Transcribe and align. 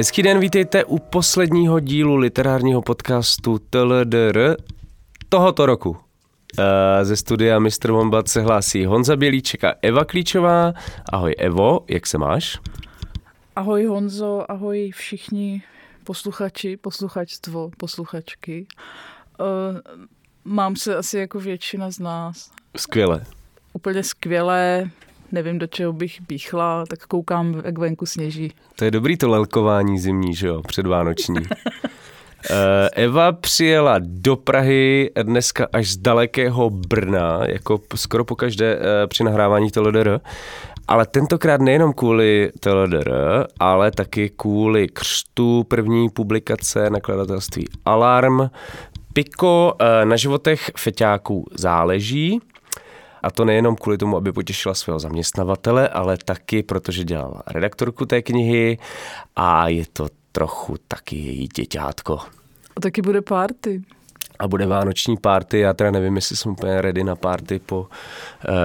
Hezký 0.00 0.22
den, 0.22 0.40
vítejte 0.40 0.84
u 0.84 0.98
posledního 0.98 1.80
dílu 1.80 2.16
literárního 2.16 2.82
podcastu 2.82 3.58
TLDR 3.58 4.56
tohoto 5.28 5.66
roku. 5.66 5.96
Eh, 6.58 7.04
ze 7.04 7.16
studia 7.16 7.58
Mr. 7.58 7.90
Wombat 7.90 8.28
se 8.28 8.40
hlásí 8.40 8.84
Honza 8.84 9.16
Bělíček 9.16 9.64
a 9.64 9.74
Eva 9.82 10.04
Klíčová. 10.04 10.72
Ahoj 11.12 11.34
Evo, 11.38 11.80
jak 11.88 12.06
se 12.06 12.18
máš? 12.18 12.58
Ahoj 13.56 13.84
Honzo, 13.84 14.50
ahoj 14.50 14.90
všichni 14.94 15.62
posluchači, 16.04 16.76
posluchačstvo, 16.76 17.70
posluchačky. 17.76 18.66
Uh, 19.40 19.46
mám 20.44 20.76
se 20.76 20.96
asi 20.96 21.18
jako 21.18 21.40
většina 21.40 21.90
z 21.90 21.98
nás. 21.98 22.50
Skvěle. 22.76 23.24
Úplně 23.72 24.02
skvělé, 24.02 24.90
nevím, 25.32 25.58
do 25.58 25.66
čeho 25.66 25.92
bych 25.92 26.18
píchla, 26.26 26.84
tak 26.86 27.06
koukám, 27.06 27.62
jak 27.64 27.78
venku 27.78 28.06
sněží. 28.06 28.52
To 28.76 28.84
je 28.84 28.90
dobrý 28.90 29.16
to 29.16 29.28
lelkování 29.28 29.98
zimní, 29.98 30.34
že 30.34 30.46
jo, 30.46 30.62
předvánoční. 30.62 31.36
Eh, 32.50 32.90
Eva 32.94 33.32
přijela 33.32 33.96
do 33.98 34.36
Prahy 34.36 35.10
dneska 35.22 35.68
až 35.72 35.90
z 35.90 35.96
dalekého 35.96 36.70
Brna, 36.70 37.40
jako 37.46 37.80
skoro 37.94 38.24
po 38.24 38.36
každé 38.36 38.74
eh, 38.74 39.06
při 39.06 39.24
nahrávání 39.24 39.70
TLDR, 39.70 40.20
ale 40.88 41.06
tentokrát 41.06 41.60
nejenom 41.60 41.92
kvůli 41.92 42.50
TLDR, 42.60 43.12
ale 43.60 43.90
taky 43.90 44.30
kvůli 44.36 44.88
křtu 44.88 45.64
první 45.68 46.08
publikace 46.08 46.90
nakladatelství 46.90 47.68
Alarm. 47.84 48.50
Piko 49.12 49.74
eh, 49.80 50.04
na 50.04 50.16
životech 50.16 50.70
feťáků 50.76 51.46
záleží, 51.54 52.40
a 53.22 53.30
to 53.30 53.44
nejenom 53.44 53.76
kvůli 53.76 53.98
tomu, 53.98 54.16
aby 54.16 54.32
potěšila 54.32 54.74
svého 54.74 54.98
zaměstnavatele, 54.98 55.88
ale 55.88 56.16
taky 56.24 56.62
protože 56.62 57.04
dělala 57.04 57.42
redaktorku 57.46 58.06
té 58.06 58.22
knihy 58.22 58.78
a 59.36 59.68
je 59.68 59.84
to 59.92 60.08
trochu 60.32 60.76
taky 60.88 61.16
její 61.16 61.48
děťátko. 61.56 62.18
A 62.76 62.80
taky 62.80 63.02
bude 63.02 63.22
party. 63.22 63.82
A 64.38 64.48
bude 64.48 64.66
vánoční 64.66 65.16
party, 65.16 65.58
já 65.58 65.72
teda 65.72 65.90
nevím, 65.90 66.16
jestli 66.16 66.36
jsem 66.36 66.52
úplně 66.52 66.80
ready 66.80 67.04
na 67.04 67.16
party 67.16 67.58
po 67.58 67.80
uh, 67.80 67.86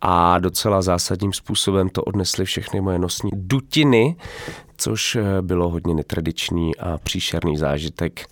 a 0.00 0.38
docela 0.38 0.82
zásadním 0.82 1.32
způsobem 1.32 1.88
to 1.88 2.02
odnesly 2.04 2.44
všechny 2.44 2.80
moje 2.80 2.98
nosní 2.98 3.30
dutiny, 3.34 4.16
což 4.76 5.16
eh, 5.16 5.42
bylo 5.42 5.68
hodně 5.68 5.94
netradiční 5.94 6.76
a 6.76 6.98
příšerný 6.98 7.56
zážitek, 7.56 8.26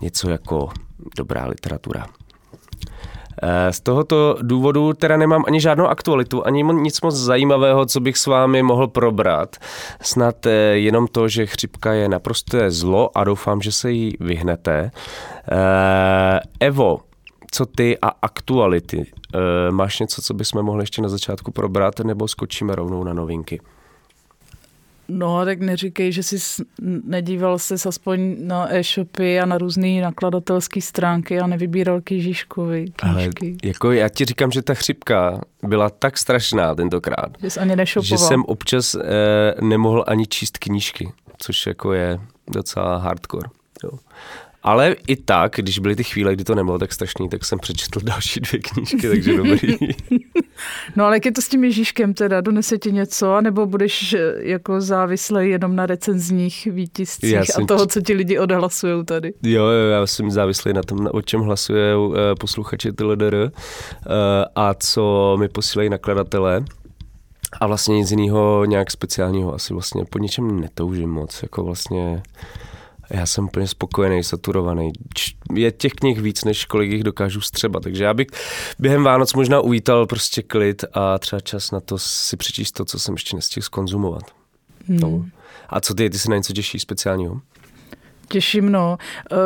něco 0.00 0.30
jako 0.30 0.68
dobrá 1.16 1.46
literatura. 1.46 2.06
Eh, 3.42 3.72
z 3.72 3.80
tohoto 3.80 4.36
důvodu 4.42 4.92
teda 4.92 5.16
nemám 5.16 5.44
ani 5.46 5.60
žádnou 5.60 5.86
aktualitu, 5.86 6.46
ani 6.46 6.62
nic 6.62 7.00
moc 7.00 7.14
zajímavého, 7.14 7.86
co 7.86 8.00
bych 8.00 8.16
s 8.16 8.26
vámi 8.26 8.62
mohl 8.62 8.86
probrat. 8.86 9.56
Snad 10.00 10.46
eh, 10.46 10.50
jenom 10.72 11.06
to, 11.06 11.28
že 11.28 11.46
chřipka 11.46 11.92
je 11.92 12.08
naprosto 12.08 12.58
zlo 12.68 13.18
a 13.18 13.24
doufám, 13.24 13.60
že 13.60 13.72
se 13.72 13.90
jí 13.90 14.16
vyhnete. 14.20 14.90
Evo, 16.60 17.00
co 17.50 17.66
ty 17.66 17.98
a 18.02 18.08
aktuality? 18.22 19.06
Máš 19.70 20.00
něco, 20.00 20.22
co 20.22 20.34
bychom 20.34 20.62
mohli 20.62 20.82
ještě 20.82 21.02
na 21.02 21.08
začátku 21.08 21.50
probrat, 21.50 22.00
nebo 22.00 22.28
skočíme 22.28 22.74
rovnou 22.74 23.04
na 23.04 23.12
novinky? 23.12 23.60
No, 25.08 25.44
tak 25.44 25.60
neříkej, 25.60 26.12
že 26.12 26.22
jsi 26.22 26.62
nedíval 27.04 27.58
se 27.58 27.74
aspoň 27.88 28.36
na 28.40 28.74
e-shopy 28.74 29.40
a 29.40 29.46
na 29.46 29.58
různé 29.58 30.00
nakladatelské 30.00 30.80
stránky 30.80 31.40
a 31.40 31.46
nevybíral 31.46 32.00
kýžiškovi 32.00 32.84
knížky. 32.96 33.46
Ale 33.46 33.56
jako 33.64 33.92
já 33.92 34.08
ti 34.08 34.24
říkám, 34.24 34.50
že 34.50 34.62
ta 34.62 34.74
chřipka 34.74 35.40
byla 35.62 35.90
tak 35.90 36.18
strašná 36.18 36.74
tentokrát, 36.74 37.30
že, 37.42 37.50
jsi 37.50 37.60
ani 37.60 37.74
že 38.02 38.18
jsem 38.18 38.44
občas 38.44 38.94
eh, 38.94 39.00
nemohl 39.60 40.04
ani 40.06 40.26
číst 40.26 40.58
knížky, 40.58 41.12
což 41.38 41.66
jako 41.66 41.92
je 41.92 42.20
docela 42.52 42.96
hardcore. 42.96 43.48
Jo. 43.84 43.90
Ale 44.66 44.96
i 45.06 45.16
tak, 45.16 45.52
když 45.56 45.78
byly 45.78 45.96
ty 45.96 46.04
chvíle, 46.04 46.32
kdy 46.32 46.44
to 46.44 46.54
nebylo 46.54 46.78
tak 46.78 46.92
strašný, 46.92 47.28
tak 47.28 47.44
jsem 47.44 47.58
přečetl 47.58 48.00
další 48.00 48.40
dvě 48.40 48.60
knížky, 48.60 49.08
takže 49.08 49.36
dobrý. 49.36 49.76
no 50.96 51.04
ale 51.04 51.16
jak 51.16 51.24
je 51.24 51.32
to 51.32 51.42
s 51.42 51.48
tím 51.48 51.64
Ježíškem 51.64 52.14
teda? 52.14 52.40
Donese 52.40 52.78
ti 52.78 52.92
něco, 52.92 53.40
nebo 53.40 53.66
budeš 53.66 54.12
eh, 54.12 54.34
jako 54.38 54.80
závislý 54.80 55.50
jenom 55.50 55.76
na 55.76 55.86
recenzních 55.86 56.68
výtiscích 56.70 57.58
a 57.58 57.66
toho, 57.66 57.86
co 57.86 58.00
ti 58.00 58.12
lidi 58.12 58.38
odhlasují 58.38 59.04
tady? 59.04 59.32
Jo, 59.42 59.64
jo, 59.64 59.88
já 59.88 60.06
jsem 60.06 60.30
závislý 60.30 60.72
na 60.72 60.82
tom, 60.82 61.08
o 61.12 61.22
čem 61.22 61.40
hlasuje 61.40 61.94
eh, 61.94 62.34
posluchači 62.34 62.92
TLDR 62.92 63.34
eh, 63.36 63.50
a 64.54 64.74
co 64.74 65.36
mi 65.40 65.48
posílají 65.48 65.90
nakladatelé. 65.90 66.64
A 67.60 67.66
vlastně 67.66 67.96
nic 67.96 68.10
jiného 68.10 68.64
nějak 68.64 68.90
speciálního 68.90 69.54
asi 69.54 69.72
vlastně 69.72 70.04
po 70.10 70.18
něčem 70.18 70.60
netoužím 70.60 71.10
moc, 71.10 71.42
jako 71.42 71.64
vlastně 71.64 72.22
já 73.10 73.26
jsem 73.26 73.44
úplně 73.44 73.68
spokojený, 73.68 74.24
saturovaný. 74.24 74.92
Je 75.54 75.72
těch 75.72 75.92
knih 75.92 76.20
víc, 76.20 76.44
než 76.44 76.64
kolik 76.64 76.90
jich 76.90 77.04
dokážu 77.04 77.40
střeba, 77.40 77.80
takže 77.80 78.04
já 78.04 78.14
bych 78.14 78.26
během 78.78 79.04
Vánoc 79.04 79.34
možná 79.34 79.60
uvítal 79.60 80.06
prostě 80.06 80.42
klid 80.42 80.84
a 80.92 81.18
třeba 81.18 81.40
čas 81.40 81.70
na 81.70 81.80
to 81.80 81.98
si 81.98 82.36
přečíst 82.36 82.72
to, 82.72 82.84
co 82.84 82.98
jsem 82.98 83.14
ještě 83.14 83.36
nestihl 83.36 83.64
skonzumovat. 83.64 84.22
Hmm. 84.88 85.00
No. 85.00 85.24
A 85.68 85.80
co 85.80 85.94
ty, 85.94 86.10
ty 86.10 86.18
se 86.18 86.30
na 86.30 86.36
něco 86.36 86.52
těší 86.52 86.78
speciálního? 86.78 87.40
Těším, 88.28 88.72
no. 88.72 88.98
Eh, 89.32 89.36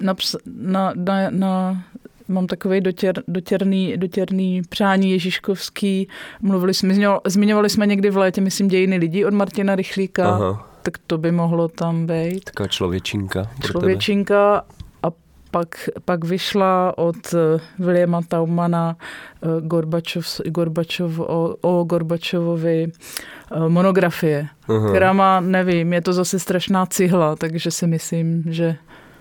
na, 0.00 0.14
na, 0.46 0.92
na, 0.96 1.30
na 1.30 1.84
mám 2.28 2.46
takový 2.46 2.80
dotěr, 2.80 3.22
dotěrný, 3.28 3.96
dotěrný 3.96 4.62
přání 4.62 5.10
Ježíškovský. 5.10 6.08
Mluvili 6.40 6.74
jsme, 6.74 6.94
zmiňovali 7.26 7.70
jsme 7.70 7.86
někdy 7.86 8.10
v 8.10 8.16
létě, 8.16 8.40
myslím, 8.40 8.68
dějiny 8.68 8.96
lidí 8.96 9.24
od 9.24 9.34
Martina 9.34 9.74
Rychlíka. 9.74 10.34
Aha 10.34 10.71
tak 10.82 10.98
to 11.06 11.18
by 11.18 11.32
mohlo 11.32 11.68
tam 11.68 12.06
být. 12.06 12.44
Taková 12.44 12.68
člověčinka. 12.68 13.50
Člověčinka 13.60 14.64
a 15.02 15.10
pak, 15.50 15.88
pak 16.04 16.24
vyšla 16.24 16.98
od 16.98 17.34
eh, 17.34 17.60
Williama 17.78 18.20
Taumana 18.28 18.96
eh, 18.96 19.60
Gorbačov, 19.60 20.40
Gorbačov, 20.44 21.18
o, 21.18 21.56
o 21.60 21.84
Gorbačovovi 21.84 22.92
eh, 22.92 23.68
monografie, 23.68 24.48
uh-huh. 24.68 24.88
která 24.88 25.12
má, 25.12 25.40
nevím, 25.40 25.92
je 25.92 26.00
to 26.02 26.12
zase 26.12 26.38
strašná 26.38 26.86
cihla, 26.86 27.36
takže 27.36 27.70
si 27.70 27.86
myslím, 27.86 28.44
že 28.46 28.76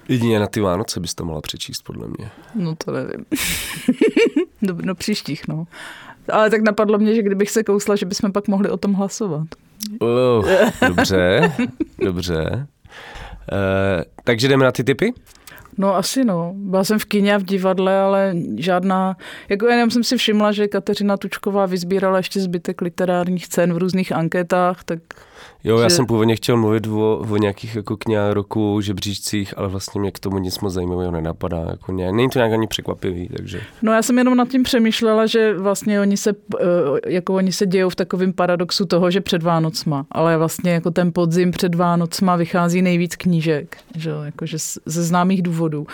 Jedině 0.07 0.39
na 0.39 0.47
ty 0.47 0.61
Vánoce 0.61 0.99
bys 0.99 1.15
to 1.15 1.25
mohla 1.25 1.41
přečíst, 1.41 1.81
podle 1.81 2.07
mě. 2.07 2.31
No 2.55 2.75
to 2.75 2.91
nevím. 2.91 3.25
no, 4.61 4.77
no 4.83 4.95
příštích, 4.95 5.47
no. 5.47 5.67
Ale 6.29 6.49
tak 6.49 6.61
napadlo 6.61 6.97
mě, 6.97 7.15
že 7.15 7.23
kdybych 7.23 7.49
se 7.49 7.63
kousla, 7.63 7.95
že 7.95 8.05
bychom 8.05 8.31
pak 8.31 8.47
mohli 8.47 8.69
o 8.69 8.77
tom 8.77 8.93
hlasovat. 8.93 9.47
Uh, 10.01 10.49
dobře, 10.87 11.53
dobře. 12.03 12.67
takže 14.23 14.47
jdeme 14.47 14.65
na 14.65 14.71
ty 14.71 14.83
typy? 14.83 15.13
No 15.77 15.95
asi 15.95 16.25
no. 16.25 16.53
Byla 16.55 16.83
jsem 16.83 16.99
v 16.99 17.05
kině 17.05 17.35
a 17.35 17.37
v 17.37 17.43
divadle, 17.43 17.99
ale 17.99 18.33
žádná... 18.57 19.17
Jako 19.49 19.67
jenom 19.67 19.91
jsem 19.91 20.03
si 20.03 20.17
všimla, 20.17 20.51
že 20.51 20.67
Kateřina 20.67 21.17
Tučková 21.17 21.65
vyzbírala 21.65 22.17
ještě 22.17 22.39
zbytek 22.39 22.81
literárních 22.81 23.47
cen 23.47 23.73
v 23.73 23.77
různých 23.77 24.11
anketách, 24.11 24.83
tak 24.83 24.99
Jo, 25.63 25.77
já 25.77 25.89
že... 25.89 25.95
jsem 25.95 26.05
původně 26.05 26.35
chtěl 26.35 26.57
mluvit 26.57 26.87
o, 26.87 27.17
o 27.29 27.37
nějakých 27.37 27.75
jako 27.75 27.97
kniha 27.97 28.33
roku, 28.33 28.81
žebříčcích, 28.81 29.53
ale 29.57 29.67
vlastně 29.67 30.01
mě 30.01 30.11
k 30.11 30.19
tomu 30.19 30.37
nic 30.37 30.59
moc 30.59 30.73
zajímavého 30.73 31.11
nenapadá. 31.11 31.65
Jako 31.69 31.91
nějak, 31.91 32.13
není 32.15 32.29
to 32.29 32.39
nějak 32.39 32.53
ani 32.53 32.67
překvapivý, 32.67 33.29
takže... 33.37 33.61
No 33.81 33.93
já 33.93 34.01
jsem 34.01 34.17
jenom 34.17 34.37
nad 34.37 34.47
tím 34.47 34.63
přemýšlela, 34.63 35.25
že 35.25 35.53
vlastně 35.53 36.01
oni 36.01 36.17
se, 36.17 36.33
eh, 36.59 36.65
jako 37.07 37.33
oni 37.33 37.51
se 37.51 37.65
dějou 37.65 37.89
v 37.89 37.95
takovém 37.95 38.33
paradoxu 38.33 38.85
toho, 38.85 39.11
že 39.11 39.21
před 39.21 39.43
Vánocma, 39.43 40.05
ale 40.11 40.37
vlastně 40.37 40.71
jako 40.71 40.91
ten 40.91 41.13
podzim 41.13 41.51
před 41.51 41.75
Vánocma 41.75 42.35
vychází 42.35 42.81
nejvíc 42.81 43.15
knížek, 43.15 43.77
že 43.95 44.11
jakože 44.23 44.57
ze 44.85 45.03
známých 45.03 45.41
důvodů 45.41 45.87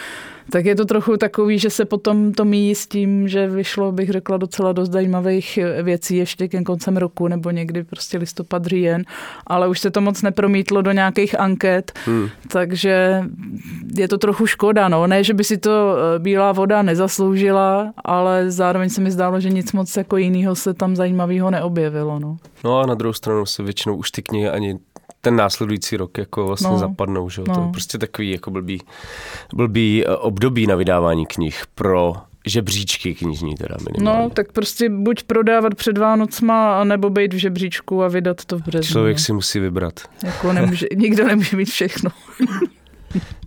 tak 0.49 0.65
je 0.65 0.75
to 0.75 0.85
trochu 0.85 1.17
takový, 1.17 1.59
že 1.59 1.69
se 1.69 1.85
potom 1.85 2.31
to 2.31 2.45
míjí 2.45 2.75
s 2.75 2.87
tím, 2.87 3.27
že 3.27 3.47
vyšlo, 3.47 3.91
bych 3.91 4.09
řekla, 4.09 4.37
docela 4.37 4.71
dost 4.71 4.91
zajímavých 4.91 5.59
věcí 5.83 6.17
ještě 6.17 6.47
ke 6.47 6.63
koncem 6.63 6.97
roku 6.97 7.27
nebo 7.27 7.51
někdy 7.51 7.83
prostě 7.83 8.17
listopad, 8.17 8.65
říjen, 8.65 9.03
ale 9.47 9.67
už 9.67 9.79
se 9.79 9.91
to 9.91 10.01
moc 10.01 10.21
nepromítlo 10.21 10.81
do 10.81 10.91
nějakých 10.91 11.39
anket, 11.39 11.91
hmm. 12.05 12.29
takže 12.47 13.23
je 13.97 14.07
to 14.07 14.17
trochu 14.17 14.45
škoda. 14.45 14.87
No. 14.87 15.07
Ne, 15.07 15.23
že 15.23 15.33
by 15.33 15.43
si 15.43 15.57
to 15.57 15.95
eh, 16.15 16.19
Bílá 16.19 16.51
voda 16.51 16.81
nezasloužila, 16.81 17.93
ale 18.05 18.51
zároveň 18.51 18.89
se 18.89 19.01
mi 19.01 19.11
zdálo, 19.11 19.39
že 19.39 19.49
nic 19.49 19.73
moc 19.73 19.97
jako 19.97 20.17
jiného 20.17 20.55
se 20.55 20.73
tam 20.73 20.95
zajímavého 20.95 21.51
neobjevilo. 21.51 22.19
No. 22.19 22.37
no 22.63 22.79
a 22.79 22.85
na 22.85 22.95
druhou 22.95 23.13
stranu 23.13 23.45
se 23.45 23.63
většinou 23.63 23.95
už 23.95 24.11
ty 24.11 24.21
knihy 24.21 24.49
ani 24.49 24.79
ten 25.27 25.35
následující 25.35 25.97
rok 25.97 26.17
jako 26.17 26.47
vlastně 26.47 26.69
no, 26.69 26.77
zapadnou. 26.77 27.29
Že? 27.29 27.41
No. 27.47 27.55
To 27.55 27.61
je 27.61 27.67
prostě 27.71 27.97
takový 27.97 28.31
jako 28.31 28.51
blbý, 28.51 28.81
blbý 29.53 30.03
eh, 30.05 30.15
období 30.15 30.67
na 30.67 30.75
vydávání 30.75 31.25
knih 31.25 31.63
pro 31.75 32.15
žebříčky 32.45 33.15
knižní 33.15 33.55
teda 33.55 33.75
minimálně. 33.91 34.23
No, 34.23 34.29
tak 34.29 34.51
prostě 34.51 34.89
buď 34.89 35.23
prodávat 35.23 35.75
před 35.75 35.97
Vánocma, 35.97 36.83
nebo 36.83 37.09
být 37.09 37.33
v 37.33 37.37
žebříčku 37.37 38.03
a 38.03 38.07
vydat 38.07 38.45
to 38.45 38.57
v 38.57 38.61
březnu. 38.61 38.91
Člověk 38.91 39.19
si 39.19 39.33
musí 39.33 39.59
vybrat. 39.59 39.99
Jako 40.23 40.53
nemůže, 40.53 40.87
nikdo 40.95 41.27
nemůže 41.27 41.57
mít 41.57 41.69
všechno. 41.69 42.11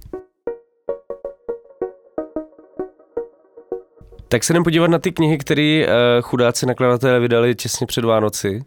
Tak 4.32 4.44
se 4.44 4.52
jdem 4.52 4.62
podívat 4.62 4.90
na 4.90 4.98
ty 4.98 5.12
knihy, 5.12 5.38
které 5.38 5.86
uh, 5.86 5.92
chudáci 6.22 6.66
nakladatelé 6.66 7.20
vydali 7.20 7.54
těsně 7.54 7.86
před 7.86 8.04
Vánoci 8.04 8.64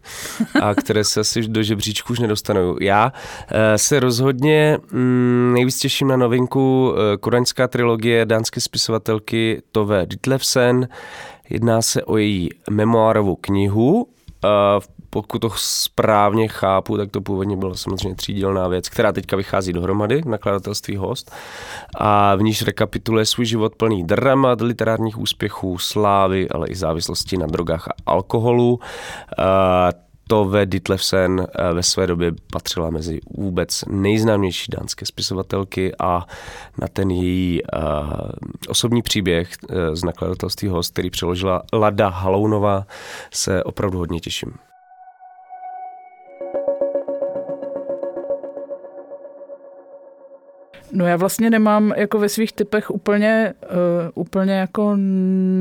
a 0.62 0.74
které 0.74 1.04
se 1.04 1.20
asi 1.20 1.42
do 1.48 1.62
žebříčku 1.62 2.12
už 2.12 2.18
nedostanou. 2.18 2.76
Já 2.80 3.04
uh, 3.06 3.58
se 3.76 4.00
rozhodně 4.00 4.78
mm, 4.92 5.52
nejvíc 5.54 5.78
těším 5.78 6.08
na 6.08 6.16
novinku 6.16 6.90
uh, 6.90 6.96
kodaňská 7.20 7.68
trilogie 7.68 8.26
dánské 8.26 8.60
spisovatelky 8.60 9.62
Tove 9.72 10.06
Ditlevsen. 10.06 10.88
Jedná 11.50 11.82
se 11.82 12.02
o 12.02 12.16
její 12.16 12.48
memoárovou 12.70 13.36
knihu. 13.36 14.02
Uh, 14.02 14.82
pokud 15.14 15.38
to 15.38 15.50
správně 15.56 16.48
chápu, 16.48 16.96
tak 16.96 17.10
to 17.10 17.20
původně 17.20 17.56
bylo 17.56 17.74
samozřejmě 17.74 18.14
třídílná 18.14 18.68
věc, 18.68 18.88
která 18.88 19.12
teďka 19.12 19.36
vychází 19.36 19.72
dohromady 19.72 20.22
nakladatelství 20.26 20.96
Host 20.96 21.30
a 21.96 22.34
v 22.34 22.42
níž 22.42 22.62
rekapituluje 22.62 23.26
svůj 23.26 23.46
život 23.46 23.74
plný 23.76 24.04
dramat, 24.04 24.60
literárních 24.60 25.18
úspěchů, 25.18 25.78
slávy, 25.78 26.48
ale 26.48 26.68
i 26.68 26.74
závislosti 26.74 27.36
na 27.36 27.46
drogách 27.46 27.88
a 27.88 27.92
alkoholu. 28.06 28.80
To 30.28 30.44
ve 30.44 30.66
Ditlevsen 30.66 31.46
ve 31.72 31.82
své 31.82 32.06
době 32.06 32.32
patřila 32.52 32.90
mezi 32.90 33.20
vůbec 33.36 33.84
nejznámější 33.88 34.66
dánské 34.78 35.06
spisovatelky 35.06 35.92
a 35.98 36.26
na 36.80 36.88
ten 36.92 37.10
její 37.10 37.62
uh, 37.62 37.80
osobní 38.68 39.02
příběh 39.02 39.48
uh, 39.48 39.76
z 39.94 40.04
nakladatelství 40.04 40.68
Host, 40.68 40.92
který 40.92 41.10
přeložila 41.10 41.62
Lada 41.72 42.08
Halounová, 42.08 42.86
se 43.32 43.64
opravdu 43.64 43.98
hodně 43.98 44.20
těším. 44.20 44.54
No 50.94 51.18
vlastně 51.18 51.50
nemám 51.50 51.94
jako 51.96 52.18
ve 52.18 52.28
svých 52.28 52.52
typech 52.52 52.90
úplně, 52.90 53.54
uh, 53.62 53.68
úplně 54.14 54.52
jako 54.52 54.92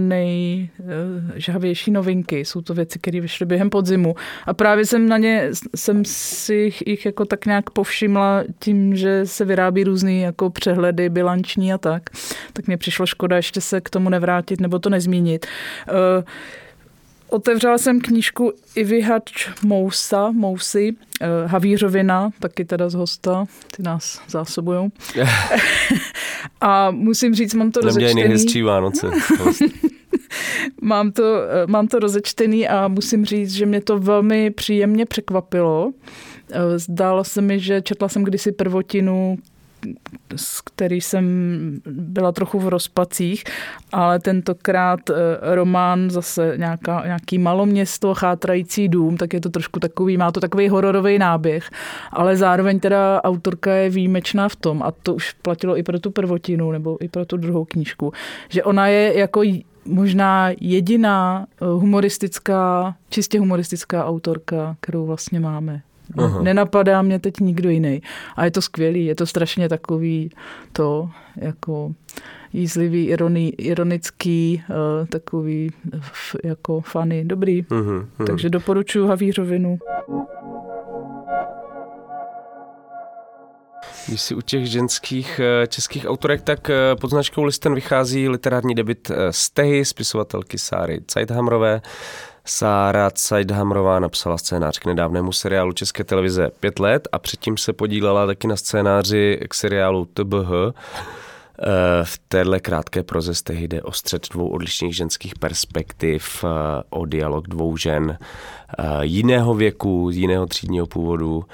nejžhavější 0.08 1.92
uh, 1.92 1.96
novinky. 1.96 2.46
Jsou 2.46 2.62
to 2.62 2.74
věci, 2.74 3.00
které 3.00 3.22
vyšly 3.22 3.46
během 3.46 3.70
podzimu. 3.70 4.16
A 4.46 4.54
právě 4.54 4.86
jsem 4.86 5.10
na 5.10 5.18
ně, 5.18 5.50
jsem 5.76 6.06
si 6.06 6.72
jich 6.86 7.06
jako 7.06 7.26
tak 7.26 7.46
nějak 7.46 7.70
povšimla 7.70 8.44
tím, 8.60 8.96
že 8.96 9.26
se 9.26 9.46
vyrábí 9.46 9.84
různý 9.84 10.22
jako 10.22 10.50
přehledy 10.50 11.10
bilanční 11.10 11.74
a 11.74 11.78
tak. 11.78 12.04
Tak 12.54 12.68
mě 12.68 12.78
přišlo 12.78 13.06
škoda 13.06 13.36
ještě 13.36 13.62
se 13.62 13.82
k 13.82 13.90
tomu 13.90 14.10
nevrátit 14.10 14.62
nebo 14.62 14.80
to 14.80 14.90
nezmínit. 14.90 15.46
Uh, 15.90 16.24
Otevřela 17.34 17.78
jsem 17.78 18.02
knížku 18.02 18.54
Ivihač 18.76 19.50
Mousa, 19.64 20.32
Mousy, 20.32 20.92
uh, 20.92 21.52
Havířovina, 21.52 22.30
taky 22.40 22.66
teda 22.66 22.90
z 22.90 22.94
hosta, 22.94 23.46
ty 23.76 23.84
nás 23.84 24.22
zásobujou. 24.28 24.90
a 26.62 26.92
musím 26.92 27.36
říct, 27.36 27.54
mám 27.54 27.72
to 27.72 27.82
rozečtený. 27.82 28.22
nejhezčí 28.22 28.62
Vánoce. 28.62 29.10
mám, 30.82 31.12
to, 31.12 31.24
eh, 31.24 31.68
mám 31.68 31.88
to 31.88 32.00
rozečtený 32.00 32.68
a 32.68 32.88
musím 32.88 33.26
říct, 33.26 33.54
že 33.54 33.66
mě 33.66 33.82
to 33.82 34.00
velmi 34.00 34.52
příjemně 34.52 35.06
překvapilo. 35.06 35.94
Eh, 36.52 36.80
zdálo 36.80 37.24
se 37.24 37.42
mi, 37.42 37.60
že 37.60 37.82
četla 37.82 38.10
jsem 38.10 38.24
kdysi 38.24 38.52
prvotinu, 38.52 39.38
s 40.36 40.62
který 40.62 41.02
jsem 41.02 41.26
byla 41.86 42.32
trochu 42.32 42.60
v 42.60 42.68
rozpacích, 42.68 43.44
ale 43.92 44.20
tentokrát 44.20 45.10
eh, 45.10 45.16
román 45.56 46.10
zase 46.10 46.54
nějaká, 46.58 47.02
nějaký 47.06 47.40
maloměsto, 47.40 48.14
chátrající 48.14 48.88
dům, 48.88 49.18
tak 49.18 49.34
je 49.34 49.42
to 49.42 49.50
trošku 49.50 49.80
takový, 49.80 50.18
má 50.18 50.32
to 50.32 50.40
takový 50.40 50.70
hororový 50.70 51.20
náběh, 51.20 51.70
ale 52.12 52.38
zároveň 52.38 52.80
teda 52.80 53.24
autorka 53.24 53.74
je 53.74 53.90
výjimečná 53.90 54.50
v 54.50 54.56
tom, 54.56 54.84
a 54.84 54.92
to 54.92 55.16
už 55.16 55.34
platilo 55.34 55.78
i 55.78 55.84
pro 55.84 56.00
tu 56.00 56.12
prvotinu, 56.12 56.72
nebo 56.72 56.98
i 57.04 57.08
pro 57.08 57.26
tu 57.26 57.38
druhou 57.38 57.66
knížku, 57.66 58.14
že 58.50 58.64
ona 58.64 58.88
je 58.88 59.18
jako 59.20 59.42
možná 59.86 60.50
jediná 60.62 61.46
eh, 61.62 61.66
humoristická, 61.66 62.96
čistě 63.10 63.40
humoristická 63.40 64.06
autorka, 64.06 64.76
kterou 64.80 65.06
vlastně 65.06 65.40
máme 65.40 65.82
Aha. 66.18 66.42
Nenapadá 66.42 67.02
mě 67.02 67.20
teď 67.20 67.40
nikdo 67.40 67.70
jiný. 67.70 68.02
A 68.36 68.46
je 68.46 68.52
to 68.52 68.62
skvělý, 68.62 69.06
je 69.06 69.16
to 69.16 69.26
strašně 69.26 69.70
takový 69.70 70.30
to, 70.74 71.10
jako 71.36 71.94
jízlivý, 72.54 73.08
ironi, 73.08 73.50
ironický, 73.50 74.64
uh, 74.70 75.08
takový 75.08 75.72
f, 76.02 76.36
jako 76.44 76.82
funny, 76.82 77.26
dobrý. 77.26 77.64
Uh-huh, 77.64 78.06
uh-huh. 78.20 78.26
Takže 78.26 78.50
doporučuji 78.50 79.08
Havířovinu. 79.08 79.80
Když 84.08 84.22
si 84.22 84.36
u 84.36 84.42
těch 84.42 84.66
ženských 84.66 85.40
eh, 85.44 85.68
českých 85.68 86.06
autorek, 86.06 86.42
tak 86.42 86.70
eh, 86.70 86.96
pod 87.02 87.10
značkou 87.10 87.44
Listen 87.44 87.76
vychází 87.76 88.30
literární 88.30 88.76
debit 88.76 89.12
Stehy, 89.32 89.86
spisovatelky 89.86 90.58
Sáry 90.58 91.00
Zeithamrové. 91.14 91.82
Sára 92.46 93.10
Cajdhamrová 93.10 94.00
napsala 94.00 94.38
scénář 94.38 94.80
k 94.80 94.86
nedávnému 94.86 95.32
seriálu 95.32 95.72
České 95.72 96.04
televize 96.04 96.52
Pět 96.60 96.80
let 96.80 97.08
a 97.12 97.20
předtím 97.20 97.58
se 97.58 97.74
podílela 97.74 98.26
taky 98.26 98.48
na 98.48 98.56
scénáři 98.56 99.40
k 99.50 99.54
seriálu 99.54 100.06
TBH. 100.06 100.52
Eh, 101.60 102.04
v 102.04 102.20
téhle 102.28 102.60
krátké 102.60 103.04
proze 103.04 103.32
jde 103.50 103.82
o 103.82 103.92
střed 103.92 104.30
dvou 104.34 104.48
odlišných 104.48 104.96
ženských 104.96 105.36
perspektiv, 105.40 106.46
eh, 106.48 106.84
o 106.90 107.06
dialog 107.06 107.48
dvou 107.48 107.78
žen 107.78 108.18
eh, 108.80 108.86
jiného 109.02 109.54
věku, 109.54 110.10
jiného 110.14 110.46
třídního 110.46 110.88
původu 110.88 111.46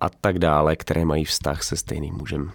a 0.00 0.08
tak 0.20 0.38
dále, 0.38 0.76
které 0.76 1.04
mají 1.04 1.24
vztah 1.24 1.62
se 1.62 1.76
stejným 1.76 2.14
mužem. 2.14 2.52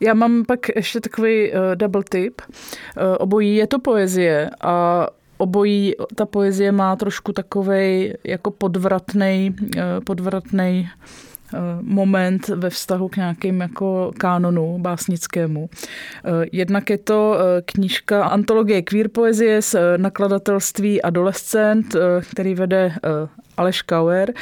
Já 0.00 0.14
mám 0.14 0.44
pak 0.44 0.68
ještě 0.76 1.00
takový 1.00 1.52
eh, 1.52 1.76
double 1.76 2.02
tip. 2.08 2.40
Eh, 2.40 3.16
obojí 3.18 3.56
je 3.56 3.66
to 3.66 3.78
poezie 3.78 4.50
a 4.60 5.06
obojí, 5.38 5.94
ta 6.14 6.26
poezie 6.26 6.72
má 6.72 6.96
trošku 6.96 7.32
takový 7.32 8.12
jako 8.24 8.50
podvratný, 8.50 9.56
podvratný 10.04 10.88
moment 11.80 12.48
ve 12.48 12.70
vztahu 12.70 13.08
k 13.08 13.16
nějakým 13.16 13.60
jako 13.60 14.12
kánonu 14.18 14.78
básnickému. 14.78 15.70
Jednak 16.52 16.90
je 16.90 16.98
to 16.98 17.38
knížka 17.64 18.24
Antologie 18.24 18.82
queer 18.82 19.08
poezie 19.08 19.62
z 19.62 19.76
nakladatelství 19.96 21.02
Adolescent, 21.02 21.96
který 22.30 22.54
vede 22.54 22.92
Aleš 23.56 23.82
Kauer 23.82 24.32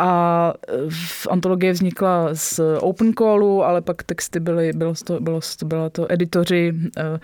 a 0.00 0.54
v 0.88 1.26
antologie 1.30 1.72
vznikla 1.72 2.28
z 2.32 2.60
open 2.80 3.12
callu, 3.12 3.64
ale 3.64 3.80
pak 3.80 4.02
texty 4.02 4.40
byly, 4.40 4.72
bylo 4.72 4.94
to, 5.04 5.20
bylo 5.20 5.40
to, 5.58 5.66
byla 5.66 5.90
to 5.90 6.12
editoři 6.12 6.74
eh, 6.98 7.20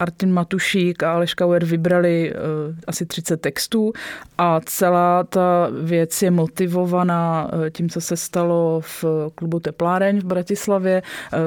Artin 0.00 0.32
Matušík 0.32 1.02
a 1.02 1.12
Aleš 1.12 1.34
Kauer 1.34 1.64
vybrali 1.64 2.32
asi 2.86 3.06
30 3.06 3.40
textů 3.40 3.92
a 4.38 4.60
celá 4.64 5.24
ta 5.24 5.68
věc 5.82 6.22
je 6.22 6.30
motivovaná 6.30 7.50
tím, 7.72 7.88
co 7.88 8.00
se 8.00 8.16
stalo 8.16 8.80
v 8.80 9.04
klubu 9.34 9.60
Tepláreň 9.60 10.20
v 10.20 10.24
Bratislavě, 10.24 11.02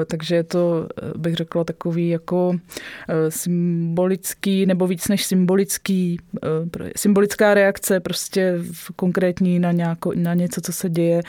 takže 0.06 0.36
je 0.36 0.42
to, 0.42 0.88
bych 1.16 1.34
řekla, 1.34 1.64
takový 1.64 2.08
jako 2.08 2.56
symbolický 3.28 4.66
nebo 4.66 4.86
víc 4.86 5.08
než 5.08 5.24
symbolický, 5.24 6.18
symbolická 6.96 7.54
reakce 7.54 8.00
prostě 8.00 8.54
konkrétní 8.96 9.58
na, 9.58 9.72
nějako, 9.72 10.12
na 10.14 10.34
něco, 10.34 10.60
co 10.60 10.72
se 10.72 10.90
děje 10.90 11.22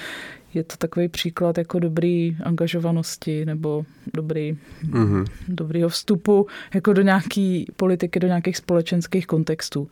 je 0.56 0.64
to 0.64 0.78
takový 0.78 1.08
příklad 1.08 1.58
jako 1.58 1.80
dobrý 1.80 2.38
angažovanosti 2.44 3.46
nebo 3.46 3.86
dobrý, 4.14 4.58
mm-hmm. 4.90 5.26
dobrýho 5.48 5.90
vstupu 5.90 6.48
jako 6.74 6.94
do 6.94 7.02
nějaký 7.02 7.66
politiky, 7.76 8.20
do 8.20 8.28
nějakých 8.28 8.58
společenských 8.58 9.28
kontextů. 9.28 9.90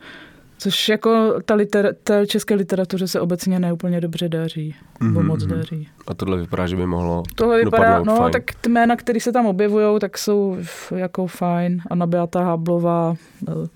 Což 0.64 0.90
jako 0.90 1.34
ta, 1.46 1.56
liter, 1.56 1.96
ta 2.04 2.26
české 2.26 2.56
literatuře 2.56 3.08
se 3.08 3.20
obecně 3.20 3.60
neúplně 3.60 4.02
dobře 4.02 4.30
daří, 4.30 4.76
mm-hmm. 4.76 5.08
nebo 5.08 5.24
moc 5.24 5.46
mhm. 5.46 5.56
daří. 5.56 5.88
A 6.08 6.14
tohle 6.14 6.38
vypadá, 6.38 6.68
že 6.68 6.76
by 6.76 6.86
mohlo 6.86 7.24
Tohle 7.36 7.64
vypadá, 7.64 8.04
no 8.04 8.16
fajn. 8.16 8.32
tak 8.32 8.44
ty 8.62 8.70
jména, 8.70 8.96
které 8.96 9.20
se 9.20 9.32
tam 9.32 9.46
objevují, 9.46 10.00
tak 10.00 10.18
jsou 10.18 10.58
jako 10.96 11.28
fajn. 11.28 11.82
Anna 11.90 12.08
Beata 12.08 12.44
Háblová, 12.44 13.16
eh, 13.48 13.68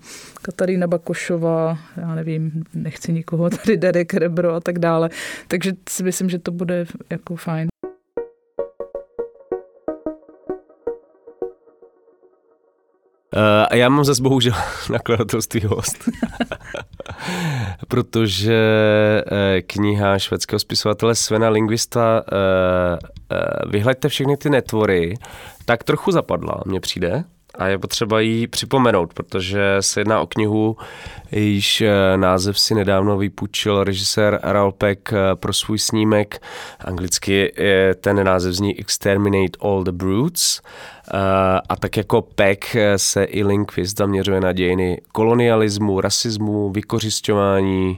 Katarína 0.42 0.86
Bakošová, 0.86 1.78
já 1.96 2.14
nevím, 2.14 2.64
nechci 2.74 3.12
nikoho, 3.12 3.50
tady 3.64 3.76
Derek 3.76 4.14
Rebro 4.14 4.54
a 4.54 4.60
tak 4.60 4.78
dále. 4.78 5.10
Takže 5.48 5.72
si 5.88 6.02
myslím, 6.02 6.30
že 6.30 6.38
to 6.38 6.50
bude 6.50 6.86
jako 7.10 7.36
fajn. 7.36 7.68
Uh, 13.36 13.40
a 13.70 13.74
já 13.74 13.88
mám 13.88 14.04
zase 14.04 14.22
bohužel 14.22 14.54
nakladatelství 14.90 15.60
host. 15.64 16.08
Protože 17.88 18.60
uh, 19.30 19.38
kniha 19.66 20.18
švédského 20.18 20.58
spisovatele 20.58 21.14
Svena 21.14 21.48
Lingvista 21.48 22.22
uh, 22.32 23.08
Vyhleďte 23.70 24.08
všechny 24.08 24.36
ty 24.36 24.50
netvory, 24.50 25.14
tak 25.64 25.84
trochu 25.84 26.12
zapadla, 26.12 26.62
mně 26.66 26.80
přijde 26.80 27.24
a 27.58 27.66
je 27.66 27.78
potřeba 27.78 28.20
jí 28.20 28.46
připomenout, 28.46 29.14
protože 29.14 29.76
se 29.80 30.00
jedná 30.00 30.20
o 30.20 30.26
knihu, 30.26 30.76
jejíž 31.30 31.80
eh, 31.80 32.16
název 32.16 32.60
si 32.60 32.74
nedávno 32.74 33.18
vypůjčil 33.18 33.84
režisér 33.84 34.40
eh, 35.12 35.16
pro 35.34 35.52
svůj 35.52 35.78
snímek. 35.78 36.42
Anglicky 36.80 37.52
ten 38.00 38.24
název 38.24 38.54
zní 38.54 38.80
Exterminate 38.80 39.58
All 39.60 39.84
the 39.84 39.92
Brutes. 39.92 40.60
Eh, 41.14 41.60
a 41.68 41.76
tak 41.76 41.96
jako 41.96 42.22
Peck 42.22 42.76
se 42.96 43.24
i 43.24 43.44
Lindqvist 43.44 43.98
zaměřuje 43.98 44.40
na 44.40 44.52
dějiny 44.52 45.00
kolonialismu, 45.12 46.00
rasismu, 46.00 46.70
vykořišťování 46.70 47.96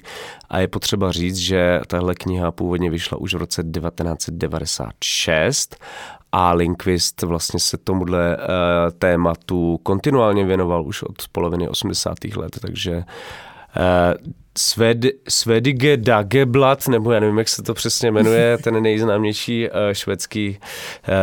a 0.50 0.58
je 0.58 0.68
potřeba 0.68 1.12
říct, 1.12 1.36
že 1.36 1.80
tahle 1.86 2.14
kniha 2.14 2.50
původně 2.50 2.90
vyšla 2.90 3.18
už 3.18 3.34
v 3.34 3.38
roce 3.38 3.62
1996 3.62 5.76
a 6.32 6.52
Linkvist 6.52 7.22
vlastně 7.22 7.60
se 7.60 7.76
tomuhle 7.76 8.36
uh, 8.36 8.42
tématu 8.98 9.80
kontinuálně 9.82 10.44
věnoval 10.44 10.86
už 10.86 11.02
od 11.02 11.16
poloviny 11.32 11.68
80. 11.68 12.14
let, 12.36 12.58
takže 12.60 13.04
Sved, 14.58 14.98
Svedige 15.28 15.96
Dageblatt, 15.96 16.88
nebo 16.88 17.12
já 17.12 17.20
nevím, 17.20 17.38
jak 17.38 17.48
se 17.48 17.62
to 17.62 17.74
přesně 17.74 18.10
jmenuje, 18.10 18.58
ten 18.62 18.82
nejznámější 18.82 19.68
uh, 19.68 19.74
švédský 19.92 20.58
uh, 20.58 21.14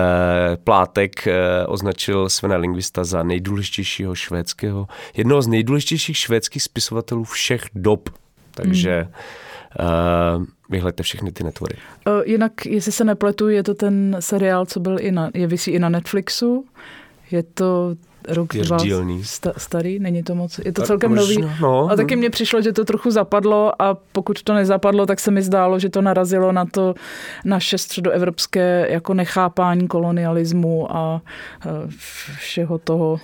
plátek 0.63 1.27
uh, 1.27 1.33
označil 1.73 2.29
Svena 2.29 2.57
Lingvista 2.57 3.03
za 3.03 3.23
nejdůležitějšího 3.23 4.15
švédského, 4.15 4.87
jednoho 5.17 5.41
z 5.41 5.47
nejdůležitějších 5.47 6.17
švédských 6.17 6.63
spisovatelů 6.63 7.23
všech 7.23 7.63
dob. 7.75 8.09
Takže 8.51 9.01
hmm. 9.01 9.11
Uh, 9.79 10.45
vyhleďte 10.69 11.03
všechny 11.03 11.31
ty 11.31 11.43
netvory. 11.43 11.75
Uh, 12.07 12.21
jinak, 12.25 12.65
jestli 12.65 12.91
se 12.91 13.03
nepletu, 13.03 13.49
je 13.49 13.63
to 13.63 13.73
ten 13.73 14.17
seriál, 14.19 14.65
co 14.65 14.79
byl 14.79 14.97
i 14.99 15.11
na, 15.11 15.29
je 15.33 15.47
vysí 15.47 15.71
i 15.71 15.79
na 15.79 15.89
Netflixu. 15.89 16.65
Je 17.31 17.43
to 17.43 17.95
rok 18.27 18.53
dva 18.53 18.77
sta, 19.23 19.53
starý, 19.57 19.99
není 19.99 20.23
to 20.23 20.35
moc, 20.35 20.59
je 20.65 20.73
to 20.73 20.81
celkem 20.81 21.15
možná, 21.15 21.41
nový. 21.41 21.53
No, 21.61 21.89
a 21.91 21.95
taky 21.95 22.15
mně 22.15 22.29
přišlo, 22.29 22.61
že 22.61 22.73
to 22.73 22.85
trochu 22.85 23.11
zapadlo 23.11 23.81
a 23.81 23.97
pokud 24.11 24.43
to 24.43 24.53
nezapadlo, 24.53 25.05
tak 25.05 25.19
se 25.19 25.31
mi 25.31 25.41
zdálo, 25.41 25.79
že 25.79 25.89
to 25.89 26.01
narazilo 26.01 26.51
na 26.51 26.65
to 26.65 26.93
naše 27.45 27.77
středoevropské 27.77 28.87
jako 28.89 29.13
nechápání 29.13 29.87
kolonialismu 29.87 30.95
a 30.95 31.21
všeho 32.37 32.77
toho, 32.77 33.19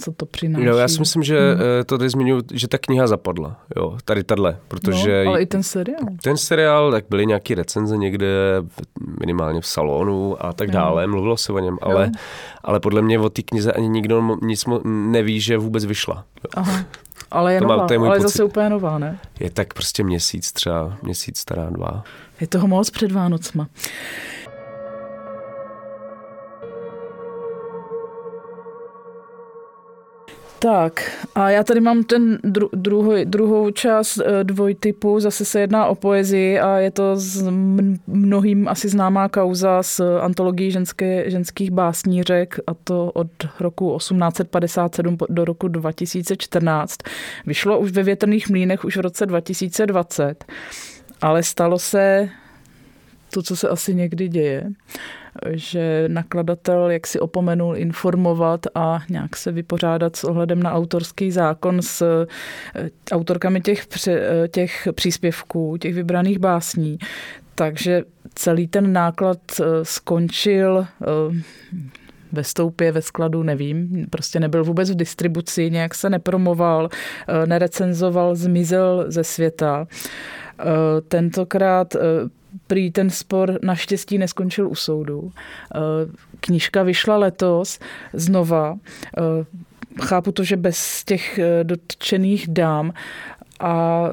co 0.00 0.12
to 0.12 0.26
přináší. 0.26 0.64
Jo, 0.64 0.76
já 0.76 0.88
si 0.88 0.98
myslím, 1.00 1.22
že 1.22 1.38
hmm. 1.38 1.62
Eh, 1.80 1.84
to 1.84 1.98
tady 1.98 2.10
zmiňuji, 2.10 2.42
že 2.52 2.68
ta 2.68 2.78
kniha 2.78 3.06
zapadla, 3.06 3.56
jo, 3.76 3.98
tady 4.04 4.24
tahle, 4.24 4.56
protože... 4.68 5.24
No, 5.24 5.30
ale 5.30 5.42
i 5.42 5.46
ten 5.46 5.62
seriál. 5.62 6.06
Ten 6.22 6.36
seriál, 6.36 6.90
tak 6.90 7.04
byly 7.10 7.26
nějaký 7.26 7.54
recenze 7.54 7.96
někde 7.96 8.26
minimálně 9.20 9.60
v 9.60 9.66
salonu 9.66 10.36
a 10.46 10.52
tak 10.52 10.70
dále, 10.70 11.06
mluvilo 11.06 11.36
se 11.36 11.52
o 11.52 11.58
něm, 11.58 11.78
ale, 11.82 12.10
ale 12.64 12.80
podle 12.80 13.02
mě 13.02 13.18
o 13.18 13.30
té 13.30 13.42
knize 13.42 13.72
ani 13.72 13.88
nikdo 13.88 14.13
nic 14.42 14.64
neví, 14.84 15.40
že 15.40 15.58
vůbec 15.58 15.84
vyšla. 15.84 16.24
Aha. 16.54 16.84
Ale 17.30 17.54
je 17.54 17.58
to 17.60 17.64
nová, 17.64 17.76
má, 17.76 17.86
to 17.86 17.92
je 17.94 17.98
ale 17.98 18.08
pocit. 18.16 18.22
zase 18.22 18.44
úplně 18.44 18.70
nová, 18.70 18.98
ne? 18.98 19.18
Je 19.40 19.50
tak 19.50 19.74
prostě 19.74 20.04
měsíc, 20.04 20.52
třeba 20.52 20.96
měsíc 21.02 21.38
stará, 21.38 21.70
dva. 21.70 22.04
Je 22.40 22.46
toho 22.46 22.68
moc 22.68 22.90
před 22.90 23.12
Vánocma. 23.12 23.68
Tak 30.64 31.26
a 31.34 31.50
já 31.50 31.64
tady 31.64 31.80
mám 31.80 32.04
ten 32.04 32.38
dru, 32.44 32.70
druhou, 32.72 33.24
druhou 33.24 33.70
část 33.70 34.18
eh, 34.18 34.44
dvojtypu, 34.44 35.20
zase 35.20 35.44
se 35.44 35.60
jedná 35.60 35.86
o 35.86 35.94
poezii 35.94 36.60
a 36.60 36.78
je 36.78 36.90
to 36.90 37.16
s 37.16 37.48
mnohým 38.06 38.68
asi 38.68 38.88
známá 38.88 39.28
kauza 39.28 39.82
z 39.82 40.00
antologií 40.20 40.70
ženské, 40.70 41.30
ženských 41.30 41.70
básnířek 41.70 42.58
a 42.66 42.74
to 42.74 43.10
od 43.14 43.28
roku 43.60 43.96
1857 43.98 45.16
do 45.28 45.44
roku 45.44 45.68
2014. 45.68 46.98
Vyšlo 47.46 47.78
už 47.78 47.90
ve 47.90 48.02
větrných 48.02 48.50
mlínech 48.50 48.84
už 48.84 48.96
v 48.96 49.00
roce 49.00 49.26
2020, 49.26 50.44
ale 51.20 51.42
stalo 51.42 51.78
se 51.78 52.28
to, 53.30 53.42
co 53.42 53.56
se 53.56 53.68
asi 53.68 53.94
někdy 53.94 54.28
děje 54.28 54.70
že 55.50 56.04
nakladatel 56.08 56.90
jak 56.90 57.06
si 57.06 57.20
opomenul 57.20 57.76
informovat 57.76 58.66
a 58.74 59.02
nějak 59.08 59.36
se 59.36 59.52
vypořádat 59.52 60.16
s 60.16 60.24
ohledem 60.24 60.62
na 60.62 60.72
autorský 60.72 61.30
zákon 61.30 61.82
s 61.82 62.26
eh, 62.74 62.90
autorkami 63.12 63.60
těch, 63.60 63.86
eh, 64.08 64.48
těch 64.48 64.88
příspěvků, 64.94 65.76
těch 65.76 65.94
vybraných 65.94 66.38
básní. 66.38 66.98
Takže 67.54 68.02
celý 68.34 68.66
ten 68.66 68.92
náklad 68.92 69.38
eh, 69.60 69.64
skončil 69.82 70.86
ve 72.32 72.44
stoupě, 72.44 72.92
ve 72.92 73.02
skladu, 73.02 73.42
nevím, 73.42 74.06
prostě 74.10 74.40
nebyl 74.40 74.64
vůbec 74.64 74.90
v 74.90 74.94
distribuci, 74.94 75.70
nějak 75.70 75.94
se 75.94 76.10
nepromoval, 76.10 76.88
nerecenzoval, 77.46 78.34
zmizel 78.34 79.04
ze 79.08 79.24
světa. 79.24 79.86
Tentokrát 81.08 81.96
prý 82.66 82.90
ten 82.90 83.10
spor 83.10 83.58
naštěstí 83.62 84.18
neskončil 84.18 84.68
u 84.68 84.74
soudu. 84.74 85.32
Eh, 85.74 85.78
knížka 86.40 86.82
vyšla 86.82 87.16
letos 87.16 87.78
znova. 88.12 88.78
Eh, 89.18 89.46
chápu 90.02 90.32
to, 90.32 90.44
že 90.44 90.56
bez 90.56 91.04
těch 91.04 91.38
eh, 91.38 91.64
dotčených 91.64 92.48
dám 92.48 92.92
a 93.60 94.04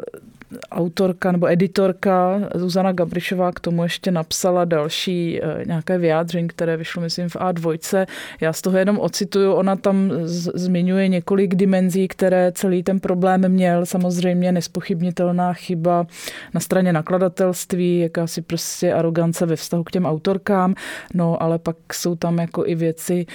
autorka 0.72 1.32
nebo 1.32 1.48
editorka 1.48 2.40
Zuzana 2.56 2.92
Gabrišová 2.92 3.52
k 3.52 3.60
tomu 3.60 3.84
ještě 3.84 4.12
napsala 4.12 4.66
další 4.66 5.42
eh, 5.42 5.66
nějaké 5.66 5.98
vyjádření, 5.98 6.48
které 6.48 6.78
vyšlo, 6.78 7.02
myslím, 7.02 7.30
v 7.30 7.36
A2. 7.36 8.08
Já 8.42 8.54
z 8.54 8.62
toho 8.62 8.78
jenom 8.78 9.00
ocituju, 9.00 9.54
ona 9.54 9.76
tam 9.76 10.12
zmiňuje 10.54 11.08
několik 11.08 11.56
dimenzí, 11.56 12.08
které 12.08 12.52
celý 12.52 12.84
ten 12.84 13.00
problém 13.00 13.50
měl. 13.50 13.86
Samozřejmě 13.86 14.52
nespochybnitelná 14.52 15.54
chyba 15.54 16.08
na 16.54 16.60
straně 16.60 16.94
nakladatelství, 16.94 18.00
jakási 18.00 18.42
prostě 18.42 18.94
arogance 18.94 19.46
ve 19.46 19.56
vztahu 19.56 19.84
k 19.84 19.92
těm 19.92 20.06
autorkám, 20.06 20.76
no 21.14 21.44
ale 21.44 21.60
pak 21.60 21.76
jsou 21.94 22.16
tam 22.16 22.38
jako 22.38 22.68
i 22.68 22.76
věci 22.76 23.26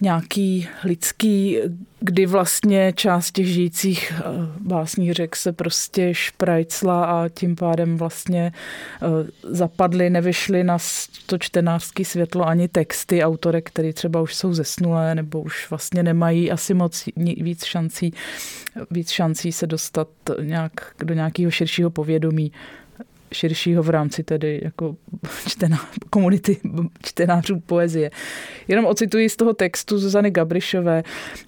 nějaký 0.00 0.68
lidský, 0.84 1.58
kdy 2.00 2.26
vlastně 2.26 2.92
část 2.92 3.32
těch 3.32 3.46
žijících 3.46 4.12
eh, 4.16 4.22
básnířek 4.60 5.36
se 5.36 5.52
prostě 5.52 6.14
šprajcla 6.14 7.04
a 7.04 7.28
tím 7.28 7.56
pádem 7.56 7.96
vlastně 7.96 8.52
eh, 9.02 9.06
zapadly, 9.42 10.10
nevyšly 10.10 10.64
na 10.64 10.78
to 11.26 11.38
čtenářský 11.38 12.04
světlo 12.04 12.46
ani 12.46 12.68
texty 12.68 13.24
autorek, 13.24 13.70
které 13.70 13.92
třeba 13.92 14.20
už 14.20 14.34
jsou 14.34 14.52
zesnulé 14.52 15.14
nebo 15.14 15.40
už 15.40 15.70
vlastně 15.70 16.02
nemají 16.02 16.50
asi 16.50 16.74
moc 16.74 17.04
víc 17.16 17.64
šancí, 17.64 18.12
víc 18.90 19.10
šancí 19.10 19.52
se 19.52 19.66
dostat 19.66 20.08
nějak 20.42 20.72
do 21.04 21.14
nějakého 21.14 21.50
širšího 21.50 21.90
povědomí. 21.90 22.52
Širšího 23.32 23.82
v 23.82 23.90
rámci 23.90 24.24
tedy 24.24 24.60
jako 24.62 24.96
čtená, 25.46 25.88
komunity 26.10 26.56
čtenářů 27.02 27.60
poezie. 27.60 28.10
Jenom 28.68 28.86
ocituji 28.86 29.28
z 29.28 29.36
toho 29.36 29.54
textu 29.54 29.98
Zuzany 29.98 30.30
Gabrišové 30.30 31.02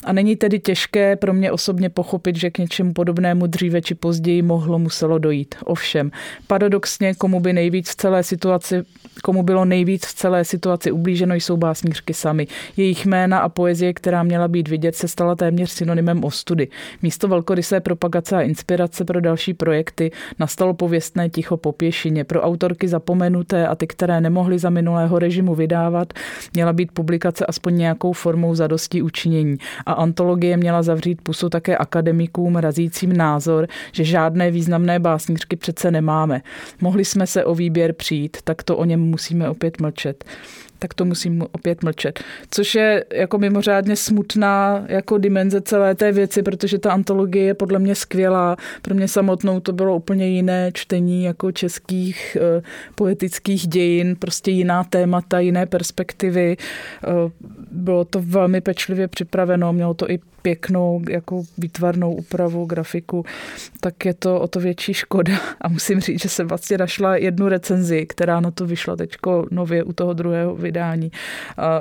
a 0.04 0.12
není 0.12 0.36
tedy 0.36 0.58
těžké 0.58 1.16
pro 1.16 1.32
mě 1.32 1.52
osobně 1.52 1.90
pochopit, 1.90 2.36
že 2.36 2.50
k 2.50 2.58
něčemu 2.58 2.92
podobnému 2.92 3.46
dříve 3.46 3.82
či 3.82 3.94
později 3.94 4.42
mohlo 4.42 4.78
muselo 4.78 5.18
dojít. 5.18 5.54
Ovšem, 5.64 6.10
paradoxně, 6.46 7.14
komu 7.14 7.40
by 7.40 7.52
nejvíc 7.52 7.90
v 7.90 7.96
celé 7.96 8.22
situaci 8.22 8.84
komu 9.20 9.42
bylo 9.42 9.64
nejvíc 9.64 10.06
v 10.06 10.14
celé 10.14 10.44
situaci 10.44 10.92
ublíženo, 10.92 11.34
jsou 11.34 11.56
básnířky 11.56 12.14
sami. 12.14 12.46
Jejich 12.76 13.06
jména 13.06 13.38
a 13.38 13.48
poezie, 13.48 13.94
která 13.94 14.22
měla 14.22 14.48
být 14.48 14.68
vidět, 14.68 14.96
se 14.96 15.08
stala 15.08 15.34
téměř 15.34 15.70
synonymem 15.70 16.24
ostudy. 16.24 16.68
Místo 17.02 17.28
velkorysé 17.28 17.80
propagace 17.80 18.36
a 18.36 18.40
inspirace 18.40 19.04
pro 19.04 19.20
další 19.20 19.54
projekty 19.54 20.10
nastalo 20.38 20.74
pověstné 20.74 21.30
ticho 21.30 21.56
po 21.56 21.69
pěšině. 21.72 22.24
Pro 22.24 22.42
autorky 22.42 22.88
zapomenuté 22.88 23.66
a 23.66 23.74
ty, 23.74 23.86
které 23.86 24.20
nemohly 24.20 24.58
za 24.58 24.70
minulého 24.70 25.18
režimu 25.18 25.54
vydávat, 25.54 26.12
měla 26.54 26.72
být 26.72 26.92
publikace 26.92 27.46
aspoň 27.46 27.76
nějakou 27.76 28.12
formou 28.12 28.54
zadosti 28.54 29.02
učinění. 29.02 29.56
A 29.86 29.92
antologie 29.92 30.56
měla 30.56 30.82
zavřít 30.82 31.22
pusu 31.22 31.48
také 31.48 31.76
akademikům 31.76 32.56
razícím 32.56 33.16
názor, 33.16 33.66
že 33.92 34.04
žádné 34.04 34.50
významné 34.50 34.98
básnířky 34.98 35.56
přece 35.56 35.90
nemáme. 35.90 36.42
Mohli 36.80 37.04
jsme 37.04 37.26
se 37.26 37.44
o 37.44 37.54
výběr 37.54 37.92
přijít, 37.92 38.36
tak 38.44 38.62
to 38.62 38.76
o 38.76 38.84
něm 38.84 39.00
musíme 39.00 39.50
opět 39.50 39.80
mlčet 39.80 40.24
tak 40.80 40.94
to 40.94 41.04
musím 41.04 41.42
opět 41.52 41.82
mlčet. 41.82 42.20
Což 42.50 42.74
je 42.74 43.04
jako 43.12 43.38
mimořádně 43.38 43.96
smutná 43.96 44.84
jako 44.88 45.18
dimenze 45.18 45.60
celé 45.60 45.94
té 45.94 46.12
věci, 46.12 46.42
protože 46.42 46.78
ta 46.78 46.92
antologie 46.92 47.44
je 47.44 47.54
podle 47.54 47.78
mě 47.78 47.94
skvělá. 47.94 48.56
Pro 48.82 48.94
mě 48.94 49.08
samotnou 49.08 49.60
to 49.60 49.72
bylo 49.72 49.96
úplně 49.96 50.28
jiné 50.28 50.70
čtení 50.74 51.24
jako 51.24 51.52
českých 51.52 52.36
uh, 52.40 52.62
poetických 52.94 53.68
dějin, 53.68 54.16
prostě 54.16 54.50
jiná 54.50 54.84
témata, 54.84 55.40
jiné 55.40 55.66
perspektivy. 55.66 56.56
Uh, 56.56 57.30
bylo 57.70 58.04
to 58.04 58.20
velmi 58.22 58.60
pečlivě 58.60 59.08
připraveno, 59.08 59.72
mělo 59.72 59.94
to 59.94 60.10
i 60.10 60.18
pěknou 60.42 61.02
jako 61.08 61.42
výtvarnou 61.58 62.14
úpravu, 62.14 62.64
grafiku, 62.64 63.24
tak 63.80 64.04
je 64.04 64.14
to 64.14 64.40
o 64.40 64.48
to 64.48 64.60
větší 64.60 64.94
škoda. 64.94 65.40
A 65.60 65.68
musím 65.68 66.00
říct, 66.00 66.22
že 66.22 66.28
jsem 66.28 66.48
vlastně 66.48 66.78
našla 66.78 67.16
jednu 67.16 67.48
recenzi, 67.48 68.06
která 68.06 68.40
na 68.40 68.50
to 68.50 68.66
vyšla 68.66 68.96
teďko 68.96 69.46
nově 69.50 69.84
u 69.84 69.92
toho 69.92 70.12
druhého 70.12 70.56
vydání, 70.56 71.12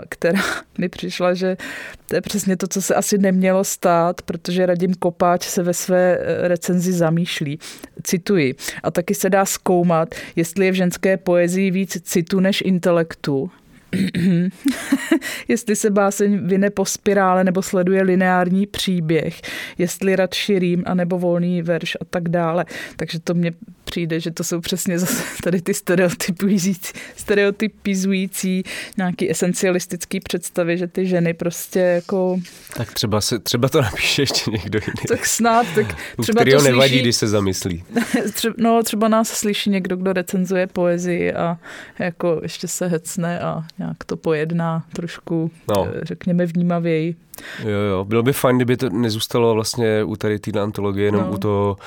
která 0.09 0.41
mi 0.77 0.89
přišla, 0.89 1.33
že 1.33 1.57
to 2.05 2.15
je 2.15 2.21
přesně 2.21 2.57
to, 2.57 2.67
co 2.67 2.81
se 2.81 2.95
asi 2.95 3.17
nemělo 3.17 3.63
stát, 3.63 4.21
protože 4.21 4.65
Radim 4.65 4.93
Kopáč 4.93 5.47
se 5.47 5.63
ve 5.63 5.73
své 5.73 6.17
eh, 6.17 6.47
recenzi 6.47 6.93
zamýšlí. 6.93 7.59
Cituji. 8.03 8.55
A 8.83 8.91
taky 8.91 9.15
se 9.15 9.29
dá 9.29 9.45
zkoumat, 9.45 10.15
jestli 10.35 10.65
je 10.65 10.71
v 10.71 10.75
ženské 10.75 11.17
poezii 11.17 11.71
víc 11.71 12.01
citu 12.01 12.39
než 12.39 12.63
intelektu, 12.65 13.51
jestli 15.47 15.75
se 15.75 15.89
báseň 15.89 16.47
vyne 16.47 16.69
po 16.69 16.85
spirále 16.85 17.43
nebo 17.43 17.61
sleduje 17.61 18.03
lineární 18.03 18.67
příběh, 18.67 19.41
jestli 19.77 20.15
radši 20.15 20.59
rým 20.59 20.83
anebo 20.85 21.19
volný 21.19 21.61
verš 21.61 21.97
a 22.01 22.05
tak 22.05 22.29
dále. 22.29 22.65
Takže 22.95 23.19
to 23.19 23.33
mně 23.33 23.51
přijde, 23.89 24.19
že 24.19 24.31
to 24.31 24.43
jsou 24.43 24.61
přesně 24.61 24.99
zase 24.99 25.23
tady 25.43 25.61
ty 25.61 25.73
stereotypizující, 25.73 26.93
stereotypizující 27.15 28.63
nějaký 28.97 29.31
esencialistický 29.31 30.19
představy, 30.19 30.77
že 30.77 30.87
ty 30.87 31.05
ženy 31.05 31.33
prostě 31.33 31.79
jako... 31.79 32.39
Tak 32.77 32.93
třeba, 32.93 33.21
se, 33.21 33.39
třeba 33.39 33.69
to 33.69 33.81
napíše 33.81 34.21
ještě 34.21 34.51
někdo 34.51 34.79
jiný. 34.79 35.03
Tak 35.07 35.25
snad, 35.25 35.65
tak 35.75 35.95
třeba 36.21 36.43
to 36.45 36.61
nevadí, 36.61 36.89
slyší... 36.89 37.01
když 37.01 37.15
se 37.15 37.27
zamyslí. 37.27 37.83
no 38.57 38.83
třeba 38.83 39.07
nás 39.07 39.29
slyší 39.29 39.69
někdo, 39.69 39.97
kdo 39.97 40.13
recenzuje 40.13 40.67
poezii 40.67 41.33
a 41.33 41.57
jako 41.99 42.39
ještě 42.43 42.67
se 42.67 42.87
hecne 42.87 43.39
a 43.39 43.63
nějak 43.79 44.03
to 44.05 44.17
pojedná 44.17 44.83
trošku, 44.93 45.51
no. 45.69 45.87
Eh, 45.87 45.99
řekněme, 46.03 46.45
vnímavěji. 46.45 47.15
Jo, 47.63 47.69
jo, 47.69 48.05
bylo 48.05 48.23
by 48.23 48.33
fajn, 48.33 48.55
kdyby 48.55 48.77
to 48.77 48.89
nezůstalo 48.89 49.53
vlastně 49.53 50.03
u 50.03 50.15
tady 50.15 50.39
té 50.39 50.59
antologie, 50.59 51.05
jenom 51.05 51.21
no. 51.21 51.31
u 51.31 51.37
toho, 51.37 51.77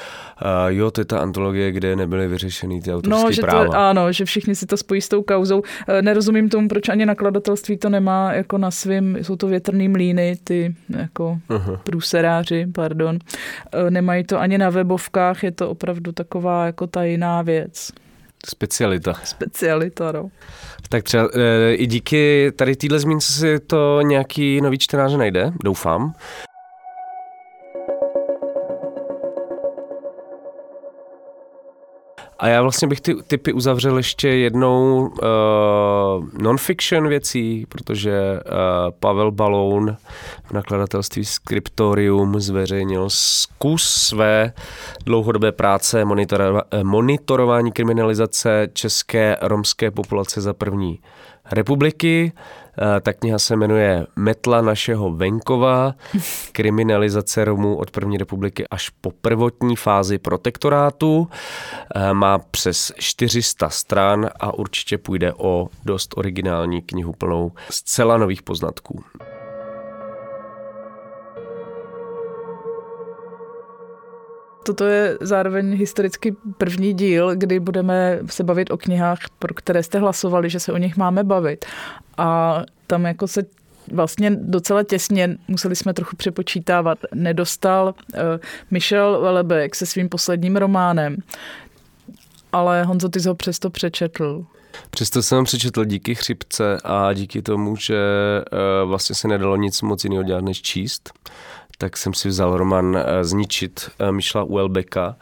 uh, 0.43 0.49
jo, 0.67 0.91
to 0.91 1.01
je 1.01 1.05
ta 1.05 1.19
antologie, 1.19 1.73
kde 1.73 1.97
nebyly 1.97 2.29
vyřešeny 2.29 2.81
ty 2.81 2.95
autorské 2.95 3.25
no, 3.25 3.33
že 3.33 3.43
práva. 3.43 3.65
To, 3.65 3.77
ano, 3.77 4.13
že 4.13 4.25
všichni 4.25 4.55
si 4.55 4.67
to 4.67 4.77
spojí 4.77 5.01
s 5.01 5.09
tou 5.09 5.23
kauzou. 5.23 5.63
Eh, 5.89 6.03
nerozumím 6.03 6.49
tomu, 6.49 6.69
proč 6.69 6.89
ani 6.89 7.07
nakladatelství 7.07 7.77
to 7.77 7.89
nemá 7.89 8.33
jako 8.33 8.59
na 8.59 8.71
svým, 8.71 9.17
jsou 9.23 9.37
to 9.37 9.47
větrný 9.47 9.89
mlíny, 9.89 10.37
ty 10.45 10.75
jako 10.99 11.39
uh-huh. 11.49 11.77
průseráři, 11.77 12.67
pardon. 12.75 13.19
Nemají 13.91 14.25
to 14.25 14.41
ani 14.41 14.59
na 14.59 14.71
webovkách, 14.71 15.45
je 15.45 15.51
to 15.51 15.71
opravdu 15.71 16.13
taková 16.13 16.67
jako 16.67 16.87
tajná 16.87 17.43
věc. 17.43 17.93
Specialita. 18.47 19.15
Specialita, 19.25 20.13
no. 20.13 20.31
Tak 20.89 21.05
třeba 21.05 21.29
e, 21.35 21.75
i 21.75 21.87
díky 21.87 22.53
tady 22.57 22.77
téhle 22.77 22.99
zmínce 22.99 23.33
si 23.33 23.61
to 23.61 24.01
nějaký 24.03 24.61
nový 24.61 24.79
čtenář 24.79 25.13
najde, 25.17 25.53
doufám. 25.65 26.15
A 32.43 32.49
já 32.49 32.63
vlastně 32.63 32.89
bych 32.89 33.01
ty 33.01 33.15
typy 33.27 33.53
uzavřel 33.53 33.97
ještě 33.97 34.29
jednou 34.29 35.07
uh, 35.07 35.19
non-fiction 36.43 37.09
věcí, 37.09 37.67
protože 37.69 38.33
uh, 38.33 38.51
Pavel 39.01 39.31
Baloun 39.31 39.97
v 40.45 40.53
nakladatelství 40.53 41.25
Scriptorium 41.25 42.41
zveřejnil 42.41 43.05
zkus 43.09 43.85
své 43.85 44.53
dlouhodobé 45.05 45.53
práce 45.53 46.05
monitorova- 46.05 46.63
eh, 46.71 46.85
monitorování 46.85 47.73
kriminalizace 47.73 48.69
české 48.73 49.37
romské 49.43 49.91
populace 49.91 50.41
za 50.41 50.53
první 50.53 50.99
republiky. 51.51 52.33
Eh, 52.79 53.01
ta 53.01 53.13
kniha 53.13 53.39
se 53.39 53.57
jmenuje 53.57 54.07
Metla 54.17 54.61
našeho 54.61 55.11
venkova, 55.11 55.95
kriminalizace 56.53 57.45
Romů 57.45 57.77
od 57.77 57.91
první 57.91 58.19
republiky 58.19 58.69
až 58.71 58.89
po 58.89 59.11
prvotní 59.11 59.77
fázi 59.77 60.19
protektorátu. 60.19 61.29
Eh, 61.95 62.15
má 62.15 62.39
přes 62.39 62.93
400 62.99 63.71
stran 63.71 64.31
a 64.41 64.55
určitě 64.55 64.99
půjde 64.99 65.33
o 65.33 65.69
dost 65.85 66.15
originální 66.17 66.83
knihu 66.83 67.13
plnou 67.13 67.53
zcela 67.71 68.17
nových 68.17 68.43
poznatků. 68.43 69.05
Toto 74.63 74.85
je 74.85 75.19
zároveň 75.21 75.77
historicky 75.77 76.37
první 76.59 76.93
díl, 76.93 77.37
kdy 77.37 77.61
budeme 77.61 78.19
se 78.27 78.45
bavit 78.45 78.71
o 78.71 78.77
knihách, 78.77 79.19
pro 79.39 79.55
které 79.55 79.83
jste 79.83 79.99
hlasovali, 79.99 80.51
že 80.51 80.61
se 80.61 80.73
o 80.73 80.77
nich 80.77 80.97
máme 80.97 81.25
bavit. 81.25 81.65
A 82.19 82.63
tam 82.87 83.05
jako 83.05 83.29
se 83.29 83.45
vlastně 83.93 84.31
docela 84.31 84.83
těsně, 84.83 85.37
museli 85.49 85.77
jsme 85.77 85.95
trochu 85.95 86.17
přepočítávat, 86.17 86.99
nedostal 87.15 87.95
uh, 88.15 88.21
Michel 88.71 89.21
Velebek 89.21 89.75
se 89.75 89.87
svým 89.87 90.09
posledním 90.09 90.57
románem, 90.57 91.17
ale 92.53 92.85
Honzo, 92.85 93.09
ty 93.09 93.21
ho 93.29 93.35
přesto 93.35 93.71
přečetl. 93.71 94.45
Přesto 94.91 95.23
jsem 95.23 95.45
přečetl 95.45 95.85
díky 95.85 96.15
chřipce 96.15 96.79
a 96.85 97.13
díky 97.13 97.43
tomu, 97.43 97.77
že 97.77 97.99
uh, 98.53 98.89
vlastně 98.89 99.15
se 99.15 99.29
nedalo 99.29 99.57
nic 99.57 99.83
moc 99.83 100.05
jiného 100.05 100.23
dělat, 100.23 100.45
než 100.45 100.63
číst 100.63 101.13
tak 101.79 101.97
jsem 101.97 102.15
si 102.15 102.29
vzal 102.29 102.57
román 102.57 102.97
eh, 102.97 103.25
Zničit 103.25 103.91
eh, 103.99 104.13
Mišla 104.13 104.43
Uelbeka. 104.45 105.17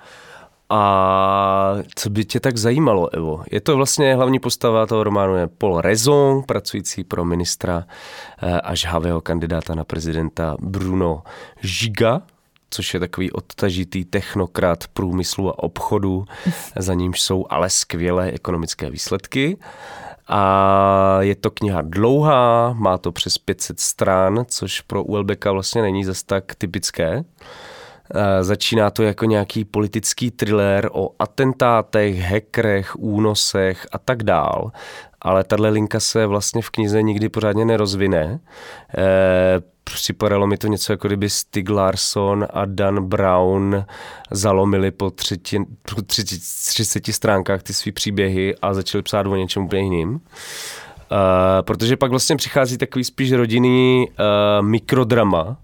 A 0.73 1.77
co 1.95 2.11
by 2.11 2.25
tě 2.25 2.41
tak 2.41 2.57
zajímalo, 2.57 3.15
Evo? 3.15 3.45
Je 3.51 3.61
to 3.61 3.77
vlastně 3.77 4.15
hlavní 4.15 4.39
postava 4.39 4.87
toho 4.87 5.05
románu 5.05 5.37
je 5.37 5.47
Paul 5.47 5.81
Rezon, 5.81 6.43
pracující 6.43 7.05
pro 7.05 7.25
ministra 7.25 7.85
eh, 8.43 8.61
a 8.61 8.75
žhavého 8.75 9.21
kandidáta 9.21 9.75
na 9.75 9.85
prezidenta 9.85 10.57
Bruno 10.61 11.23
Žiga, 11.61 12.23
což 12.71 12.95
je 12.95 13.01
takový 13.01 13.33
odtažitý 13.33 14.05
technokrat 14.05 14.89
průmyslu 14.89 15.51
a 15.51 15.63
obchodu, 15.63 16.25
za 16.77 16.95
nímž 16.95 17.21
jsou 17.21 17.47
ale 17.51 17.71
skvělé 17.71 18.31
ekonomické 18.31 18.91
výsledky. 18.91 19.57
A 20.33 21.19
je 21.21 21.35
to 21.35 21.51
kniha 21.51 21.83
dlouhá, 21.83 22.73
má 22.73 22.99
to 22.99 23.13
přes 23.13 23.39
500 23.39 23.81
stran, 23.81 24.45
což 24.49 24.81
pro 24.81 25.05
Uelbeka 25.05 25.53
vlastně 25.53 25.83
není 25.83 26.05
zas 26.05 26.23
tak 26.23 26.55
typické. 26.55 27.25
Začíná 28.41 28.91
to 28.91 29.03
jako 29.03 29.25
nějaký 29.25 29.65
politický 29.65 30.31
thriller 30.31 30.89
o 30.93 31.11
atentátech, 31.19 32.21
hackerech, 32.21 32.97
únosech 32.99 33.87
a 33.93 33.99
tak 33.99 34.23
dál. 34.23 34.73
Ale 35.23 35.45
tahle 35.45 35.69
linka 35.69 36.01
se 36.01 36.27
vlastně 36.27 36.63
v 36.63 36.71
knize 36.71 37.03
nikdy 37.03 37.29
pořádně 37.29 37.65
nerozvine. 37.65 38.41
E, 38.99 39.61
připadalo 39.95 40.47
mi 40.47 40.57
to 40.57 40.67
něco 40.67 40.93
jako 40.93 41.09
kdyby 41.09 41.31
Stig 41.31 41.71
Larsson 41.71 42.47
a 42.51 42.65
Dan 42.65 43.05
Brown 43.05 43.85
zalomili 44.31 44.91
po, 44.91 45.11
třetí, 45.11 45.59
po 45.95 46.03
30 46.03 47.07
stránkách 47.07 47.63
ty 47.63 47.75
svý 47.75 47.93
příběhy 47.93 48.55
a 48.63 48.75
začali 48.75 49.03
psát 49.03 49.27
o 49.27 49.37
něčem 49.37 49.65
úplně 49.65 49.83
jiným. 49.83 50.11
Uh, 50.13 50.21
protože 51.61 51.97
pak 51.97 52.11
vlastně 52.11 52.37
přichází 52.37 52.79
takový 52.79 53.05
spíš 53.05 53.33
rodinný 53.33 54.07
uh, 54.09 54.67
mikrodrama, 54.67 55.57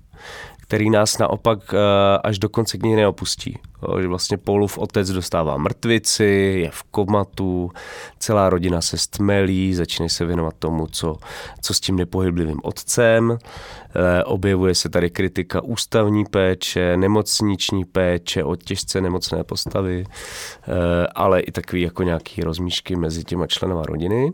který 0.67 0.91
nás 0.91 1.19
naopak 1.19 1.59
uh, 1.59 1.79
až 2.25 2.39
do 2.39 2.49
konce 2.49 2.79
knihy 2.79 2.97
neopustí. 2.97 3.59
Že 4.01 4.09
vlastně 4.09 4.37
Paulův 4.37 4.79
otec 4.79 5.11
dostává 5.11 5.57
mrtvici, 5.57 6.59
je 6.63 6.71
v 6.71 6.83
komatu, 6.83 7.71
celá 8.19 8.51
rodina 8.51 8.81
se 8.81 8.99
stmelí, 8.99 9.75
začíná 9.75 10.09
se 10.09 10.25
věnovat 10.25 10.55
tomu, 10.59 10.87
co, 10.87 11.17
co 11.61 11.75
s 11.75 11.81
tím 11.81 11.97
nepohyblivým 11.97 12.61
otcem. 12.63 13.39
E, 13.39 14.25
objevuje 14.25 14.75
se 14.75 14.89
tady 14.89 15.11
kritika 15.11 15.61
ústavní 15.61 16.25
péče, 16.25 16.97
nemocniční 16.97 17.85
péče, 17.85 18.45
od 18.45 18.63
těžce 18.63 19.01
nemocné 19.01 19.45
postavy, 19.45 20.05
e, 20.05 21.07
ale 21.07 21.41
i 21.41 21.53
takový 21.53 21.83
jako 21.83 22.03
nějaký 22.03 22.43
rozmíšky 22.43 22.97
mezi 22.97 23.25
těma 23.25 23.47
členama 23.47 23.83
rodiny. 23.83 24.33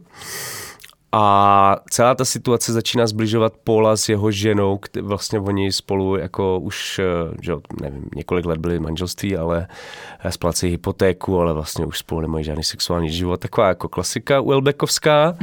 A 1.14 1.77
celá 1.90 2.14
ta 2.14 2.25
situace 2.25 2.72
začíná 2.72 3.07
zbližovat 3.07 3.53
Paula 3.64 3.96
s 3.96 4.09
jeho 4.09 4.31
ženou, 4.31 4.79
kde 4.83 5.03
vlastně 5.03 5.40
oni 5.40 5.72
spolu 5.72 6.16
jako 6.16 6.59
už, 6.59 6.98
eh, 6.98 7.35
že 7.40 7.53
nevím, 7.81 8.09
několik 8.16 8.46
let 8.46 8.59
byli 8.59 8.81
manželství, 8.81 9.37
ale 9.37 9.66
eh, 10.20 10.33
splácejí 10.33 10.72
hypotéku, 10.72 11.40
ale 11.40 11.53
vlastně 11.53 11.87
už 11.87 11.98
spolu 11.98 12.20
nemají 12.20 12.44
žádný 12.44 12.64
sexuální 12.64 13.11
život. 13.11 13.40
Taková 13.40 13.68
jako 13.68 13.88
klasika 13.88 14.40
Welbeckovská. 14.40 15.37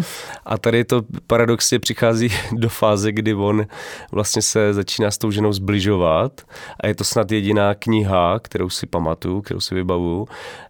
A 0.46 0.58
tady 0.58 0.84
to 0.84 1.02
paradoxně 1.28 1.80
přichází 1.80 2.30
do 2.52 2.70
fáze, 2.70 3.12
kdy 3.12 3.34
on 3.34 3.66
vlastně 4.12 4.42
se 4.42 4.74
začíná 4.74 5.12
s 5.12 5.18
tou 5.18 5.32
ženou 5.32 5.54
zbližovat 5.54 6.42
a 6.84 6.88
je 6.88 6.96
to 6.96 7.04
snad 7.04 7.32
jediná 7.32 7.76
kniha, 7.76 8.40
kterou 8.40 8.70
si 8.70 8.86
pamatuju, 8.86 9.42
kterou 9.42 9.60
si 9.60 9.76
vybavu, 9.76 10.28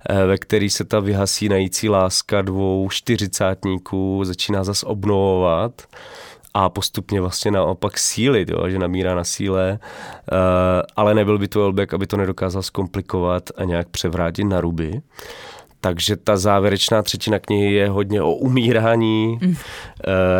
eh, 0.10 0.26
ve 0.26 0.38
který 0.38 0.70
se 0.70 0.84
ta 0.84 1.00
vyhasínající 1.00 1.90
láska 1.90 2.42
dvou 2.42 2.90
čtyřicátníků 2.90 4.22
začíná 4.24 4.64
zase 4.64 4.89
obnovovat 4.90 5.82
a 6.54 6.70
postupně 6.70 7.22
vlastně 7.22 7.52
naopak 7.52 8.00
sílit, 8.00 8.50
jo, 8.50 8.70
že 8.70 8.80
nabírá 8.80 9.16
na 9.16 9.24
síle, 9.24 9.80
uh, 10.32 10.38
ale 10.96 11.14
nebyl 11.14 11.38
by 11.38 11.48
to 11.48 11.64
Elbeck, 11.64 11.94
aby 11.94 12.08
to 12.08 12.18
nedokázal 12.18 12.62
zkomplikovat 12.62 13.44
a 13.58 13.64
nějak 13.64 13.90
převrátit 13.90 14.44
na 14.44 14.62
ruby. 14.62 15.02
Takže 15.82 16.16
ta 16.16 16.38
závěrečná 16.38 17.02
třetina 17.02 17.40
knihy 17.40 17.74
je 17.74 17.90
hodně 17.90 18.22
o 18.22 18.34
umírání, 18.34 19.40
mm. 19.42 19.50
uh, 19.50 19.56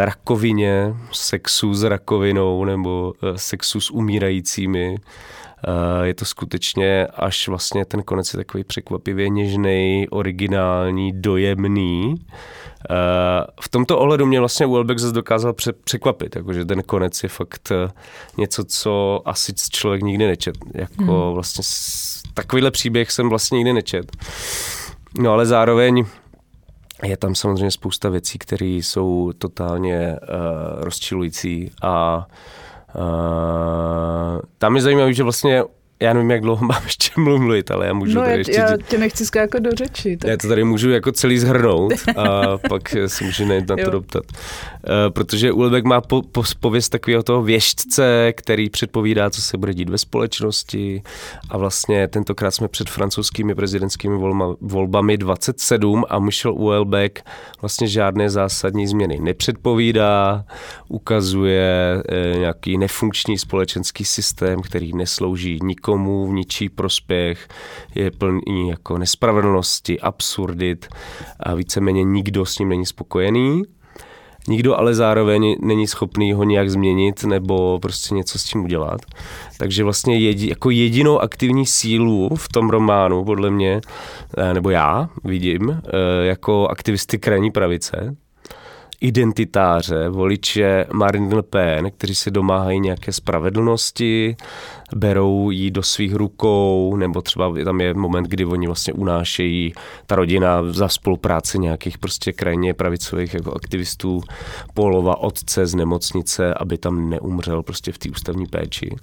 rakovině, 0.02 0.94
sexu 1.12 1.74
s 1.74 1.84
rakovinou 1.84 2.66
nebo 2.66 3.14
uh, 3.24 3.36
sexu 3.36 3.82
s 3.82 3.92
umírajícími. 3.92 4.98
Uh, 5.68 6.04
je 6.04 6.14
to 6.14 6.26
skutečně 6.26 7.08
až 7.08 7.48
vlastně 7.48 7.86
ten 7.86 8.04
konec 8.04 8.34
je 8.34 8.38
takový 8.38 8.64
překvapivě 8.64 9.30
něžný, 9.30 10.08
originální, 10.10 11.22
dojemný. 11.22 12.16
Eh, 12.92 13.46
v 13.62 13.70
tomto 13.70 14.00
ohledu 14.00 14.26
mě 14.26 14.40
vlastně 14.40 14.68
Welbeck 14.68 15.00
zase 15.00 15.14
dokázal 15.14 15.54
překvapit, 15.84 16.36
jakože 16.36 16.66
ten 16.66 16.84
konec 16.84 17.24
je 17.24 17.30
fakt 17.30 17.72
eh, 17.72 17.92
něco, 18.38 18.64
co 18.64 19.22
asi 19.26 19.54
člověk 19.72 20.02
nikdy 20.02 20.28
nečet. 20.28 20.56
Jako 20.74 21.26
hmm. 21.26 21.34
vlastně 21.34 21.64
takovýhle 22.34 22.72
příběh 22.72 23.12
jsem 23.12 23.30
vlastně 23.30 23.58
nikdy 23.58 23.74
nečet. 23.74 24.18
No 25.20 25.32
ale 25.32 25.46
zároveň 25.46 26.06
je 27.04 27.18
tam 27.18 27.36
samozřejmě 27.36 27.72
spousta 27.72 28.10
věcí, 28.10 28.38
které 28.40 28.66
jsou 28.66 29.32
totálně 29.38 30.16
uh, 30.22 30.84
rozčilující 30.84 31.72
a 31.82 32.18
uh, 32.18 32.24
tam 34.58 34.76
je 34.76 34.82
zajímavé, 34.82 35.14
že 35.14 35.24
vlastně 35.24 35.64
já 36.02 36.14
nevím, 36.14 36.32
jak 36.32 36.42
dlouho 36.42 36.66
mám 36.68 36.84
ještě 36.84 37.22
mluvit, 37.22 37.72
ale 37.72 37.88
já 37.88 37.94
můžu 37.94 38.16
no, 38.16 38.22
tady 38.22 38.32
já, 38.32 38.38
ještě... 38.38 38.56
já 38.56 38.78
tě 38.88 38.98
nechci 38.98 39.26
skákat 39.26 39.64
do 39.64 39.72
řeči. 39.72 40.18
Tak... 40.18 40.32
Já 40.32 40.38
to 40.38 40.48
tady 40.48 40.64
můžu 40.64 40.90
jako 40.90 41.12
celý 41.12 41.40
zhrnout 41.40 41.94
a 42.18 42.58
pak 42.70 42.96
si 43.08 43.24
můžu 43.24 43.46
najít 43.46 43.70
na 43.70 43.76
to 43.76 43.90
doptat. 43.90 44.24
Uh, 44.32 45.14
protože 45.14 45.52
Ulbeck 45.52 45.86
má 45.86 46.02
po, 46.02 46.22
po, 46.22 46.44
pověst 46.60 46.90
takového 46.90 47.24
toho 47.24 47.44
věštce, 47.44 48.34
který 48.36 48.70
předpovídá, 48.70 49.30
co 49.30 49.42
se 49.42 49.58
bude 49.58 49.74
dít 49.74 49.90
ve 49.90 49.98
společnosti 49.98 51.02
a 51.50 51.58
vlastně 51.58 52.08
tentokrát 52.08 52.52
jsme 52.52 52.68
před 52.68 52.90
francouzskými 52.90 53.56
prezidentskými 53.56 54.18
volma, 54.18 54.56
volbami 54.62 55.18
27 55.18 56.06
a 56.10 56.20
Michel 56.20 56.54
Ulbeck 56.54 57.20
vlastně 57.62 57.88
žádné 57.88 58.30
zásadní 58.30 58.88
změny 58.88 59.20
nepředpovídá, 59.22 60.46
ukazuje 60.88 62.04
uh, 62.34 62.40
nějaký 62.40 62.78
nefunkční 62.78 63.38
společenský 63.38 64.06
systém, 64.06 64.62
který 64.62 64.94
neslouží 64.94 65.60
nikomu 65.64 65.89
nikomu 65.90 66.28
v 66.28 66.34
ničí 66.34 66.70
prospěch, 66.70 67.48
je 67.96 68.12
plný 68.12 68.70
jako 68.70 68.98
nespravedlnosti, 68.98 70.00
absurdit 70.00 70.88
a 71.40 71.54
víceméně 71.54 72.04
nikdo 72.04 72.46
s 72.46 72.60
ním 72.60 72.70
není 72.70 72.86
spokojený. 72.86 73.64
Nikdo 74.48 74.78
ale 74.78 74.96
zároveň 74.96 75.56
není 75.62 75.88
schopný 75.88 76.34
ho 76.34 76.44
nějak 76.44 76.70
změnit 76.70 77.24
nebo 77.24 77.80
prostě 77.80 78.16
něco 78.16 78.40
s 78.40 78.44
tím 78.44 78.64
udělat. 78.64 79.02
Takže 79.58 79.84
vlastně 79.84 80.18
jedi, 80.18 80.50
jako 80.50 80.70
jedinou 80.70 81.20
aktivní 81.20 81.66
sílu 81.66 82.36
v 82.36 82.50
tom 82.50 82.70
románu, 82.70 83.26
podle 83.26 83.50
mě, 83.50 83.82
eh, 84.38 84.54
nebo 84.54 84.70
já 84.70 85.10
vidím, 85.24 85.70
eh, 85.72 86.26
jako 86.26 86.68
aktivisty 86.68 87.18
krajní 87.18 87.52
pravice, 87.52 88.16
identitáře, 89.02 90.10
voliče 90.10 90.86
Marine 90.94 91.36
Le 91.36 91.44
Pen, 91.44 91.92
kteří 91.92 92.16
se 92.16 92.32
domáhají 92.32 92.80
nějaké 92.80 93.12
spravedlnosti, 93.12 94.36
berou 94.96 95.50
ji 95.50 95.72
do 95.72 95.84
svých 95.84 96.16
rukou, 96.16 96.96
nebo 96.96 97.22
třeba 97.22 97.54
tam 97.66 97.82
je 97.82 97.94
moment, 97.94 98.24
kdy 98.24 98.46
oni 98.46 98.68
vlastně 98.68 98.94
unášejí 98.94 99.74
ta 100.06 100.16
rodina 100.16 100.64
za 100.72 100.88
spolupráce 100.88 101.58
nějakých 101.58 101.98
prostě 101.98 102.34
krajně 102.34 102.74
pravicových 102.74 103.34
jako 103.34 103.54
aktivistů 103.56 104.22
Polova 104.74 105.20
otce 105.20 105.66
z 105.66 105.76
nemocnice, 105.76 106.54
aby 106.54 106.78
tam 106.78 107.10
neumřel 107.10 107.64
prostě 107.64 107.92
v 107.92 107.98
té 107.98 108.10
ústavní 108.10 108.46
péči. 108.46 108.96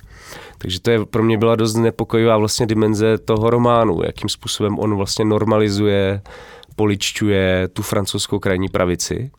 Takže 0.58 0.80
to 0.80 0.90
je 0.90 1.04
pro 1.04 1.22
mě 1.22 1.38
byla 1.38 1.56
dost 1.56 1.74
nepokojivá 1.74 2.36
vlastně 2.36 2.66
dimenze 2.66 3.18
toho 3.18 3.50
románu, 3.50 4.00
jakým 4.04 4.28
způsobem 4.28 4.78
on 4.78 4.94
vlastně 4.94 5.24
normalizuje 5.24 6.22
poličťuje 6.76 7.68
tu 7.68 7.82
francouzskou 7.82 8.38
krajní 8.38 8.68
pravici 8.68 9.30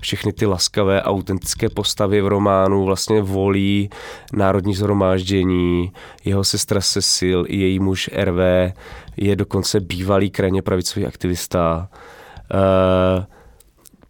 všechny 0.00 0.32
ty 0.32 0.46
laskavé, 0.46 1.02
autentické 1.02 1.68
postavy 1.68 2.20
v 2.20 2.26
románu 2.26 2.84
vlastně 2.84 3.22
volí 3.22 3.90
Národní 4.32 4.74
zhromáždění, 4.74 5.92
jeho 6.24 6.44
sestra 6.44 6.80
Cecil 6.80 7.44
i 7.48 7.56
její 7.56 7.78
muž 7.78 8.10
RV 8.14 8.72
je 9.16 9.36
dokonce 9.36 9.80
bývalý 9.80 10.30
krajně 10.30 10.62
pravicový 10.62 11.06
aktivista. 11.06 11.88
Uh, 12.54 13.24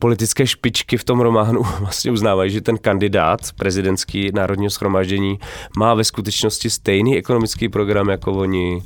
politické 0.03 0.47
špičky 0.47 0.97
v 0.97 1.05
tom 1.05 1.21
románu 1.21 1.63
vlastně 1.81 2.11
uznávají, 2.11 2.51
že 2.51 2.61
ten 2.61 2.79
kandidát 2.79 3.41
prezidentský 3.59 4.31
národního 4.35 4.71
schromáždění 4.71 5.39
má 5.77 5.95
ve 5.95 6.05
skutečnosti 6.05 6.71
stejný 6.71 7.19
ekonomický 7.19 7.69
program 7.69 8.09
jako 8.09 8.33
oni 8.33 8.83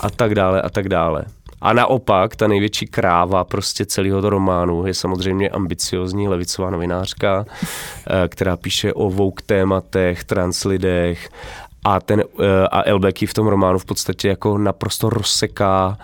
a 0.00 0.10
tak 0.10 0.34
dále 0.34 0.62
a 0.62 0.70
tak 0.70 0.88
dále. 0.88 1.24
A 1.60 1.72
naopak, 1.72 2.36
ta 2.36 2.48
největší 2.48 2.86
kráva 2.86 3.44
prostě 3.44 3.86
celého 3.86 4.30
románu 4.30 4.86
je 4.86 4.94
samozřejmě 4.94 5.48
ambiciozní 5.48 6.28
levicová 6.28 6.70
novinářka, 6.70 7.46
eh, 7.46 8.28
která 8.28 8.56
píše 8.56 8.92
o 8.92 9.10
vouk 9.10 9.42
tématech, 9.42 10.24
translidech 10.24 11.28
a, 11.84 12.00
ten, 12.00 12.20
eh, 12.20 12.68
a 12.70 12.88
Elbeky 12.88 13.26
v 13.26 13.34
tom 13.34 13.46
románu 13.46 13.78
v 13.78 13.84
podstatě 13.84 14.28
jako 14.28 14.58
naprosto 14.58 15.10
rozseká 15.10 15.98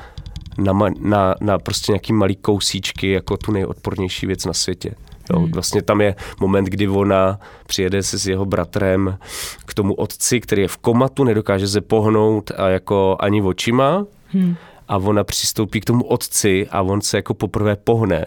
na, 0.58 0.72
na, 1.00 1.34
na 1.40 1.58
prostě 1.58 1.92
nějaký 1.92 2.12
malý 2.12 2.36
kousíčky 2.36 3.10
jako 3.10 3.36
tu 3.36 3.52
nejodpornější 3.52 4.26
věc 4.26 4.44
na 4.44 4.52
světě. 4.52 4.94
Jo, 5.30 5.38
hmm. 5.38 5.52
Vlastně 5.52 5.82
tam 5.82 6.00
je 6.00 6.14
moment, 6.40 6.64
kdy 6.64 6.88
ona 6.88 7.38
přijede 7.66 8.02
se 8.02 8.18
s 8.18 8.26
jeho 8.26 8.44
bratrem 8.44 9.18
k 9.66 9.74
tomu 9.74 9.94
otci, 9.94 10.40
který 10.40 10.62
je 10.62 10.68
v 10.68 10.76
komatu, 10.76 11.24
nedokáže 11.24 11.68
se 11.68 11.80
pohnout 11.80 12.50
a 12.56 12.68
jako 12.68 13.16
ani 13.20 13.42
očima. 13.42 14.06
Hmm 14.32 14.56
a 14.88 14.96
ona 14.96 15.24
přistoupí 15.24 15.80
k 15.80 15.84
tomu 15.84 16.04
otci 16.04 16.66
a 16.70 16.82
on 16.82 17.00
se 17.00 17.18
jako 17.18 17.34
poprvé 17.34 17.76
pohne 17.76 18.26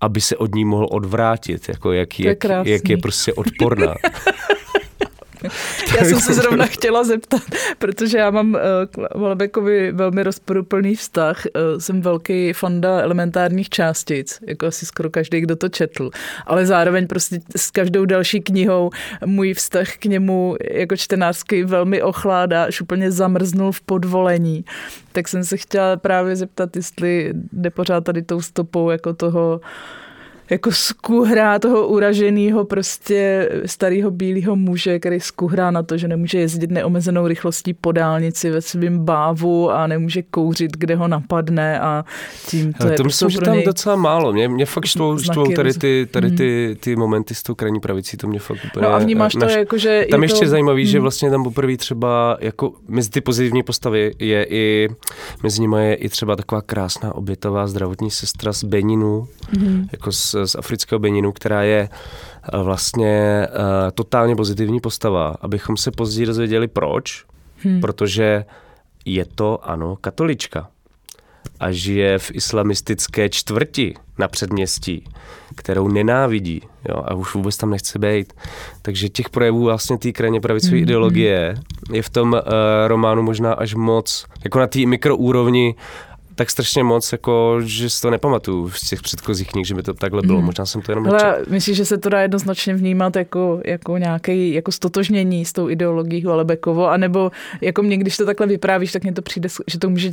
aby 0.00 0.20
se 0.20 0.36
od 0.36 0.54
ní 0.54 0.64
mohl 0.64 0.88
odvrátit, 0.90 1.68
jako 1.68 1.92
jak, 1.92 2.20
jak, 2.20 2.44
jak 2.64 2.88
je 2.88 2.96
prostě 2.96 3.32
odporná. 3.32 3.94
Já 5.98 6.04
jsem 6.04 6.20
se 6.20 6.34
zrovna 6.34 6.66
chtěla 6.66 7.04
zeptat, 7.04 7.42
protože 7.78 8.18
já 8.18 8.30
mám 8.30 8.58
k 8.90 9.14
Volbekovi 9.14 9.92
velmi 9.92 10.22
rozporuplný 10.22 10.94
vztah. 10.94 11.46
Eh, 11.46 11.80
jsem 11.80 12.00
velký 12.00 12.52
fanda 12.52 13.00
elementárních 13.00 13.68
částic, 13.68 14.38
jako 14.46 14.66
asi 14.66 14.86
skoro 14.86 15.10
každý, 15.10 15.40
kdo 15.40 15.56
to 15.56 15.68
četl. 15.68 16.10
Ale 16.46 16.66
zároveň 16.66 17.06
prostě 17.06 17.40
s 17.56 17.70
každou 17.70 18.04
další 18.04 18.40
knihou 18.40 18.90
můj 19.26 19.54
vztah 19.54 19.96
k 19.96 20.04
němu 20.04 20.56
jako 20.70 20.96
čtenářský 20.96 21.64
velmi 21.64 22.02
ochládá, 22.02 22.64
až 22.64 22.80
úplně 22.80 23.10
zamrznul 23.10 23.72
v 23.72 23.80
podvolení. 23.80 24.64
Tak 25.12 25.28
jsem 25.28 25.44
se 25.44 25.56
chtěla 25.56 25.96
právě 25.96 26.36
zeptat, 26.36 26.76
jestli 26.76 27.32
jde 27.52 27.70
pořád 27.70 28.04
tady 28.04 28.22
tou 28.22 28.40
stopou 28.40 28.90
jako 28.90 29.14
toho 29.14 29.60
jako 30.50 30.72
skuhrá 30.72 31.58
toho 31.58 31.88
uraženého 31.88 32.64
prostě 32.64 33.48
starého 33.66 34.10
bílého 34.10 34.56
muže, 34.56 34.98
který 34.98 35.20
skuhrá 35.20 35.70
na 35.70 35.82
to, 35.82 35.96
že 35.96 36.08
nemůže 36.08 36.38
jezdit 36.38 36.70
neomezenou 36.70 37.26
rychlostí 37.26 37.74
po 37.74 37.92
dálnici 37.92 38.50
ve 38.50 38.60
svém 38.60 39.04
bávu 39.04 39.70
a 39.70 39.86
nemůže 39.86 40.22
kouřit, 40.22 40.76
kde 40.76 40.96
ho 40.96 41.08
napadne 41.08 41.80
a 41.80 42.04
tím 42.46 42.72
to 42.72 42.82
Ale 42.82 42.92
je 42.92 42.96
to 42.96 43.02
prostě 43.02 43.24
myslím, 43.24 43.40
že 43.40 43.44
tam 43.44 43.54
něj 43.54 43.64
docela 43.64 43.96
málo. 43.96 44.32
Mě, 44.32 44.48
mě 44.48 44.66
fakt 44.66 44.84
štvou, 44.86 45.18
štvou 45.18 45.52
tady, 45.52 45.74
ty, 45.74 46.08
tady 46.10 46.30
ty, 46.30 46.76
ty 46.80 46.96
momenty 46.96 47.34
s 47.34 47.42
tou 47.42 47.54
krajní 47.54 47.80
pravicí, 47.80 48.16
to 48.16 48.26
mě 48.26 48.38
fakt 48.40 48.58
úplně... 48.70 48.86
No 48.88 48.94
a 48.94 48.98
vnímáš 48.98 49.32
to 49.32 49.38
naš- 49.38 49.56
jako, 49.58 49.78
že 49.78 50.06
Tam 50.10 50.22
je 50.22 50.24
ještě 50.24 50.44
to, 50.44 50.50
zajímavý, 50.50 50.86
že 50.86 50.98
Hmm. 50.98 51.02
vlastně 51.02 51.30
tam 51.30 51.44
poprvé 51.44 51.76
třeba 51.76 52.38
jako 52.40 52.72
mezi 52.88 53.10
ty 53.10 53.20
pozitivní 53.20 53.62
postavy 53.62 54.12
je 54.18 54.44
i, 54.50 54.88
mezi 55.42 55.60
nimi 55.60 55.76
je 55.88 55.94
i 55.94 56.08
třeba 56.08 56.36
taková 56.36 56.62
krásná 56.62 57.14
obětavá 57.14 57.66
zdravotní 57.66 58.10
sestra 58.10 58.52
z 58.52 58.64
Beninu, 58.64 59.26
Mhm. 59.58 59.88
jako 59.92 60.12
z, 60.12 60.34
z 60.46 60.54
afrického 60.54 60.98
Beninu, 60.98 61.32
která 61.32 61.62
je 61.62 61.88
eh, 62.52 62.58
vlastně 62.62 63.46
uh, 63.50 63.56
totálně 63.94 64.36
pozitivní 64.36 64.80
postava, 64.80 65.34
abychom 65.40 65.76
se 65.76 65.90
později 65.90 66.26
dozvěděli 66.26 66.68
proč, 66.68 67.24
Hmm. 67.64 67.80
protože 67.80 68.44
je 69.04 69.24
to, 69.24 69.70
ano, 69.70 69.96
katolička 70.00 70.68
a 71.60 71.70
žije 71.72 72.18
v 72.18 72.30
islamistické 72.34 73.28
čtvrti 73.28 73.94
na 74.18 74.28
předměstí, 74.28 75.04
kterou 75.56 75.88
nenávidí 75.88 76.62
jo, 76.88 77.02
a 77.04 77.14
už 77.14 77.34
vůbec 77.34 77.56
tam 77.56 77.70
nechce 77.70 77.98
být. 77.98 78.32
Takže 78.82 79.08
těch 79.08 79.30
projevů 79.30 79.64
vlastně 79.64 79.98
té 79.98 80.12
krajně 80.12 80.40
pravicové 80.40 80.72
Mhm. 80.76 80.82
ideologie 80.82 81.54
je 81.92 82.02
v 82.02 82.10
tom 82.10 82.32
uh, 82.32 82.38
románu 82.86 83.22
možná 83.22 83.52
až 83.52 83.74
moc, 83.74 84.26
jako 84.44 84.58
na 84.58 84.66
té 84.66 84.86
mikroúrovni, 84.86 85.74
tak 86.38 86.50
strašně 86.50 86.84
moc, 86.84 87.12
jako, 87.12 87.56
že 87.64 87.90
si 87.90 88.00
to 88.00 88.10
nepamatuju 88.10 88.70
z 88.70 88.88
těch 88.88 89.02
předchozích 89.02 89.48
knih, 89.48 89.66
že 89.66 89.74
by 89.74 89.82
to 89.82 89.94
takhle 89.94 90.22
bylo. 90.22 90.38
Mhm. 90.38 90.46
Možná 90.46 90.66
jsem 90.66 90.82
to 90.82 90.92
jenom. 90.92 91.06
Ale 91.08 91.38
myslíš, 91.50 91.76
že 91.76 91.84
se 91.84 91.98
to 91.98 92.08
dá 92.08 92.20
jednoznačně 92.20 92.74
vnímat 92.74 93.16
jako, 93.16 93.60
jako 93.64 93.98
nějaké 93.98 94.36
jako 94.48 94.72
stotožnění 94.72 95.44
s 95.44 95.52
tou 95.52 95.68
ideologií 95.70 96.24
Hualebekovo, 96.24 96.88
anebo 96.90 97.30
jako 97.60 97.82
mě, 97.82 97.96
když 97.96 98.16
to 98.16 98.26
takhle 98.26 98.46
vyprávíš, 98.46 98.92
tak 98.92 99.02
mně 99.02 99.12
to 99.12 99.22
přijde, 99.22 99.48
že 99.66 99.78
to 99.78 99.90
může 99.90 100.10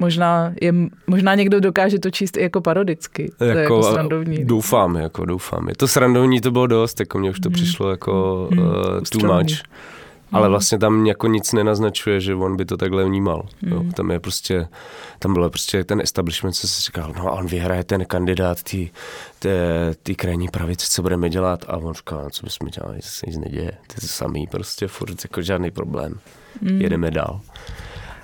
možná, 0.00 0.52
je, 0.62 0.74
možná 1.06 1.34
někdo 1.34 1.60
dokáže 1.60 1.98
to 1.98 2.10
číst 2.10 2.36
i 2.36 2.42
jako 2.42 2.60
parodicky. 2.60 3.32
to 3.38 3.44
je 3.44 3.56
jako 3.56 3.82
srandovní. 3.82 4.44
Doufám, 4.44 4.96
jako 4.96 5.24
doufám. 5.24 5.68
Je 5.68 5.74
to 5.76 5.88
srandovní, 5.88 6.40
to 6.40 6.50
bylo 6.50 6.66
dost, 6.66 7.00
jako 7.00 7.18
mně 7.18 7.30
už 7.30 7.40
to 7.40 7.48
Mhm. 7.48 7.54
přišlo 7.54 7.90
jako 7.90 8.48
Mhm. 8.50 8.60
uh, 8.62 8.74
too 9.10 9.34
much. 9.36 9.58
Ale 10.32 10.48
vlastně 10.48 10.78
tam 10.78 11.06
jako 11.06 11.26
nic 11.26 11.52
nenaznačuje, 11.52 12.20
že 12.20 12.34
on 12.34 12.56
by 12.56 12.64
to 12.64 12.76
takhle 12.76 13.04
vnímal. 13.04 13.48
Jo. 13.62 13.82
Mhm. 13.82 13.92
Tam 13.92 14.10
je 14.10 14.20
prostě, 14.20 14.68
tam 15.18 15.32
bylo 15.32 15.50
prostě 15.50 15.84
ten 15.84 16.00
establishment, 16.00 16.52
co 16.52 16.68
si 16.68 16.82
říkal, 16.82 17.14
no 17.16 17.28
a 17.28 17.30
on 17.32 17.46
vyhraje 17.46 17.84
ten 17.84 18.04
kandidát 18.04 18.58
té 20.02 20.14
krajní 20.16 20.48
pravice, 20.48 20.86
co 20.90 21.02
budeme 21.02 21.30
dělat? 21.30 21.64
A 21.68 21.76
on 21.76 21.94
říkal, 21.94 22.22
no, 22.22 22.30
co 22.30 22.46
bychom 22.46 22.68
dělali, 22.68 22.98
se 23.02 23.26
nic 23.26 23.38
neděje. 23.38 23.70
To 23.70 23.94
je 23.96 24.00
to 24.00 24.06
samý, 24.06 24.46
prostě 24.46 24.88
furt 24.88 25.24
jako 25.24 25.42
žádný 25.42 25.70
problém. 25.70 26.14
Mm. 26.60 26.80
Jedeme 26.80 27.10
dál. 27.10 27.40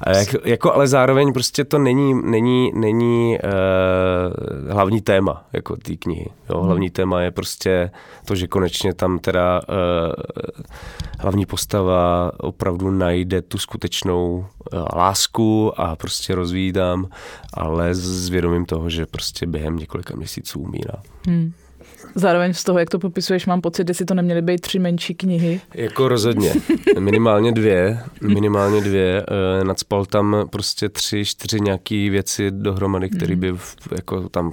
A 0.00 0.16
jak, 0.16 0.28
jako, 0.44 0.74
ale 0.74 0.88
zároveň 0.88 1.32
prostě 1.32 1.64
to 1.64 1.78
není, 1.78 2.14
není, 2.24 2.72
není 2.74 3.38
uh, 3.44 4.72
hlavní 4.72 5.00
téma 5.00 5.44
jako 5.52 5.76
té 5.76 5.96
knihy. 5.96 6.30
Jo? 6.50 6.58
Hmm. 6.58 6.66
Hlavní 6.66 6.90
téma 6.90 7.20
je 7.20 7.30
prostě 7.30 7.90
to, 8.24 8.34
že 8.34 8.46
konečně 8.46 8.94
tam 8.94 9.18
teda 9.18 9.60
uh, 9.68 9.76
hlavní 11.20 11.46
postava 11.46 12.32
opravdu 12.40 12.90
najde 12.90 13.42
tu 13.42 13.58
skutečnou 13.58 14.34
uh, 14.36 14.84
lásku 14.96 15.80
a 15.80 15.96
prostě 15.96 16.34
rozvíjí 16.34 16.72
tam, 16.72 17.08
ale 17.54 17.94
s 17.94 18.24
s 18.24 18.28
vědomím 18.28 18.66
toho, 18.66 18.90
že 18.90 19.06
prostě 19.06 19.46
během 19.46 19.76
několika 19.76 20.16
měsíců 20.16 20.60
umírá. 20.60 20.94
Hmm. 21.26 21.52
Zároveň 22.14 22.54
z 22.54 22.64
toho, 22.64 22.78
jak 22.78 22.90
to 22.90 22.98
popisuješ, 22.98 23.46
mám 23.46 23.60
pocit, 23.60 23.88
jestli 23.88 24.04
to 24.04 24.14
neměly 24.14 24.42
být 24.42 24.60
tři 24.60 24.78
menší 24.78 25.14
knihy. 25.14 25.60
Jako 25.74 26.08
rozhodně. 26.08 26.52
Minimálně 26.98 27.52
dvě. 27.52 27.98
Minimálně 28.20 28.80
dvě. 28.80 29.26
Eh, 29.60 29.64
Nadspal 29.64 30.06
tam 30.06 30.36
prostě 30.50 30.88
tři, 30.88 31.24
čtyři 31.24 31.60
nějaký 31.60 32.10
věci 32.10 32.50
dohromady, 32.50 33.10
které 33.10 33.36
by 33.36 33.52
v- 33.52 33.76
jako 33.96 34.28
tam 34.28 34.52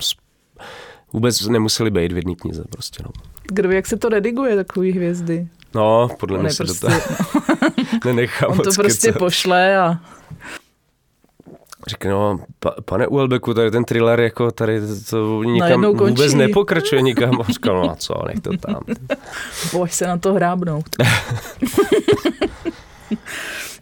vůbec 1.14 1.48
nemuseli 1.48 1.92
být 1.92 2.12
v 2.12 2.16
jedné 2.16 2.36
knize 2.36 2.64
prostě. 2.70 3.04
No, 3.06 3.12
Kdo 3.48 3.72
jak 3.72 3.88
se 3.88 3.98
to 3.98 4.10
rediguje, 4.10 4.56
takový 4.56 4.92
hvězdy. 4.92 5.48
no 5.76 6.10
podle 6.20 6.38
On, 6.38 6.44
mě 6.44 6.54
se 6.54 6.64
prostě, 6.64 6.88
do 6.88 6.94
toho 6.94 7.42
nenechá 8.06 8.48
on 8.50 8.58
to 8.58 8.70
prostě 8.76 9.08
kecat. 9.08 9.20
pošle 9.20 9.78
a 9.78 10.00
Řekne, 11.88 12.12
no, 12.12 12.40
pa, 12.60 12.76
pane 12.86 13.08
Uelbeku, 13.08 13.54
tady 13.54 13.72
ten 13.72 13.84
thriller, 13.84 14.20
jako 14.20 14.52
tady 14.52 14.82
to, 15.10 15.44
nikam 15.44 15.82
vůbec 15.96 16.34
nepokračuje 16.34 17.02
nikam. 17.02 17.42
A 17.42 17.44
říkal, 17.44 17.76
no 17.84 17.92
a 17.92 17.96
co, 17.96 18.14
nech 18.28 18.40
to 18.40 18.58
tam. 18.58 18.80
boj 19.74 19.90
se 19.90 20.08
na 20.08 20.18
to 20.18 20.34
hrábnout. 20.34 20.86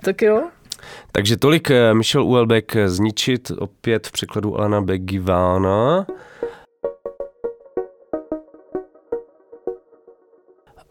tak 0.02 0.22
jo, 0.22 0.42
Takže 1.12 1.38
tolik 1.38 1.72
eh, 1.72 1.94
Michel 1.94 2.24
Uelbeck 2.24 2.76
zničit, 2.86 3.52
opět 3.58 4.08
v 4.08 4.12
překladu 4.12 4.58
Alana 4.58 4.82
Begivána. 4.82 6.06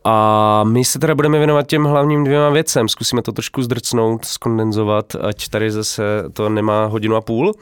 A 0.05 0.65
my 0.65 0.85
se 0.85 0.99
teda 0.99 1.15
budeme 1.15 1.39
věnovat 1.39 1.67
těm 1.67 1.85
hlavním 1.85 2.25
dvěma 2.25 2.51
věcem. 2.51 2.89
Zkusíme 2.89 3.23
to 3.23 3.33
trošku 3.33 3.63
zdrcnout, 3.63 4.25
skondenzovat, 4.25 5.15
ať 5.15 5.49
tady 5.49 5.71
zase 5.71 6.03
to 6.33 6.49
nemá 6.49 6.85
hodinu 6.87 7.17
a 7.17 7.21
půl, 7.21 7.55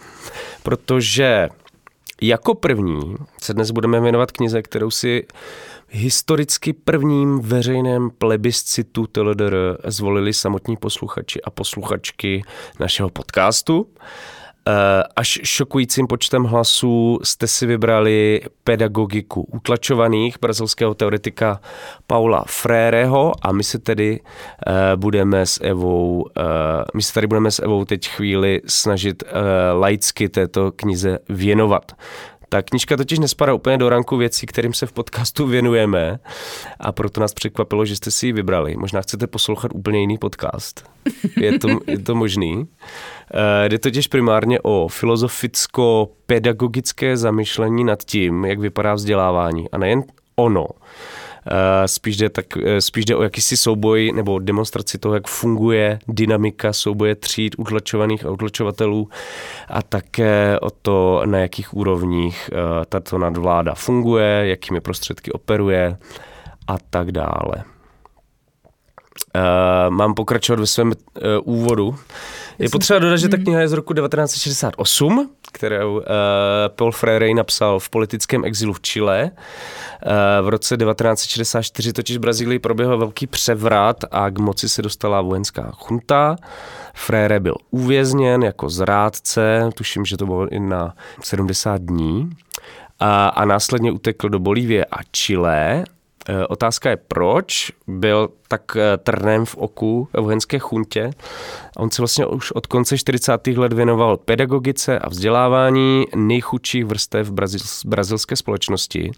protože 0.63 1.49
jako 2.23 2.55
první 2.55 3.17
se 3.43 3.55
dnes 3.55 3.71
budeme 3.71 4.01
věnovat 4.01 4.33
knize, 4.33 4.63
kterou 4.63 4.91
si 4.91 5.27
historicky 5.89 6.73
prvním 6.73 7.41
veřejném 7.41 8.11
plebiscitu 8.11 9.07
TLDR 9.07 9.57
zvolili 9.85 10.33
samotní 10.33 10.77
posluchači 10.77 11.43
a 11.43 11.51
posluchačky 11.51 12.43
našeho 12.81 13.09
podcastu. 13.11 13.87
Eh, 14.69 15.03
Až 15.17 15.41
šokujícím 15.45 16.07
počtem 16.07 16.45
hlasů 16.45 17.19
jste 17.23 17.47
si 17.47 17.67
vybrali 17.67 18.41
pedagogiku 18.65 19.43
utlačovaných 19.43 20.37
brazilského 20.41 20.95
teoretika 20.95 21.61
Paula 22.07 22.45
Fréreho 22.47 23.33
a 23.43 23.53
my 23.53 23.65
se 23.65 23.79
tedy 23.79 24.21
eh, 24.67 24.73
budeme 24.97 25.47
s 25.47 25.61
Evou, 25.65 26.27
eh, 26.39 26.43
my 26.95 27.03
se 27.03 27.15
tady 27.15 27.27
budeme 27.27 27.51
s 27.51 27.63
Evou 27.63 27.85
teď 27.85 28.09
chvíli 28.09 28.61
snažit 28.67 29.25
laicky 29.73 30.29
této 30.29 30.73
knize 30.73 31.19
věnovat. 31.29 31.93
Ta 32.49 32.63
knižka 32.63 32.97
totiž 32.97 33.19
nespadá 33.19 33.55
úplně 33.55 33.79
do 33.79 33.89
ranku 33.89 34.17
věcí, 34.17 34.47
kterým 34.47 34.75
se 34.75 34.87
v 34.87 34.93
podcastu 34.93 35.47
věnujeme 35.47 36.19
a 36.81 36.93
proto 36.93 37.21
nás 37.21 37.35
překvapilo, 37.35 37.85
že 37.85 37.97
jste 37.97 38.11
si 38.11 38.27
ji 38.27 38.33
vybrali. 38.33 38.77
Možná 38.77 39.03
chcete 39.03 39.27
poslouchat 39.27 39.71
úplně 39.75 40.01
jiný 40.01 40.19
podcast. 40.19 40.91
Je 41.37 41.59
to, 41.59 41.69
je 41.87 41.99
to 41.99 42.15
možný. 42.15 42.67
Eh, 43.35 43.69
Jde 43.69 43.79
totiž 43.79 44.09
primárně 44.09 44.61
o 44.61 44.89
filozoficko-pedagogické 44.89 47.17
zamyšlení 47.17 47.85
nad 47.85 48.05
tím, 48.05 48.45
jak 48.45 48.59
vypadá 48.59 48.95
vzdělávání. 48.95 49.71
A 49.71 49.79
nejen 49.79 50.03
ono. 50.37 50.67
Eh, 51.47 51.89
Spíš 51.89 52.17
jde, 52.17 52.29
tak, 52.29 52.47
eh, 52.57 52.81
spíš 52.81 53.05
jde 53.05 53.17
o 53.17 53.23
jakýsi 53.23 53.57
souboj 53.57 54.13
nebo 54.15 54.39
demonstraci 54.39 54.99
toho, 54.99 55.15
jak 55.15 55.29
funguje 55.29 55.99
dynamika 56.09 56.73
souboje 56.73 57.15
tříd 57.15 57.55
utlačovaných 57.59 58.25
a 58.27 58.31
utlačovatelů 58.31 59.09
a 59.69 59.83
také 59.83 60.61
o 60.61 60.71
to, 60.71 61.23
na 61.27 61.39
jakých 61.39 61.75
úrovních 61.75 62.51
eh, 62.53 62.57
tato 62.89 63.19
nadvláda 63.19 63.75
funguje, 63.75 64.43
jakými 64.49 64.81
prostředky 64.81 65.33
operuje 65.33 65.97
a 66.67 66.77
tak 66.91 67.13
dále. 67.13 67.76
Uh, 69.37 69.95
mám 69.95 70.15
pokračovat 70.15 70.61
ve 70.61 70.67
svém 70.67 70.89
uh, 70.89 70.95
úvodu. 71.45 71.97
Je 72.59 72.69
potřeba 72.69 72.99
dodat, 72.99 73.17
že 73.17 73.29
ta 73.29 73.37
kniha 73.37 73.61
je 73.61 73.69
z 73.69 73.73
roku 73.73 73.95
1968, 73.95 75.31
kterou 75.53 75.97
uh, 75.97 76.05
Paul 76.69 76.93
Freire 76.93 77.35
napsal 77.35 77.79
v 77.79 77.89
politickém 77.89 78.45
exilu 78.45 78.73
v 78.73 78.81
Chile. 78.81 79.31
Uh, 79.31 80.47
v 80.47 80.49
roce 80.49 80.77
1964 80.77 81.93
totiž 81.93 82.17
v 82.17 82.21
Brazílii 82.21 82.59
proběhl 82.59 82.99
velký 82.99 83.27
převrat 83.27 83.97
a 84.11 84.31
k 84.31 84.39
moci 84.39 84.69
se 84.69 84.83
dostala 84.83 85.21
vojenská 85.21 85.71
chunta. 85.73 86.37
Freire 86.95 87.41
byl 87.41 87.55
uvězněn 87.71 88.43
jako 88.43 88.71
zrádce, 88.71 89.71
tuším, 89.75 90.05
že 90.05 90.17
to 90.17 90.27
bylo 90.27 90.49
i 90.49 90.61
na 90.61 90.95
70 91.23 91.81
dní. 91.83 92.31
A, 93.01 93.29
a 93.29 93.45
následně 93.45 93.93
utekl 93.93 94.29
do 94.29 94.39
Bolívie 94.39 94.85
a 94.85 94.97
Chile. 95.13 95.85
E, 96.29 96.47
Otázka 96.47 96.91
je 96.91 96.97
proč. 96.97 97.73
Byl 97.87 98.29
tak 98.49 98.77
trnem 99.03 99.45
v 99.45 99.57
oku 99.57 100.09
v 100.13 100.21
vojenské 100.21 100.59
chuntě. 100.59 101.11
On 101.77 101.91
se 101.91 102.03
vlastně 102.03 102.27
už 102.27 102.53
od 102.53 102.67
konce 102.67 102.99
40. 102.99 103.47
let 103.47 103.73
věnoval 103.73 104.17
pedagogice 104.17 104.99
a 104.99 105.09
vzdělávání 105.09 106.05
nejchudších 106.17 106.85
vrstev 106.85 107.31
brazil, 107.31 107.61
brazilské 107.87 108.37
společnosti. 108.37 109.11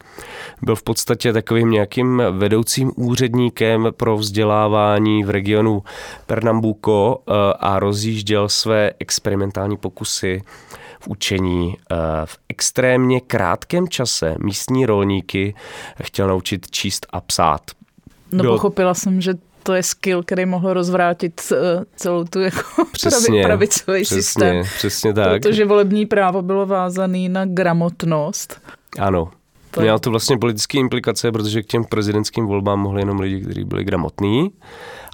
Byl 0.62 0.76
v 0.76 0.82
podstatě 0.82 1.32
takovým 1.32 1.70
nějakým 1.70 2.22
vedoucím 2.30 2.92
úředníkem 2.96 3.88
pro 3.96 4.16
vzdělávání 4.16 5.24
v 5.24 5.30
regionu 5.30 5.82
Pernambuco 6.26 7.22
a 7.60 7.78
rozjížděl 7.78 8.48
své 8.48 8.92
experimentální 8.98 9.76
pokusy 9.76 10.42
v 11.08 11.10
učení. 11.10 11.76
Eh, 11.90 11.96
v 12.24 12.38
extrémně 12.48 13.20
krátkém 13.20 13.88
čase 13.88 14.34
místní 14.38 14.86
rolníky 14.86 15.54
chtěl 16.02 16.28
naučit 16.28 16.70
číst 16.70 17.06
a 17.10 17.20
psát. 17.20 17.60
No 18.32 18.42
Bylo... 18.42 18.54
pochopila 18.54 18.94
jsem, 18.94 19.20
že 19.20 19.34
to 19.62 19.74
je 19.74 19.82
skill, 19.82 20.22
který 20.22 20.46
mohl 20.46 20.72
rozvrátit 20.72 21.52
eh, 21.52 21.84
celou 21.96 22.24
tu 22.24 22.40
jako 22.40 22.84
přesně, 22.92 23.42
pravicový 23.42 24.02
přesně, 24.02 24.22
systém. 24.22 24.62
Přesně 24.76 25.12
tak. 25.12 25.42
Protože 25.42 25.64
volební 25.64 26.06
právo 26.06 26.42
bylo 26.42 26.66
vázané 26.66 27.28
na 27.28 27.44
gramotnost. 27.44 28.60
Ano. 28.98 29.30
To 29.70 29.80
Mělo 29.80 29.98
to 29.98 30.10
vlastně 30.10 30.38
politické 30.38 30.78
implikace, 30.78 31.32
protože 31.32 31.62
k 31.62 31.66
těm 31.66 31.84
prezidentským 31.84 32.46
volbám 32.46 32.80
mohli 32.80 33.00
jenom 33.00 33.20
lidi, 33.20 33.40
kteří 33.40 33.64
byli 33.64 33.84
gramotní. 33.84 34.50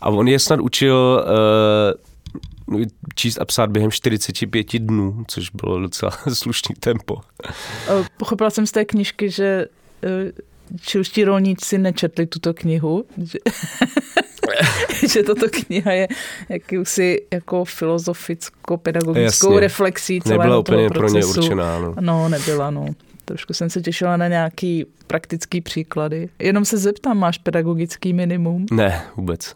A 0.03 0.11
on 0.11 0.29
je 0.29 0.39
snad 0.39 0.61
učil 0.61 1.25
uh, 1.25 2.14
číst 3.15 3.41
a 3.41 3.45
psát 3.45 3.71
během 3.71 3.91
45 3.91 4.79
dnů, 4.79 5.25
což 5.29 5.51
bylo 5.51 5.81
docela 5.81 6.13
slušný 6.33 6.75
tempo. 6.81 7.21
Pochopila 8.17 8.51
jsem 8.51 8.67
z 8.67 8.73
té 8.73 8.85
knižky, 8.85 9.31
že 9.31 9.67
e, 10.05 10.33
čilští 10.81 11.25
rolníci 11.25 11.79
nečetli 11.79 12.27
tuto 12.27 12.55
knihu, 12.55 13.05
že, 13.23 13.39
že 15.13 15.23
tato 15.23 15.47
kniha 15.51 15.93
je 15.93 16.09
jakýsi 16.49 17.27
jako 17.33 17.65
filozoficko-pedagogickou 17.65 19.59
reflexí 19.59 20.21
celého 20.21 20.43
Nebyla 20.43 20.59
úplně 20.59 20.89
pro 20.89 21.09
ně 21.09 21.25
určená. 21.25 21.79
No. 21.79 21.95
no, 22.01 22.29
nebyla, 22.29 22.71
no. 22.71 22.87
Trošku 23.25 23.55
jsem 23.55 23.71
se 23.71 23.81
těšila 23.81 24.17
na 24.17 24.29
nějaký 24.29 24.87
praktický 25.07 25.61
příklady. 25.61 26.29
Jenom 26.39 26.65
se 26.65 26.79
zeptám, 26.79 27.19
máš 27.19 27.39
pedagogický 27.39 28.13
minimum? 28.13 28.67
Ne, 28.71 29.03
vůbec 29.17 29.55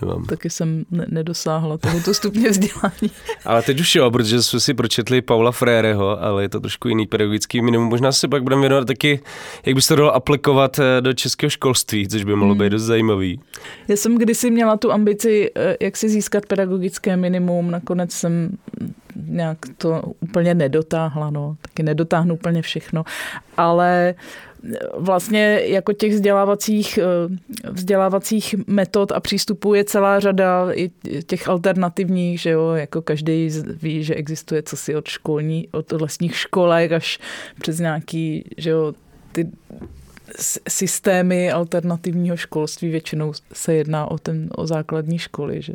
nemám. 0.00 0.24
Taky 0.24 0.50
jsem 0.50 0.84
ne- 0.90 1.06
nedosáhla 1.08 1.78
tohoto 1.78 2.14
stupně 2.14 2.50
vzdělání. 2.50 3.10
ale 3.44 3.62
teď 3.62 3.80
už 3.80 3.94
jo, 3.94 4.10
protože 4.10 4.42
jsme 4.42 4.60
si 4.60 4.74
pročetli 4.74 5.22
Paula 5.22 5.52
Fréreho, 5.52 6.22
ale 6.22 6.42
je 6.42 6.48
to 6.48 6.60
trošku 6.60 6.88
jiný 6.88 7.06
pedagogický 7.06 7.62
minimum. 7.62 7.88
Možná 7.88 8.12
se 8.12 8.28
pak 8.28 8.42
budeme 8.42 8.60
věnovat 8.60 8.84
taky, 8.84 9.20
jak 9.66 9.74
by 9.74 9.82
se 9.82 9.88
to 9.88 9.96
dalo 9.96 10.14
aplikovat 10.14 10.78
eh, 10.78 11.00
do 11.00 11.12
českého 11.12 11.50
školství, 11.50 12.08
což 12.08 12.24
by 12.24 12.36
mohlo 12.36 12.54
hmm. 12.54 12.62
být 12.62 12.70
dost 12.70 12.82
zajímavý. 12.82 13.40
Já 13.88 13.96
jsem 13.96 14.18
kdysi 14.18 14.50
měla 14.50 14.76
tu 14.76 14.92
ambici, 14.92 15.50
eh, 15.56 15.76
jak 15.80 15.96
si 15.96 16.08
získat 16.08 16.46
pedagogické 16.46 17.16
minimum, 17.16 17.70
nakonec 17.70 18.12
jsem 18.12 18.56
nějak 19.26 19.58
to 19.78 20.02
úplně 20.20 20.54
nedotáhla, 20.54 21.30
no. 21.30 21.56
taky 21.60 21.82
nedotáhnu 21.82 22.34
úplně 22.34 22.62
všechno, 22.62 23.04
ale 23.56 24.14
vlastně 24.98 25.60
jako 25.64 25.92
těch 25.92 26.12
vzdělávacích, 26.12 26.98
eh, 26.98 27.70
vzdělávacích 27.70 28.54
metod 28.66 29.12
a 29.12 29.20
přístupů 29.20 29.74
je 29.74 29.84
celá 29.84 30.20
řada 30.20 30.72
i 30.72 30.90
těch 31.26 31.48
alternativních, 31.48 32.40
že 32.40 32.50
jo, 32.50 32.70
jako 32.70 33.02
každý 33.02 33.50
ví, 33.82 34.04
že 34.04 34.14
existuje 34.14 34.62
co 34.62 34.76
si 34.76 34.96
od 34.96 35.08
školní, 35.08 35.68
od 35.72 35.92
lesních 35.92 36.36
školek 36.36 36.92
až 36.92 37.18
přes 37.60 37.78
nějaký, 37.78 38.44
že 38.56 38.70
jo, 38.70 38.92
ty 39.32 39.48
systémy 40.68 41.50
alternativního 41.50 42.36
školství, 42.36 42.88
většinou 42.88 43.32
se 43.52 43.74
jedná 43.74 44.10
o, 44.10 44.18
ten, 44.18 44.48
o 44.56 44.66
základní 44.66 45.18
školy. 45.18 45.62
Že? 45.62 45.74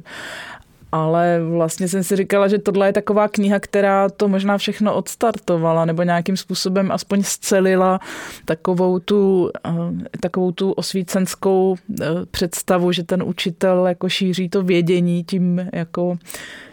Ale 0.92 1.40
vlastně 1.50 1.88
jsem 1.88 2.04
si 2.04 2.16
říkala, 2.16 2.48
že 2.48 2.58
tohle 2.58 2.88
je 2.88 2.94
taková 2.94 3.28
kniha, 3.28 3.60
která 3.60 4.10
to 4.10 4.28
možná 4.28 4.58
všechno 4.58 4.96
odstartovala 4.96 5.86
nebo 5.86 6.04
nějakým 6.04 6.38
způsobem 6.38 6.92
aspoň 6.92 7.24
scelila 7.24 8.00
takovou 8.46 9.00
tu, 9.00 9.52
eh, 9.66 9.72
takovou 10.20 10.52
tu 10.52 10.72
osvícenskou 10.72 11.76
eh, 12.02 12.06
představu, 12.32 12.92
že 12.92 13.04
ten 13.04 13.24
učitel 13.24 13.88
jako 13.88 14.10
šíří 14.10 14.50
to 14.50 14.64
vědění 14.64 15.24
tím 15.24 15.70
jako 15.74 16.18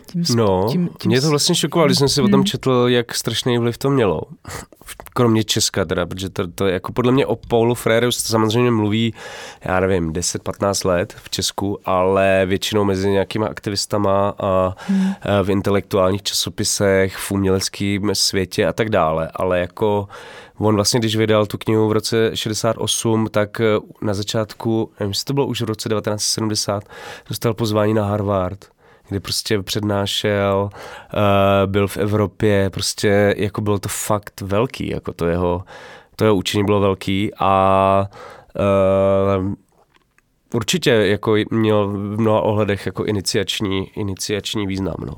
tím, 0.06 0.24
no, 0.36 0.66
tím, 0.70 0.90
tím, 0.98 1.08
mě 1.08 1.20
to 1.20 1.30
vlastně 1.30 1.54
šokovalo, 1.54 1.86
když 1.86 1.98
jsem 1.98 2.08
si 2.08 2.20
hmm. 2.20 2.28
o 2.28 2.30
tom 2.30 2.40
hmm. 2.40 2.46
četl, 2.46 2.84
jak 2.88 3.14
strašný 3.14 3.58
vliv 3.58 3.78
to 3.78 3.90
mělo. 3.90 4.22
Kromě 5.14 5.44
Česka 5.44 5.84
teda, 5.84 6.06
protože 6.06 6.30
to, 6.30 6.46
to 6.46 6.66
jako 6.66 6.92
podle 6.92 7.12
mě 7.12 7.26
o 7.26 7.36
Paulu 7.36 7.74
Freire 7.74 8.12
samozřejmě 8.12 8.70
mluví, 8.70 9.14
já 9.64 9.80
nevím, 9.80 10.12
10-15 10.12 10.88
let 10.88 11.14
v 11.22 11.30
Česku, 11.30 11.78
ale 11.84 12.42
většinou 12.46 12.84
mezi 12.84 13.10
nějakýma 13.10 13.46
aktivistama 13.46 14.34
a, 14.38 14.74
hmm. 14.88 15.12
a 15.22 15.42
v 15.42 15.50
intelektuálních 15.50 16.22
časopisech, 16.22 17.16
v 17.16 17.32
uměleckém 17.32 18.14
světě 18.14 18.66
a 18.66 18.72
tak 18.72 18.90
dále, 18.90 19.30
ale 19.34 19.60
jako 19.60 20.08
On 20.58 20.74
vlastně, 20.74 21.00
když 21.00 21.16
vydal 21.16 21.46
tu 21.46 21.58
knihu 21.58 21.88
v 21.88 21.92
roce 21.92 22.30
68, 22.34 23.28
tak 23.30 23.60
na 24.02 24.14
začátku, 24.14 24.90
nevím, 25.00 25.10
jestli 25.10 25.24
to 25.24 25.32
bylo 25.32 25.46
už 25.46 25.62
v 25.62 25.64
roce 25.64 25.88
1970, 25.88 26.84
dostal 27.28 27.54
pozvání 27.54 27.94
na 27.94 28.04
Harvard 28.04 28.75
kdy 29.08 29.20
prostě 29.20 29.62
přednášel, 29.62 30.70
uh, 30.72 31.20
byl 31.66 31.88
v 31.88 31.96
Evropě, 31.96 32.70
prostě 32.70 33.34
jako 33.36 33.60
bylo 33.60 33.78
to 33.78 33.88
fakt 33.88 34.40
velký, 34.40 34.88
jako 34.88 35.12
to 35.12 35.26
jeho, 35.26 35.64
to 36.16 36.24
jeho 36.24 36.36
učení 36.36 36.64
bylo 36.64 36.80
velký 36.80 37.30
a 37.38 38.08
uh, 39.38 39.54
určitě 40.54 40.90
jako 40.90 41.36
měl 41.50 41.88
v 41.88 42.20
mnoha 42.20 42.40
ohledech 42.40 42.86
jako 42.86 43.04
iniciační, 43.04 43.86
iniciační 43.96 44.66
význam. 44.66 44.96
No. 45.06 45.14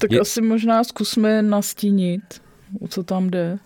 Tak 0.00 0.12
Je... 0.12 0.20
asi 0.20 0.42
možná 0.42 0.84
zkusme 0.84 1.42
nastínit, 1.42 2.42
o 2.80 2.88
co 2.88 3.02
tam 3.02 3.30
jde. 3.30 3.58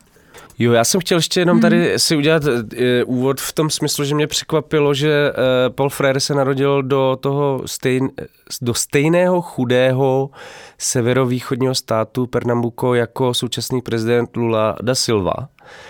Jo, 0.58 0.72
já 0.72 0.84
jsem 0.84 1.00
chtěl 1.00 1.18
ještě 1.18 1.40
jenom 1.40 1.60
tady 1.60 1.88
hmm. 1.88 1.98
si 1.98 2.16
udělat 2.16 2.44
uh, 2.44 2.58
úvod 3.06 3.40
v 3.40 3.52
tom 3.52 3.70
smyslu, 3.70 4.04
že 4.04 4.14
mě 4.14 4.26
překvapilo, 4.26 4.94
že 4.94 5.32
uh, 5.32 5.74
Paul 5.74 5.90
Freire 5.90 6.20
se 6.20 6.34
narodil 6.34 6.82
do 6.82 7.18
toho 7.20 7.62
stejn, 7.66 8.10
do 8.62 8.74
stejného 8.74 9.42
chudého 9.42 10.30
severovýchodního 10.78 11.74
státu 11.74 12.26
Pernambuco 12.26 12.94
jako 12.94 13.34
současný 13.34 13.82
prezident 13.82 14.36
Lula 14.36 14.76
da 14.82 14.94
Silva, 14.94 15.34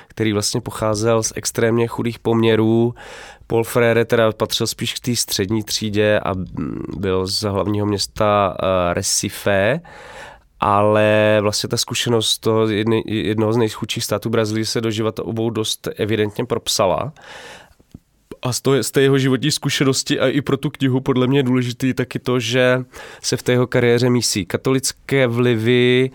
který 0.09 0.33
vlastně 0.33 0.61
pocházel 0.61 1.23
z 1.23 1.33
extrémně 1.37 1.87
chudých 1.87 2.19
poměrů. 2.19 2.95
Paul 3.47 3.65
Freire 3.65 4.05
teda 4.05 4.33
patřil 4.33 4.67
spíš 4.67 4.95
k 4.95 5.01
té 5.01 5.17
střední 5.17 5.63
třídě 5.63 6.21
a 6.21 6.35
mm, 6.35 6.85
byl 6.97 7.27
z 7.27 7.43
hlavního 7.43 7.87
města 7.87 8.57
uh, 8.63 8.95
Recife 8.95 9.81
ale 10.65 11.39
vlastně 11.41 11.69
ta 11.69 11.77
zkušenost 11.77 12.39
toho 12.39 12.69
jedny, 12.69 13.03
jednoho 13.07 13.53
z 13.53 13.57
nejchudších 13.57 14.05
států 14.05 14.31
Brazílie 14.31 14.67
se 14.67 14.81
do 14.81 14.91
života 14.91 15.25
obou 15.25 15.51
dost 15.51 15.89
evidentně 15.97 16.45
propsala. 16.45 17.13
A 18.43 18.53
z, 18.53 18.61
toho, 18.61 18.83
z 18.83 18.91
té 18.91 19.03
jeho 19.03 19.19
životní 19.19 19.51
zkušenosti 19.51 20.21
a 20.21 20.29
i 20.29 20.41
pro 20.41 20.57
tu 20.57 20.71
knihu 20.71 21.01
podle 21.01 21.27
mě 21.27 21.39
je 21.39 21.43
důležitý 21.43 21.95
taky 21.95 22.19
to, 22.19 22.41
že 22.41 22.85
se 23.23 23.37
v 23.37 23.43
té 23.43 23.53
jeho 23.53 23.67
kariéře 23.67 24.11
mísí 24.11 24.47
katolické 24.47 25.27
vlivy, 25.27 26.11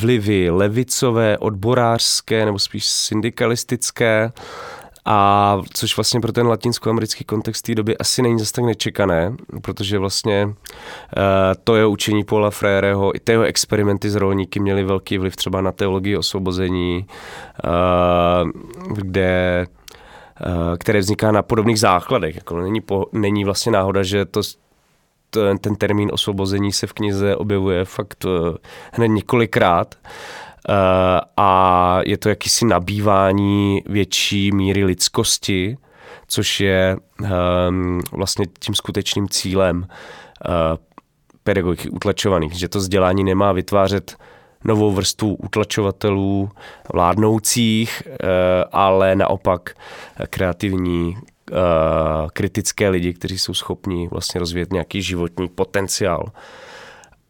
vlivy 0.00 0.50
levicové, 0.50 1.38
odborářské 1.38 2.44
nebo 2.44 2.58
spíš 2.58 2.84
syndikalistické, 2.84 4.32
a 5.04 5.58
což 5.74 5.96
vlastně 5.96 6.20
pro 6.20 6.32
ten 6.32 6.46
latinskoamerický 6.46 7.24
kontext 7.24 7.64
té 7.64 7.74
doby 7.74 7.98
asi 7.98 8.22
není 8.22 8.38
zase 8.38 8.52
tak 8.52 8.64
nečekané, 8.64 9.34
protože 9.62 9.98
vlastně 9.98 10.44
uh, 10.46 10.52
to 11.64 11.76
je 11.76 11.86
učení 11.86 12.24
Paula 12.24 12.50
Fréreho, 12.50 13.16
i 13.16 13.20
ty 13.20 13.32
jeho 13.32 13.44
experimenty 13.44 14.10
s 14.10 14.14
rolníky 14.14 14.60
měly 14.60 14.84
velký 14.84 15.18
vliv 15.18 15.36
třeba 15.36 15.60
na 15.60 15.72
teologii 15.72 16.16
osvobození, 16.16 17.06
uh, 17.64 18.50
kde 18.92 19.66
uh, 20.46 20.76
které 20.78 20.98
vzniká 20.98 21.32
na 21.32 21.42
podobných 21.42 21.80
základech. 21.80 22.34
Jako 22.34 22.60
není, 22.60 22.80
po, 22.80 23.06
není 23.12 23.44
vlastně 23.44 23.72
náhoda, 23.72 24.02
že 24.02 24.24
to 24.24 24.40
ten, 25.60 25.76
termín 25.76 26.10
osvobození 26.12 26.72
se 26.72 26.86
v 26.86 26.92
knize 26.92 27.36
objevuje 27.36 27.84
fakt 27.84 28.26
hned 28.92 29.08
několikrát. 29.08 29.94
Eh, 30.68 31.20
a 31.36 32.00
je 32.06 32.18
to 32.18 32.28
jakýsi 32.28 32.64
nabývání 32.64 33.82
větší 33.86 34.52
míry 34.52 34.84
lidskosti, 34.84 35.78
což 36.26 36.60
je 36.60 36.96
um, 37.68 38.00
vlastně 38.12 38.46
tím 38.58 38.74
skutečným 38.74 39.28
cílem 39.28 39.78
uh, 39.78 40.54
pedagogiky 41.44 41.88
utlačovaných, 41.90 42.52
že 42.52 42.68
to 42.68 42.78
vzdělání 42.78 43.24
nemá 43.24 43.52
vytvářet 43.52 44.16
novou 44.64 44.92
vrstvu 44.92 45.34
utlačovatelů, 45.34 46.50
vládnoucích, 46.92 48.02
uh, 48.06 48.16
ale 48.72 49.16
naopak 49.16 49.74
kreativní, 50.30 51.16
kritické 52.32 52.88
lidi, 52.88 53.14
kteří 53.14 53.38
jsou 53.38 53.54
schopni 53.54 54.08
vlastně 54.08 54.38
rozvíjet 54.38 54.72
nějaký 54.72 55.02
životní 55.02 55.48
potenciál. 55.48 56.32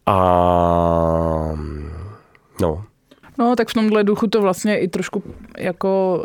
A 0.05 0.15
no, 2.61 2.83
No, 3.37 3.55
tak 3.55 3.69
v 3.69 3.73
tomhle 3.73 4.03
duchu 4.03 4.27
to 4.27 4.41
vlastně 4.41 4.79
i 4.79 4.87
trošku 4.87 5.23
jako 5.57 6.23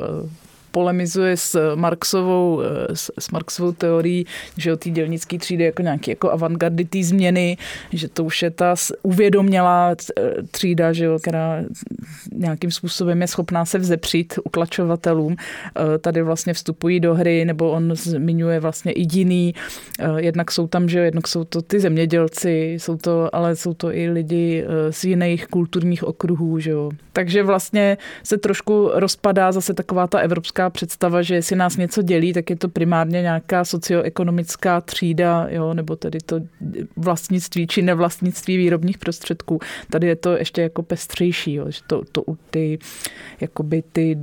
polemizuje 0.70 1.36
s 1.36 1.74
Marxovou, 1.74 2.60
s, 2.94 3.12
s 3.18 3.30
Marxovou 3.30 3.72
teorií, 3.72 4.26
že 4.56 4.72
o 4.72 4.76
té 4.76 4.90
dělnické 4.90 5.38
třídy 5.38 5.64
jako 5.64 5.82
nějaký 5.82 6.10
jako 6.10 6.32
avantgardy 6.32 6.84
té 6.84 7.02
změny, 7.02 7.56
že 7.92 8.08
to 8.08 8.24
už 8.24 8.42
je 8.42 8.50
ta 8.50 8.74
uvědomělá 9.02 9.94
třída, 10.50 10.92
že 10.92 11.04
jo, 11.04 11.18
která 11.18 11.62
nějakým 12.32 12.70
způsobem 12.70 13.20
je 13.20 13.26
schopná 13.26 13.64
se 13.64 13.78
vzepřít 13.78 14.38
utlačovatelům. 14.44 15.36
Tady 16.00 16.22
vlastně 16.22 16.54
vstupují 16.54 17.00
do 17.00 17.14
hry, 17.14 17.44
nebo 17.44 17.70
on 17.70 17.90
zmiňuje 17.94 18.60
vlastně 18.60 18.92
i 18.92 19.06
jiný. 19.12 19.54
Jednak 20.16 20.52
jsou 20.52 20.66
tam, 20.66 20.88
že 20.88 20.98
jednak 20.98 21.28
jsou 21.28 21.44
to 21.44 21.62
ty 21.62 21.80
zemědělci, 21.80 22.74
jsou 22.78 22.96
to, 22.96 23.34
ale 23.34 23.56
jsou 23.56 23.74
to 23.74 23.94
i 23.94 24.10
lidi 24.10 24.64
z 24.90 25.04
jiných 25.04 25.46
kulturních 25.46 26.04
okruhů, 26.04 26.58
že 26.58 26.70
jo. 26.70 26.90
Takže 27.12 27.42
vlastně 27.42 27.98
se 28.22 28.38
trošku 28.38 28.90
rozpadá 28.94 29.52
zase 29.52 29.74
taková 29.74 30.06
ta 30.06 30.18
evropská 30.18 30.57
představa, 30.70 31.22
že 31.22 31.34
jestli 31.34 31.56
nás 31.56 31.76
něco 31.76 32.02
dělí, 32.02 32.32
tak 32.32 32.50
je 32.50 32.56
to 32.56 32.68
primárně 32.68 33.22
nějaká 33.22 33.64
socioekonomická 33.64 34.80
třída, 34.80 35.46
jo, 35.50 35.74
nebo 35.74 35.96
tedy 35.96 36.18
to 36.26 36.40
vlastnictví 36.96 37.66
či 37.66 37.82
nevlastnictví 37.82 38.56
výrobních 38.56 38.98
prostředků. 38.98 39.60
Tady 39.90 40.06
je 40.06 40.16
to 40.16 40.36
ještě 40.36 40.62
jako 40.62 40.82
pestřejší, 40.82 41.54
jo, 41.54 41.70
že 41.70 41.80
to, 41.86 42.02
to 42.12 42.22
ty, 42.50 42.78
jakoby 43.40 43.82
ty 43.92 44.18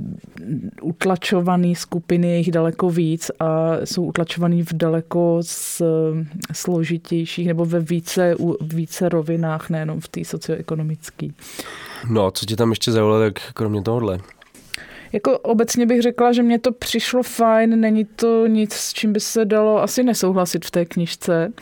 utlačované 0.82 1.74
skupiny 1.74 2.28
je 2.28 2.36
jich 2.36 2.50
daleko 2.50 2.90
víc 2.90 3.30
a 3.40 3.72
jsou 3.84 4.04
utlačovaný 4.04 4.62
v 4.62 4.72
daleko 4.72 5.38
s, 5.40 5.82
složitějších 6.52 7.46
nebo 7.46 7.64
ve 7.64 7.80
více, 7.80 8.34
více 8.60 9.08
rovinách, 9.08 9.70
nejenom 9.70 10.00
v 10.00 10.08
té 10.08 10.24
socioekonomické. 10.24 11.28
No 12.10 12.26
a 12.26 12.30
co 12.30 12.46
ti 12.46 12.56
tam 12.56 12.70
ještě 12.70 12.92
zaujalo, 12.92 13.20
tak 13.20 13.52
kromě 13.52 13.82
tohohle? 13.82 14.18
Jako 15.16 15.38
obecně 15.38 15.86
bych 15.86 16.02
řekla, 16.02 16.32
že 16.32 16.42
mě 16.42 16.58
to 16.58 16.72
přišlo 16.72 17.22
fajn, 17.22 17.80
není 17.80 18.04
to 18.04 18.46
nic, 18.46 18.72
s 18.72 18.92
čím 18.92 19.12
by 19.12 19.20
se 19.20 19.44
dalo 19.44 19.82
asi 19.82 20.02
nesouhlasit 20.02 20.64
v 20.64 20.70
té 20.70 20.84
knižce. 20.84 21.52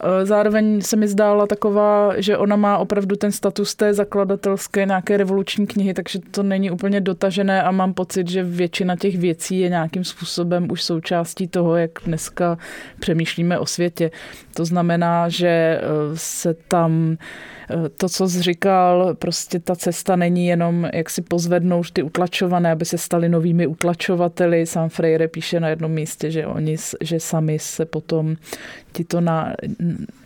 E, 0.00 0.26
zároveň 0.26 0.80
se 0.80 0.96
mi 0.96 1.08
zdála 1.08 1.46
taková, 1.46 2.12
že 2.16 2.36
ona 2.36 2.56
má 2.56 2.78
opravdu 2.78 3.16
ten 3.16 3.32
status 3.32 3.74
té 3.74 3.94
zakladatelské 3.94 4.86
nějaké 4.86 5.16
revoluční 5.16 5.66
knihy, 5.66 5.94
takže 5.94 6.18
to 6.30 6.42
není 6.42 6.70
úplně 6.70 7.00
dotažené 7.00 7.62
a 7.62 7.70
mám 7.70 7.94
pocit, 7.94 8.28
že 8.28 8.42
většina 8.42 8.96
těch 8.96 9.18
věcí 9.18 9.60
je 9.60 9.68
nějakým 9.68 10.04
způsobem 10.04 10.70
už 10.70 10.82
součástí 10.82 11.48
toho, 11.48 11.76
jak 11.76 11.90
dneska 12.04 12.58
přemýšlíme 13.00 13.58
o 13.58 13.66
světě. 13.66 14.10
To 14.54 14.64
znamená, 14.64 15.28
že 15.28 15.48
e, 15.48 15.80
se 16.14 16.54
tam 16.54 17.16
to, 17.96 18.08
co 18.08 18.28
jsi 18.28 18.42
říkal, 18.42 19.14
prostě 19.18 19.58
ta 19.58 19.76
cesta 19.76 20.16
není 20.16 20.46
jenom, 20.46 20.88
jak 20.94 21.10
si 21.10 21.22
pozvednout 21.22 21.90
ty 21.90 22.02
utlačované, 22.02 22.72
aby 22.72 22.84
se 22.84 22.98
stali 23.00 23.28
novými 23.28 23.66
utlačovateli. 23.66 24.66
Sám 24.66 24.88
Freire 24.88 25.28
píše 25.28 25.60
na 25.60 25.68
jednom 25.68 25.92
místě, 25.92 26.30
že 26.30 26.46
oni, 26.46 26.76
že 27.00 27.20
sami 27.20 27.58
se 27.58 27.84
potom 27.84 28.36
to 29.08 29.20
na, 29.20 29.54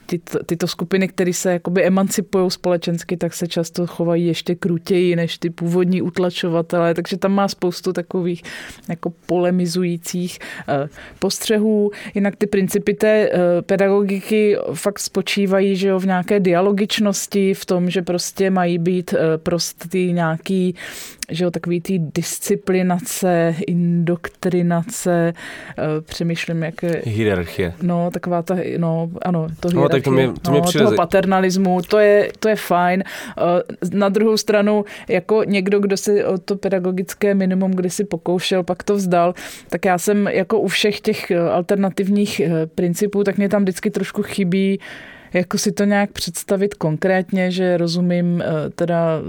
tyto, 0.07 0.45
tyto 0.45 0.67
skupiny, 0.67 1.09
které 1.09 1.33
se 1.33 1.53
jakoby 1.53 1.85
emancipují 1.85 2.51
společensky, 2.51 3.17
tak 3.17 3.35
se 3.35 3.47
často 3.47 3.87
chovají 3.87 4.27
ještě 4.27 4.55
krutěji 4.55 5.17
než 5.17 5.39
ty 5.39 5.51
původní 5.51 6.03
utlačovatelé, 6.03 6.95
takže 6.95 7.17
tam 7.17 7.33
má 7.33 7.49
spoustu 7.49 7.93
takových 7.93 8.43
jako 8.89 9.13
polemizujících 9.27 10.39
uh, 10.69 10.89
postřehů. 11.19 11.91
Jinak 12.15 12.37
ty 12.37 12.47
principy 12.47 12.95
té 12.95 13.31
uh, 13.31 13.39
pedagogiky 13.63 14.57
fakt 14.75 14.99
spočívají 14.99 15.77
že 15.77 15.89
jo, 15.89 15.99
v 15.99 16.07
nějaké 16.07 16.41
dialogičnosti, 16.41 17.55
v 17.55 17.65
tom, 17.65 17.91
že 17.91 18.03
prostě 18.03 18.51
mají 18.51 18.79
být 18.79 19.13
uh, 19.13 19.19
prostý 19.37 20.13
nějaký 20.13 20.75
že 21.29 21.45
jo, 21.45 21.51
takový 21.51 21.81
ty 21.81 21.99
disciplinace, 21.99 23.55
indoktrinace, 23.67 25.33
přemýšlím, 26.01 26.63
jak. 26.63 26.75
Hierarchie. 27.05 27.75
No, 27.83 28.11
taková 28.11 28.43
ta, 28.43 28.57
no, 28.79 29.11
ano, 29.23 29.47
to 29.61 29.69
no, 29.71 29.89
tak 29.95 30.05
to 30.05 30.11
mě, 30.11 30.33
to 30.43 30.51
mě 30.51 30.61
no, 30.61 30.73
toho 30.73 30.93
paternalismu, 30.93 31.81
to 31.89 31.99
je, 31.99 32.31
to 32.39 32.49
je 32.49 32.57
fajn. 32.57 33.03
Eh, 33.07 33.43
na 33.93 34.09
druhou 34.09 34.37
stranu, 34.37 34.85
jako 35.09 35.45
někdo, 35.45 35.81
kdo 35.81 35.97
si 35.97 36.25
o 36.25 36.39
to 36.39 36.57
pedagogické 36.57 37.35
minimum 37.35 37.71
kdy 37.71 37.91
si 37.91 38.05
pokoušel, 38.05 38.63
pak 38.63 38.83
to 38.83 38.95
vzdal, 38.95 39.35
tak 39.69 39.85
já 39.85 39.99
jsem 39.99 40.27
jako 40.27 40.61
u 40.61 40.69
všech 40.69 41.01
těch 41.01 41.31
eh, 41.31 41.41
alternativních 41.41 42.41
eh, 42.41 42.67
principů, 42.67 43.25
tak 43.25 43.39
mě 43.39 43.49
tam 43.49 43.63
vždycky 43.63 43.91
trošku 43.91 44.23
chybí 44.23 44.81
jako 45.33 45.59
si 45.59 45.73
to 45.73 45.85
nějak 45.85 46.13
představit 46.13 46.75
konkrétně, 46.75 47.51
že 47.51 47.77
rozumím 47.77 48.43
teda 48.75 49.21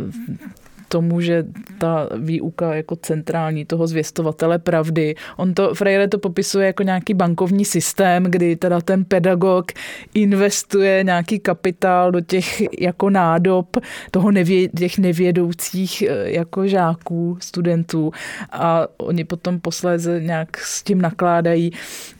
tomu, 0.96 1.22
že 1.22 1.44
ta 1.78 2.10
výuka 2.16 2.76
jako 2.76 2.96
centrální 2.96 3.66
toho 3.66 3.88
zvěstovatele 3.88 4.60
pravdy, 4.60 5.16
on 5.38 5.54
to, 5.54 5.76
Freire 5.76 6.08
to 6.08 6.18
popisuje 6.18 6.68
jako 6.68 6.84
nějaký 6.84 7.14
bankovní 7.14 7.66
systém, 7.66 8.24
kdy 8.24 8.56
teda 8.56 8.82
ten 8.82 9.06
pedagog 9.06 9.72
investuje 10.14 11.04
nějaký 11.04 11.40
kapitál 11.40 12.12
do 12.12 12.22
těch 12.22 12.80
jako 12.80 13.10
nádob 13.10 13.78
toho 14.12 14.32
nevě, 14.32 14.70
těch 14.70 14.98
nevědoucích 14.98 16.02
eh, 16.02 16.32
jako 16.32 16.68
žáků, 16.68 17.38
studentů. 17.42 18.12
A 18.52 18.88
oni 18.98 19.24
potom 19.24 19.60
posléze 19.60 20.22
nějak 20.22 20.58
s 20.58 20.84
tím 20.84 21.02
nakládají, 21.02 21.72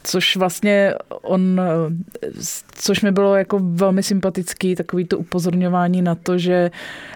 což 0.04 0.36
vlastně 0.36 0.94
on, 1.22 1.60
eh, 1.60 2.30
což 2.72 3.00
mi 3.00 3.12
bylo 3.12 3.36
jako 3.36 3.58
velmi 3.62 4.02
sympatický, 4.02 4.74
takový 4.74 5.04
to 5.04 5.18
upozorňování 5.18 6.02
na 6.02 6.14
to, 6.14 6.38
že 6.38 6.70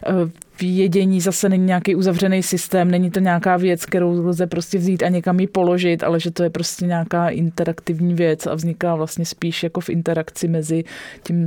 eh, 0.07 0.50
vědění 0.61 1.21
zase 1.21 1.49
není 1.49 1.65
nějaký 1.65 1.95
uzavřený 1.95 2.43
systém, 2.43 2.91
není 2.91 3.11
to 3.11 3.21
nějaká 3.21 3.57
věc, 3.57 3.87
kterou 3.87 4.27
lze 4.27 4.47
prostě 4.47 4.79
vzít 4.79 5.03
a 5.03 5.09
někam 5.09 5.41
ji 5.41 5.47
položit, 5.47 6.03
ale 6.03 6.21
že 6.21 6.31
to 6.31 6.43
je 6.43 6.51
prostě 6.51 6.87
nějaká 6.87 7.29
interaktivní 7.29 8.15
věc 8.15 8.47
a 8.47 8.55
vzniká 8.55 8.95
vlastně 8.95 9.25
spíš 9.25 9.63
jako 9.63 9.81
v 9.81 9.89
interakci 9.89 10.49
mezi 10.49 10.85
tím 11.23 11.47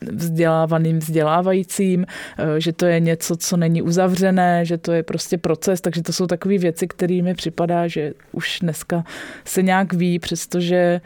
vzdělávaným 0.00 0.98
vzdělávajícím, 0.98 2.06
eh, 2.38 2.60
že 2.60 2.72
to 2.72 2.86
je 2.86 3.00
něco, 3.00 3.36
co 3.36 3.56
není 3.56 3.82
uzavřené, 3.82 4.64
že 4.64 4.78
to 4.78 4.92
je 4.92 5.02
prostě 5.02 5.38
proces, 5.38 5.80
takže 5.80 6.02
to 6.02 6.12
jsou 6.12 6.26
takové 6.26 6.58
věci, 6.58 6.88
které 6.88 7.22
mi 7.22 7.34
připadá, 7.34 7.88
že 7.88 8.12
už 8.32 8.58
dneska 8.60 9.04
se 9.44 9.62
nějak 9.62 9.92
ví, 9.92 10.18
přestože 10.18 11.00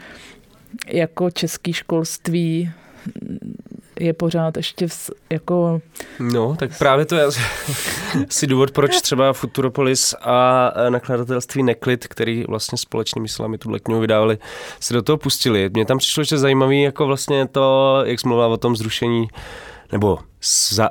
jako 0.87 1.31
český 1.31 1.73
školství 1.73 2.71
je 4.01 4.13
pořád 4.13 4.57
ještě 4.57 4.87
v, 4.87 5.09
jako... 5.29 5.81
No, 6.19 6.55
tak 6.59 6.77
právě 6.77 7.05
to 7.05 7.15
je 7.15 7.23
asi 7.23 8.47
důvod, 8.47 8.71
proč 8.71 9.01
třeba 9.01 9.33
Futuropolis 9.33 10.15
a 10.21 10.71
nakladatelství 10.89 11.63
Neklid, 11.63 12.07
který 12.07 12.43
vlastně 12.47 12.77
společnými 12.77 13.27
silami 13.27 13.57
tu 13.57 13.71
knihu 13.83 14.01
vydávali, 14.01 14.37
se 14.79 14.93
do 14.93 15.01
toho 15.01 15.17
pustili. 15.17 15.69
Mně 15.73 15.85
tam 15.85 15.97
přišlo 15.97 16.21
ještě 16.21 16.37
zajímavý, 16.37 16.81
jako 16.81 17.05
vlastně 17.05 17.47
to, 17.47 17.97
jak 18.05 18.19
jsi 18.19 18.27
mluvila 18.27 18.47
o 18.47 18.57
tom 18.57 18.75
zrušení, 18.75 19.27
nebo 19.91 20.19
za, 20.69 20.89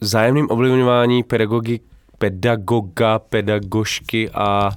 zájemným 0.00 0.46
ovlivňování 0.50 1.22
pedagogy, 1.22 1.80
pedagoga, 2.18 3.18
pedagožky 3.18 4.30
a 4.30 4.70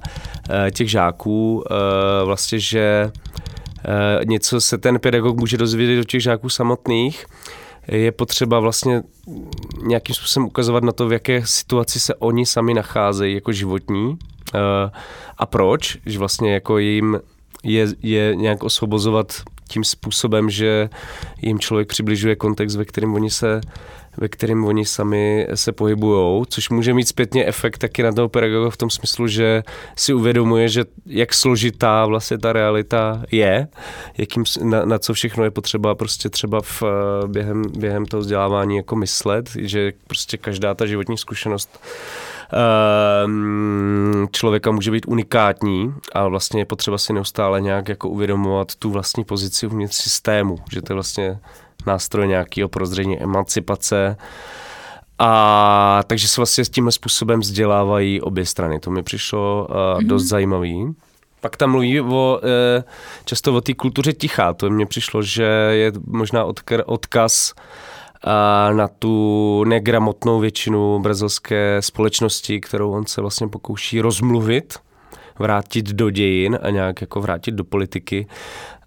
e, 0.50 0.70
těch 0.70 0.90
žáků, 0.90 1.64
e, 1.70 2.24
vlastně, 2.24 2.58
že 2.58 2.80
e, 2.80 3.10
něco 4.24 4.60
se 4.60 4.78
ten 4.78 4.98
pedagog 4.98 5.36
může 5.36 5.56
dozvědět 5.56 5.96
do 5.96 6.04
těch 6.04 6.22
žáků 6.22 6.48
samotných, 6.48 7.26
je 7.88 8.12
potřeba 8.12 8.60
vlastně 8.60 9.02
nějakým 9.82 10.14
způsobem 10.14 10.46
ukazovat 10.46 10.84
na 10.84 10.92
to, 10.92 11.08
v 11.08 11.12
jaké 11.12 11.46
situaci 11.46 12.00
se 12.00 12.14
oni 12.14 12.46
sami 12.46 12.74
nacházejí 12.74 13.34
jako 13.34 13.52
životní 13.52 14.18
eh, 14.54 14.58
a 15.38 15.46
proč, 15.46 15.98
že 16.06 16.18
vlastně 16.18 16.54
jako 16.54 16.78
jim 16.78 17.20
je, 17.62 17.86
je 18.02 18.36
nějak 18.36 18.64
osvobozovat 18.64 19.32
tím 19.68 19.84
způsobem, 19.84 20.50
že 20.50 20.88
jim 21.42 21.58
člověk 21.58 21.88
přibližuje 21.88 22.36
kontext, 22.36 22.76
ve 22.76 22.84
kterém 22.84 23.14
oni 23.14 23.30
se 23.30 23.60
ve 24.16 24.28
kterém 24.28 24.64
oni 24.64 24.84
sami 24.84 25.46
se 25.54 25.72
pohybují, 25.72 26.44
což 26.48 26.70
může 26.70 26.94
mít 26.94 27.08
zpětně 27.08 27.46
efekt 27.46 27.78
taky 27.78 28.02
na 28.02 28.12
toho 28.12 28.28
pedagoga 28.28 28.70
v 28.70 28.76
tom 28.76 28.90
smyslu, 28.90 29.28
že 29.28 29.62
si 29.96 30.14
uvědomuje, 30.14 30.68
že 30.68 30.84
jak 31.06 31.34
složitá 31.34 32.06
vlastně 32.06 32.38
ta 32.38 32.52
realita 32.52 33.22
je, 33.30 33.68
jakým, 34.18 34.44
na, 34.62 34.84
na 34.84 34.98
co 34.98 35.14
všechno 35.14 35.44
je 35.44 35.50
potřeba 35.50 35.94
prostě 35.94 36.28
třeba 36.28 36.60
v, 36.60 36.82
eh, 36.82 37.28
během, 37.28 37.64
během 37.78 38.06
toho 38.06 38.20
vzdělávání 38.20 38.76
jako 38.76 38.96
myslet, 38.96 39.50
že 39.56 39.92
prostě 40.06 40.36
každá 40.36 40.74
ta 40.74 40.86
životní 40.86 41.18
zkušenost 41.18 41.80
ehm, 42.52 44.28
člověka 44.32 44.70
může 44.70 44.90
být 44.90 45.06
unikátní 45.06 45.94
a 46.12 46.28
vlastně 46.28 46.60
je 46.60 46.64
potřeba 46.64 46.98
si 46.98 47.12
neustále 47.12 47.60
nějak 47.60 47.88
jako 47.88 48.08
uvědomovat 48.08 48.74
tu 48.74 48.90
vlastní 48.90 49.24
pozici 49.24 49.66
uvnitř 49.66 49.96
systému, 49.96 50.58
že 50.72 50.82
to 50.82 50.92
je 50.92 50.94
vlastně 50.94 51.38
nástroj 51.86 52.28
nějakého 52.28 52.68
prozření 52.68 53.22
emancipace. 53.22 54.16
A 55.18 56.02
takže 56.06 56.28
se 56.28 56.40
vlastně 56.40 56.64
s 56.64 56.68
tímhle 56.68 56.92
způsobem 56.92 57.40
vzdělávají 57.40 58.20
obě 58.20 58.46
strany. 58.46 58.80
To 58.80 58.90
mi 58.90 59.02
přišlo 59.02 59.66
uh, 59.70 59.76
mm-hmm. 59.76 60.06
dost 60.06 60.24
zajímavý. 60.24 60.94
Pak 61.40 61.56
tam 61.56 61.70
mluví 61.70 62.00
o, 62.00 62.40
e, 62.42 62.84
často 63.24 63.54
o 63.54 63.60
té 63.60 63.74
kultuře 63.74 64.12
tichá. 64.12 64.52
To 64.52 64.70
mně 64.70 64.86
přišlo, 64.86 65.22
že 65.22 65.44
je 65.72 65.92
možná 66.06 66.44
odkr, 66.44 66.82
odkaz 66.86 67.54
a 68.24 68.70
na 68.72 68.88
tu 68.88 69.64
negramotnou 69.64 70.40
většinu 70.40 70.98
brazilské 70.98 71.82
společnosti, 71.82 72.60
kterou 72.60 72.90
on 72.90 73.06
se 73.06 73.20
vlastně 73.20 73.48
pokouší 73.48 74.00
rozmluvit 74.00 74.74
vrátit 75.38 75.86
do 75.86 76.10
dějin 76.10 76.58
a 76.62 76.70
nějak 76.70 77.00
jako 77.00 77.20
vrátit 77.20 77.54
do 77.54 77.64
politiky. 77.64 78.26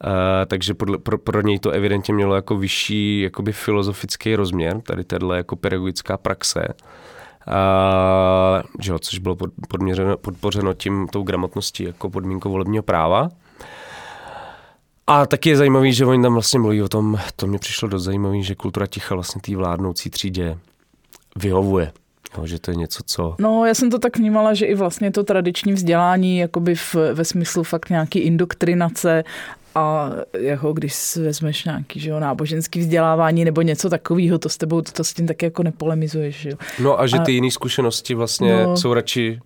Uh, 0.06 0.12
takže 0.48 0.74
podle, 0.74 0.98
pro, 0.98 1.18
pro 1.18 1.42
něj 1.42 1.60
to 1.60 1.72
evidentně 1.72 2.14
mělo 2.14 2.36
jako 2.36 2.58
vyšší 2.58 3.22
jakoby 3.22 3.52
filozofický 3.52 4.36
rozměr, 4.36 4.82
tady 4.82 5.04
tahle 5.04 5.38
jako 5.38 5.56
pedagogická 5.56 6.18
praxe. 6.18 6.68
Uh, 7.48 8.62
že 8.80 8.92
jo, 8.92 9.00
což 9.00 9.20
bylo 9.20 9.36
pod, 9.36 9.50
podměřeno, 9.68 10.18
podpořeno 10.18 10.74
tím 10.74 11.08
tou 11.08 11.24
gramotností 11.24 11.84
jako 11.84 12.10
podmínkou 12.10 12.52
volebního 12.52 12.84
práva. 12.84 13.30
A 15.08 15.26
taky 15.26 15.50
je 15.50 15.58
zajímavý, 15.58 15.94
že 15.94 16.06
oni 16.06 16.24
tam 16.24 16.34
vlastně 16.34 16.60
mluví 16.60 16.82
o 16.82 16.90
tom, 16.90 17.20
to 17.36 17.48
mě 17.48 17.60
přišlo 17.60 17.88
dost 17.88 18.04
zajímavý, 18.04 18.44
že 18.44 18.56
kultura 18.56 18.88
ticha 18.88 19.16
vlastně 19.16 19.42
té 19.42 19.56
vládnoucí 19.56 20.10
třídě 20.10 20.58
vyhovuje. 21.36 21.92
Jo, 22.38 22.48
že 22.48 22.60
to 22.60 22.72
je 22.72 22.76
něco, 22.76 23.04
co... 23.06 23.36
No, 23.40 23.66
já 23.66 23.74
jsem 23.74 23.90
to 23.90 24.00
tak 24.00 24.18
vnímala, 24.18 24.54
že 24.54 24.66
i 24.66 24.76
vlastně 24.76 25.12
to 25.12 25.24
tradiční 25.24 25.74
vzdělání, 25.74 26.38
jakoby 26.38 26.76
v, 26.76 26.96
ve 27.14 27.26
smyslu 27.26 27.64
fakt 27.64 27.90
nějaký 27.90 28.20
indoktrinace 28.20 29.24
a 29.80 30.12
jako 30.38 30.74
když 30.74 31.16
vezmeš 31.16 31.66
nějaký 31.66 32.00
že 32.00 32.10
jo, 32.10 32.20
náboženský 32.20 32.80
vzdělávání 32.80 33.46
nebo 33.46 33.62
něco 33.62 33.90
takového, 33.90 34.40
to 34.40 34.50
s 34.50 34.58
tebou, 34.58 34.82
to, 34.82 34.92
to 34.92 35.04
s 35.04 35.14
tím 35.14 35.28
tak 35.28 35.42
jako 35.42 35.64
nepolemizuješ. 35.64 36.36
Že 36.36 36.50
jo. 36.50 36.58
No 36.80 37.00
a 37.00 37.08
že 37.08 37.20
ty 37.20 37.32
a, 37.32 37.36
jiné 37.36 37.52
zkušenosti 37.52 38.16
vlastně 38.16 38.64
no, 38.64 38.78
jsou 38.78 38.94
radši 38.94 39.40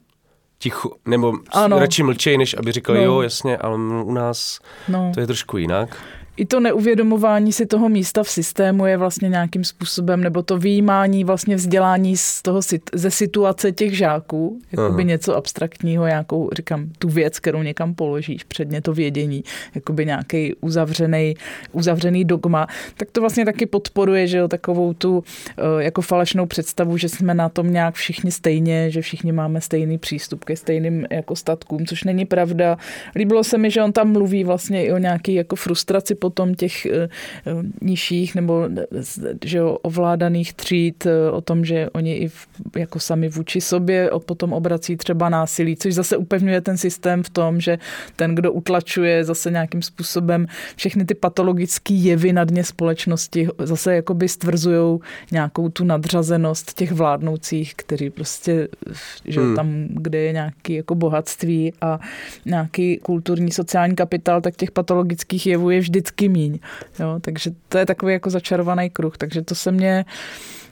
ticho, 0.60 0.92
nebo 1.06 1.34
ano. 1.52 1.80
radši 1.80 2.04
mlčej, 2.04 2.38
než 2.38 2.56
aby 2.60 2.72
říkali, 2.72 3.00
no. 3.00 3.06
jo, 3.06 3.22
jasně, 3.22 3.58
ale 3.58 3.76
u 4.04 4.14
nás 4.14 4.60
no. 4.88 5.12
to 5.14 5.20
je 5.20 5.28
trošku 5.28 5.58
jinak 5.58 5.98
i 6.38 6.46
to 6.46 6.60
neuvědomování 6.60 7.54
si 7.54 7.66
toho 7.66 7.90
místa 7.90 8.24
v 8.24 8.30
systému 8.30 8.86
je 8.86 8.98
vlastně 8.98 9.30
nějakým 9.30 9.64
způsobem, 9.64 10.22
nebo 10.22 10.42
to 10.44 10.58
výjímání 10.58 11.24
vlastně 11.24 11.56
vzdělání 11.56 12.18
z 12.18 12.42
toho, 12.42 12.60
ze 12.94 13.12
situace 13.12 13.72
těch 13.72 13.98
žáků, 13.98 14.60
jako 14.72 14.94
by 14.94 15.06
něco 15.06 15.36
abstraktního, 15.36 16.08
nějakou, 16.08 16.50
říkám, 16.54 16.90
tu 17.00 17.10
věc, 17.10 17.40
kterou 17.40 17.62
někam 17.62 17.96
položíš, 17.96 18.44
předně 18.44 18.82
to 18.82 18.94
vědění, 18.94 19.44
jako 19.76 19.94
by 19.94 20.06
nějaký 20.06 20.56
uzavřený, 20.62 21.36
uzavřený 21.72 22.26
dogma, 22.26 22.68
tak 22.98 23.12
to 23.12 23.22
vlastně 23.22 23.46
taky 23.46 23.66
podporuje, 23.66 24.28
že 24.28 24.38
jo, 24.38 24.48
takovou 24.48 24.94
tu 24.94 25.24
eh, 25.58 25.84
jako 25.84 26.02
falešnou 26.02 26.46
představu, 26.46 26.98
že 26.98 27.10
jsme 27.10 27.34
na 27.34 27.50
tom 27.50 27.74
nějak 27.74 27.96
všichni 27.96 28.32
stejně, 28.32 28.92
že 28.92 29.02
všichni 29.02 29.32
máme 29.32 29.62
stejný 29.62 29.98
přístup 29.98 30.44
ke 30.44 30.56
stejným 30.56 31.06
jako 31.12 31.36
statkům, 31.36 31.86
což 31.86 32.04
není 32.04 32.26
pravda. 32.26 32.78
Líbilo 33.16 33.44
se 33.44 33.58
mi, 33.58 33.72
že 33.72 33.84
on 33.84 33.92
tam 33.92 34.12
mluví 34.12 34.44
vlastně 34.44 34.86
i 34.86 34.92
o 34.92 34.98
nějaký 34.98 35.34
jako 35.34 35.56
frustraci 35.56 36.16
potom 36.24 36.56
těch 36.56 36.86
eh, 36.86 36.92
eh, 37.04 37.52
nižších 37.82 38.36
nebo 38.36 38.70
že 39.44 39.58
jo, 39.58 39.78
ovládaných 39.84 40.54
tříd, 40.54 41.06
eh, 41.06 41.32
o 41.32 41.42
tom, 41.42 41.66
že 41.66 41.90
oni 41.92 42.14
i 42.16 42.32
jako 42.76 43.00
sami 43.00 43.28
vůči 43.30 43.62
sobě 43.62 44.10
potom 44.26 44.54
obrací 44.54 44.98
třeba 44.98 45.30
násilí, 45.30 45.76
což 45.76 45.94
zase 45.94 46.18
upevňuje 46.18 46.62
ten 46.62 46.78
systém 46.78 47.24
v 47.24 47.30
tom, 47.30 47.60
že 47.60 47.78
ten, 48.16 48.36
kdo 48.36 48.52
utlačuje 48.52 49.24
zase 49.24 49.52
nějakým 49.52 49.82
způsobem 49.82 50.48
všechny 50.76 51.06
ty 51.06 51.14
patologické 51.14 51.94
jevy 51.94 52.34
na 52.34 52.44
dně 52.44 52.64
společnosti, 52.64 53.48
zase 53.60 53.96
jakoby 53.96 54.30
stvrzují 54.30 55.00
nějakou 55.32 55.70
tu 55.70 55.84
nadřazenost 55.84 56.74
těch 56.74 56.92
vládnoucích, 56.92 57.76
kteří 57.76 58.10
prostě, 58.10 58.68
že 59.26 59.42
hmm. 59.42 59.56
tam, 59.56 59.68
kde 59.90 60.20
je 60.20 60.32
nějaký 60.34 60.74
jako 60.74 60.96
bohatství 60.96 61.74
a 61.82 62.00
nějaký 62.46 62.98
kulturní 62.98 63.52
sociální 63.52 63.96
kapitál, 63.96 64.42
tak 64.42 64.56
těch 64.56 64.72
patologických 64.72 65.48
jevů 65.48 65.70
je 65.70 65.80
vždycky 65.80 66.13
vždycky 66.14 66.30
míň. 66.30 66.60
Jo, 67.00 67.20
takže 67.22 67.52
to 67.70 67.78
je 67.78 67.86
takový 67.86 68.14
jako 68.14 68.30
začarovaný 68.30 68.90
kruh. 68.90 69.18
Takže 69.18 69.42
to 69.42 69.56
se 69.56 69.72
mě, 69.72 70.06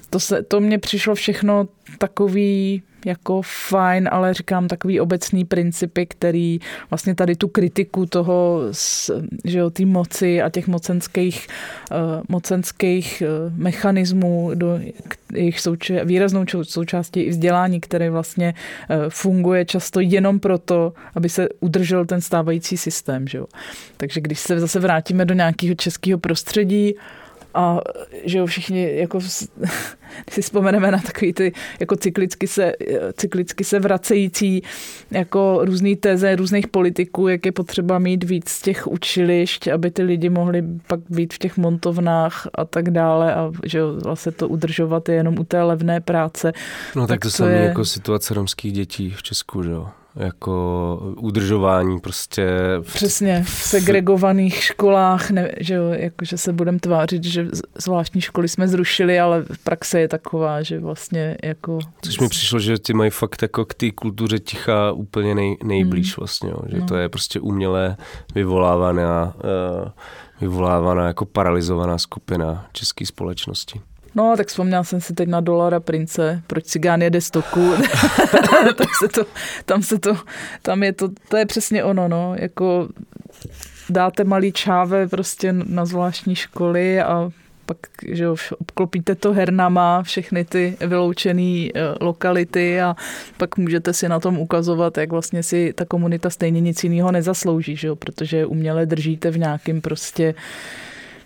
to, 0.09 0.19
se, 0.19 0.43
to 0.43 0.59
mě 0.59 0.79
přišlo 0.79 1.15
všechno 1.15 1.67
takový 1.97 2.83
jako 3.05 3.41
fajn, 3.41 4.09
ale 4.11 4.33
říkám 4.33 4.67
takový 4.67 4.99
obecný 4.99 5.45
principy, 5.45 6.05
který 6.05 6.59
vlastně 6.89 7.15
tady 7.15 7.35
tu 7.35 7.47
kritiku 7.47 8.05
toho, 8.05 8.61
že 9.45 9.59
jo, 9.59 9.69
té 9.69 9.85
moci 9.85 10.41
a 10.41 10.49
těch 10.49 10.67
mocenských, 10.67 11.47
uh, 11.91 11.97
mocenských 12.29 13.23
uh, 13.25 13.57
mechanismů 13.57 14.51
do 14.53 14.79
jejich 15.33 15.59
souče- 15.59 16.05
výraznou 16.05 16.45
součástí 16.63 17.19
i 17.19 17.29
vzdělání, 17.29 17.79
které 17.79 18.09
vlastně 18.09 18.53
uh, 18.53 18.95
funguje 19.09 19.65
často 19.65 19.99
jenom 19.99 20.39
proto, 20.39 20.93
aby 21.15 21.29
se 21.29 21.49
udržel 21.59 22.05
ten 22.05 22.21
stávající 22.21 22.77
systém, 22.77 23.27
že 23.27 23.37
jo. 23.37 23.45
Takže 23.97 24.21
když 24.21 24.39
se 24.39 24.59
zase 24.59 24.79
vrátíme 24.79 25.25
do 25.25 25.33
nějakého 25.33 25.75
českého 25.75 26.19
prostředí, 26.19 26.93
a 27.53 27.79
že 28.23 28.37
jo, 28.37 28.45
všichni, 28.45 28.97
jako, 28.97 29.17
když 30.25 30.35
si 30.35 30.41
vzpomeneme 30.41 30.91
na 30.91 30.97
takový 30.97 31.33
ty 31.33 31.53
jako 31.79 31.95
cyklicky 31.95 32.47
se, 32.47 32.73
cyklicky 33.17 33.63
se 33.63 33.79
vracející 33.79 34.63
jako 35.11 35.59
různý 35.63 35.95
teze 35.95 36.35
různých 36.35 36.67
politiků, 36.67 37.27
jak 37.27 37.45
je 37.45 37.51
potřeba 37.51 37.99
mít 37.99 38.23
víc 38.23 38.49
z 38.49 38.61
těch 38.61 38.87
učilišť, 38.87 39.67
aby 39.67 39.91
ty 39.91 40.03
lidi 40.03 40.29
mohli 40.29 40.63
pak 40.87 40.99
být 41.09 41.33
v 41.33 41.37
těch 41.37 41.57
montovnách 41.57 42.47
a 42.55 42.65
tak 42.65 42.89
dále 42.89 43.35
a 43.35 43.51
že 43.65 43.77
jo, 43.77 43.93
vlastně 44.03 44.31
to 44.31 44.47
udržovat 44.47 45.09
je 45.09 45.15
jenom 45.15 45.39
u 45.39 45.43
té 45.43 45.63
levné 45.63 46.01
práce. 46.01 46.53
No 46.95 47.07
tak, 47.07 47.09
tak 47.09 47.19
to, 47.19 47.27
to 47.27 47.31
samé 47.31 47.51
je... 47.51 47.65
jako 47.65 47.85
situace 47.85 48.33
romských 48.33 48.73
dětí 48.73 49.09
v 49.09 49.23
Česku, 49.23 49.63
že 49.63 49.71
jo? 49.71 49.87
Jako 50.15 51.13
udržování 51.17 51.99
prostě. 51.99 52.47
V, 52.81 52.93
Přesně, 52.93 53.43
v 53.43 53.49
segregovaných 53.49 54.63
školách, 54.63 55.31
ne, 55.31 55.51
že, 55.59 55.73
jo, 55.73 55.89
jako, 55.89 56.25
že 56.25 56.37
se 56.37 56.53
budeme 56.53 56.79
tvářit, 56.79 57.23
že 57.23 57.47
zvláštní 57.75 58.21
školy 58.21 58.47
jsme 58.47 58.67
zrušili, 58.67 59.19
ale 59.19 59.45
praxe 59.63 59.99
je 59.99 60.07
taková, 60.07 60.61
že 60.61 60.79
vlastně 60.79 61.37
jako... 61.43 61.79
Což 62.01 62.19
mi 62.19 62.29
přišlo, 62.29 62.59
že 62.59 62.79
ty 62.79 62.93
mají 62.93 63.11
fakt 63.11 63.41
jako 63.41 63.65
k 63.65 63.73
té 63.73 63.91
kultuře 63.91 64.39
ticha 64.39 64.91
úplně 64.91 65.35
nej, 65.35 65.57
nejblíž 65.63 66.07
hmm. 66.07 66.15
vlastně, 66.19 66.49
jo, 66.49 66.59
že 66.67 66.79
no. 66.79 66.85
to 66.85 66.95
je 66.95 67.09
prostě 67.09 67.39
umělé 67.39 67.97
vyvolávaná, 68.35 69.33
uh, 69.83 69.89
vyvolávaná 70.41 71.07
jako 71.07 71.25
paralizovaná 71.25 71.97
skupina 71.97 72.65
české 72.73 73.05
společnosti. 73.05 73.81
No, 74.15 74.33
tak 74.37 74.47
vzpomněl 74.47 74.83
jsem 74.83 75.01
si 75.01 75.13
teď 75.13 75.29
na 75.29 75.39
Dolara 75.39 75.79
Prince, 75.79 76.41
proč 76.47 76.65
cigán 76.65 77.01
jede 77.01 77.21
stoku. 77.21 77.73
tam 78.75 78.87
se 78.99 79.07
to, 79.07 79.25
tam 79.65 79.83
se 79.83 79.99
to, 79.99 80.17
tam 80.61 80.83
je 80.83 80.93
to, 80.93 81.09
to 81.29 81.37
je 81.37 81.45
přesně 81.45 81.83
ono, 81.83 82.07
no, 82.07 82.35
jako 82.35 82.87
dáte 83.89 84.23
malý 84.23 84.51
čáve 84.51 85.07
prostě 85.07 85.53
na 85.53 85.85
zvláštní 85.85 86.35
školy 86.35 87.01
a 87.01 87.31
pak, 87.65 87.77
že 88.07 88.23
jo, 88.23 88.35
obklopíte 88.59 89.15
to 89.15 89.33
hernama, 89.33 90.03
všechny 90.03 90.45
ty 90.45 90.77
vyloučené 90.79 91.41
eh, 91.41 91.71
lokality 92.01 92.81
a 92.81 92.95
pak 93.37 93.57
můžete 93.57 93.93
si 93.93 94.09
na 94.09 94.19
tom 94.19 94.37
ukazovat, 94.37 94.97
jak 94.97 95.11
vlastně 95.11 95.43
si 95.43 95.73
ta 95.73 95.85
komunita 95.85 96.29
stejně 96.29 96.61
nic 96.61 96.83
jiného 96.83 97.11
nezaslouží, 97.11 97.75
že 97.75 97.87
jo, 97.87 97.95
protože 97.95 98.45
uměle 98.45 98.85
držíte 98.85 99.31
v 99.31 99.37
nějakém 99.37 99.81
prostě 99.81 100.35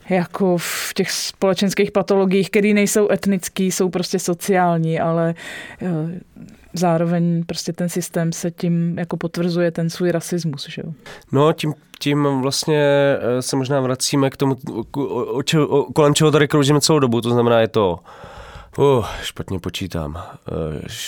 jako 0.09 0.57
v 0.57 0.93
těch 0.95 1.11
společenských 1.11 1.91
patologiích, 1.91 2.49
které 2.49 2.73
nejsou 2.73 3.11
etnické, 3.11 3.63
jsou 3.63 3.89
prostě 3.89 4.19
sociální, 4.19 4.99
ale 4.99 5.35
eh, 5.81 6.21
zároveň 6.73 7.43
prostě 7.43 7.73
ten 7.73 7.89
systém 7.89 8.31
se 8.31 8.51
tím 8.51 8.97
jako 8.99 9.17
potvrzuje 9.17 9.71
ten 9.71 9.89
svůj 9.89 10.11
rasismus. 10.11 10.69
Že 10.69 10.81
jo? 10.85 10.93
No 11.31 11.53
tím, 11.53 11.73
tím 11.99 12.41
vlastně 12.41 12.81
eh, 13.19 13.41
se 13.41 13.55
možná 13.55 13.81
vracíme 13.81 14.29
k 14.29 14.37
tomu, 14.37 14.55
o, 14.97 15.39
o, 15.57 15.67
o, 15.67 15.93
kolem 15.93 16.13
čeho 16.13 16.31
tady 16.31 16.47
kroužíme 16.47 16.81
celou 16.81 16.99
dobu, 16.99 17.21
to 17.21 17.29
znamená 17.29 17.59
je 17.59 17.67
to, 17.67 17.99
uh, 18.77 19.05
špatně 19.21 19.59
počítám, 19.59 20.23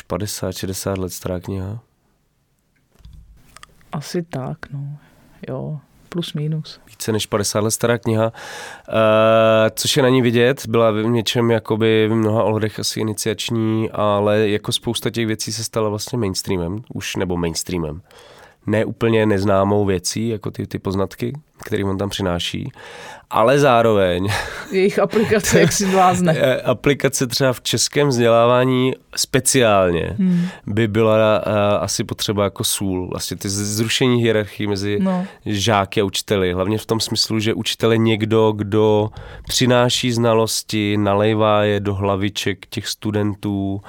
50-60 0.10 0.94
eh, 0.94 1.00
let 1.00 1.14
stará 1.14 1.40
kniha. 1.40 1.80
Asi 3.92 4.24
tak, 4.24 4.58
no, 4.72 4.98
jo 5.50 5.80
plus 6.10 6.34
minus. 6.34 6.80
Více 6.88 7.12
než 7.12 7.26
50 7.26 7.60
let 7.60 7.72
stará 7.72 7.98
kniha, 7.98 8.26
uh, 8.26 8.94
což 9.76 9.98
je 9.98 10.04
na 10.04 10.10
ní 10.10 10.22
vidět, 10.22 10.68
byla 10.68 10.92
v 10.92 11.04
něčem 11.04 11.52
jakoby 11.52 12.08
v 12.08 12.16
mnoha 12.16 12.44
ohledech 12.44 12.80
asi 12.80 13.00
iniciační, 13.00 13.90
ale 13.92 14.50
jako 14.50 14.72
spousta 14.72 15.10
těch 15.10 15.28
věcí 15.28 15.54
se 15.54 15.64
stala 15.64 15.90
vlastně 15.90 16.18
mainstreamem, 16.18 16.82
už 16.94 17.16
nebo 17.16 17.38
mainstreamem. 17.38 18.02
Ne 18.66 18.86
úplně 18.86 19.26
neznámou 19.26 19.86
věcí, 19.86 20.28
jako 20.30 20.52
ty, 20.52 20.68
ty 20.68 20.80
poznatky, 20.80 21.34
které 21.64 21.84
on 21.84 21.98
tam 21.98 22.10
přináší, 22.10 22.72
ale 23.30 23.60
zároveň... 23.60 24.28
Jejich 24.72 25.00
aplikace, 25.00 25.60
jak 25.60 25.72
si 25.72 25.86
blázne. 25.86 26.38
Eh, 26.38 26.62
aplikace 26.62 27.28
třeba 27.28 27.54
v 27.54 27.62
českém 27.62 28.08
vzdělávání 28.08 28.94
speciálně 29.16 30.16
hmm. 30.20 30.48
by 30.68 30.88
byla 30.88 31.46
uh, 31.48 31.54
asi 31.80 32.04
potřeba 32.04 32.44
jako 32.44 32.64
sůl. 32.64 33.10
Vlastně 33.10 33.38
ty 33.38 33.50
zrušení 33.50 34.22
hierarchii 34.22 34.68
mezi 34.68 35.00
no. 35.02 35.26
žáky 35.46 36.02
a 36.02 36.04
učiteli. 36.04 36.54
Hlavně 36.54 36.78
v 36.78 36.86
tom 36.86 37.00
smyslu, 37.00 37.40
že 37.40 37.54
učitel 37.54 37.92
je 37.92 37.98
někdo, 37.98 38.54
kdo 38.56 39.10
přináší 39.48 40.12
znalosti, 40.12 40.98
nalejvá 40.98 41.64
je 41.64 41.80
do 41.80 41.94
hlaviček 41.94 42.66
těch 42.66 42.88
studentů. 42.88 43.82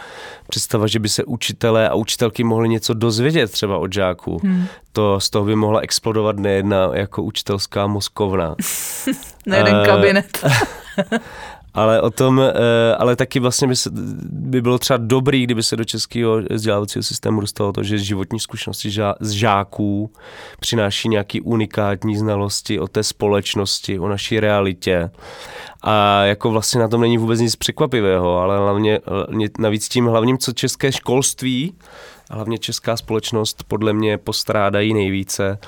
Představa, 0.49 0.87
že 0.87 0.99
by 0.99 1.09
se 1.09 1.25
učitelé 1.25 1.89
a 1.89 1.95
učitelky 1.95 2.45
mohli 2.45 2.69
něco 2.69 2.95
dozvědět 2.95 3.51
třeba 3.51 3.79
od 3.79 3.93
žáků. 3.93 4.41
Hmm. 4.43 4.67
To 4.93 5.21
z 5.21 5.31
toho 5.31 5.45
by 5.45 5.57
mohla 5.57 5.81
explodovat 5.81 6.37
nejedna 6.37 6.91
jako 6.93 7.23
učitelská 7.59 7.87
mozkovna. 7.87 8.55
Na 9.47 9.57
jeden 9.57 9.77
uh, 9.77 9.87
kabinet. 9.87 10.45
ale 11.75 12.01
o 12.01 12.11
tom, 12.11 12.41
eh, 12.41 12.95
ale 12.95 13.17
taky 13.17 13.41
vlastně 13.41 13.69
by, 13.69 13.77
se, 13.77 13.91
by 14.31 14.63
bylo 14.63 14.79
třeba 14.79 14.97
dobrý, 14.97 15.45
kdyby 15.45 15.63
se 15.63 15.77
do 15.77 15.85
českého 15.85 16.43
vzdělávacího 16.51 17.03
systému 17.03 17.41
dostalo 17.41 17.73
to, 17.73 17.83
že 17.83 17.99
životní 17.99 18.41
zkušenosti 18.41 18.91
z 19.21 19.31
žáků 19.31 20.13
přináší 20.61 21.09
nějaký 21.09 21.41
unikátní 21.41 22.17
znalosti 22.17 22.81
o 22.81 22.89
té 22.89 23.03
společnosti, 23.03 23.99
o 23.99 24.09
naší 24.09 24.41
realitě. 24.41 25.11
A 25.83 26.25
jako 26.25 26.51
vlastně 26.51 26.81
na 26.81 26.89
tom 26.89 27.01
není 27.01 27.19
vůbec 27.19 27.41
nic 27.41 27.57
překvapivého, 27.57 28.39
ale 28.39 28.59
hlavně, 28.59 29.01
navíc 29.59 29.89
tím 29.89 30.07
hlavním, 30.07 30.39
co 30.39 30.53
české 30.53 30.93
školství 30.93 31.75
a 32.31 32.35
hlavně 32.35 32.59
česká 32.59 32.97
společnost 32.97 33.65
podle 33.69 33.93
mě 33.93 34.19
postrádají 34.19 34.95
nejvíce, 34.95 35.59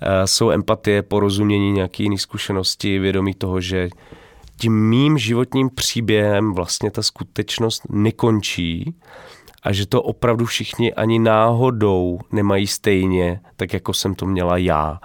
eh, 0.00 0.26
jsou 0.26 0.50
empatie, 0.50 1.02
porozumění, 1.02 1.72
nějaké 1.72 2.02
jiné 2.02 2.18
zkušenosti, 2.18 2.98
vědomí 2.98 3.34
toho, 3.34 3.60
že 3.60 3.90
tím 4.60 4.88
mým 4.88 5.18
životním 5.18 5.70
příběhem 5.70 6.54
vlastně 6.54 6.90
ta 6.90 7.02
skutečnost 7.02 7.82
nekončí 7.90 8.94
a 9.62 9.72
že 9.72 9.86
to 9.86 10.02
opravdu 10.02 10.46
všichni 10.46 10.94
ani 10.94 11.18
náhodou 11.18 12.18
nemají 12.32 12.66
stejně, 12.66 13.40
tak 13.56 13.72
jako 13.72 13.92
jsem 13.92 14.14
to 14.14 14.26
měla 14.26 14.56
já. 14.56 15.00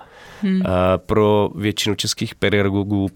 Hmm. 0.46 0.62
Pro 0.98 1.50
většinu 1.56 1.96
českých 1.96 2.36
pedagogů, 2.36 3.08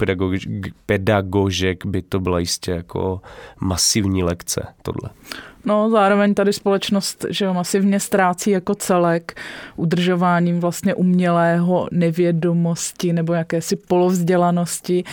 pedagožek 0.86 1.86
by 1.86 2.02
to 2.02 2.20
byla 2.20 2.38
jistě 2.38 2.70
jako 2.70 3.20
masivní 3.60 4.22
lekce 4.22 4.66
tohle. 4.82 5.10
No, 5.64 5.90
zároveň 5.90 6.34
tady 6.34 6.52
společnost 6.52 7.26
že 7.30 7.44
jo, 7.44 7.54
masivně 7.54 8.00
ztrácí 8.00 8.50
jako 8.50 8.74
celek 8.74 9.40
udržováním 9.76 10.60
vlastně 10.60 10.94
umělého 10.94 11.88
nevědomosti 11.92 13.12
nebo 13.12 13.32
jakési 13.32 13.76
polovzdělanosti. 13.76 15.04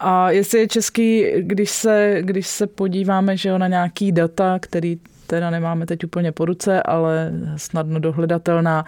A 0.00 0.30
jestli 0.30 0.58
je 0.58 0.68
český, 0.68 1.24
když 1.38 1.70
se, 1.70 2.18
když 2.20 2.46
se 2.46 2.66
podíváme 2.66 3.36
že 3.36 3.48
jo, 3.48 3.58
na 3.58 3.68
nějaký 3.68 4.12
data, 4.12 4.58
který 4.58 4.98
teda 5.26 5.50
nemáme 5.50 5.86
teď 5.86 6.04
úplně 6.04 6.32
po 6.32 6.44
ruce, 6.44 6.82
ale 6.82 7.32
snadno 7.56 8.00
dohledatelná. 8.00 8.84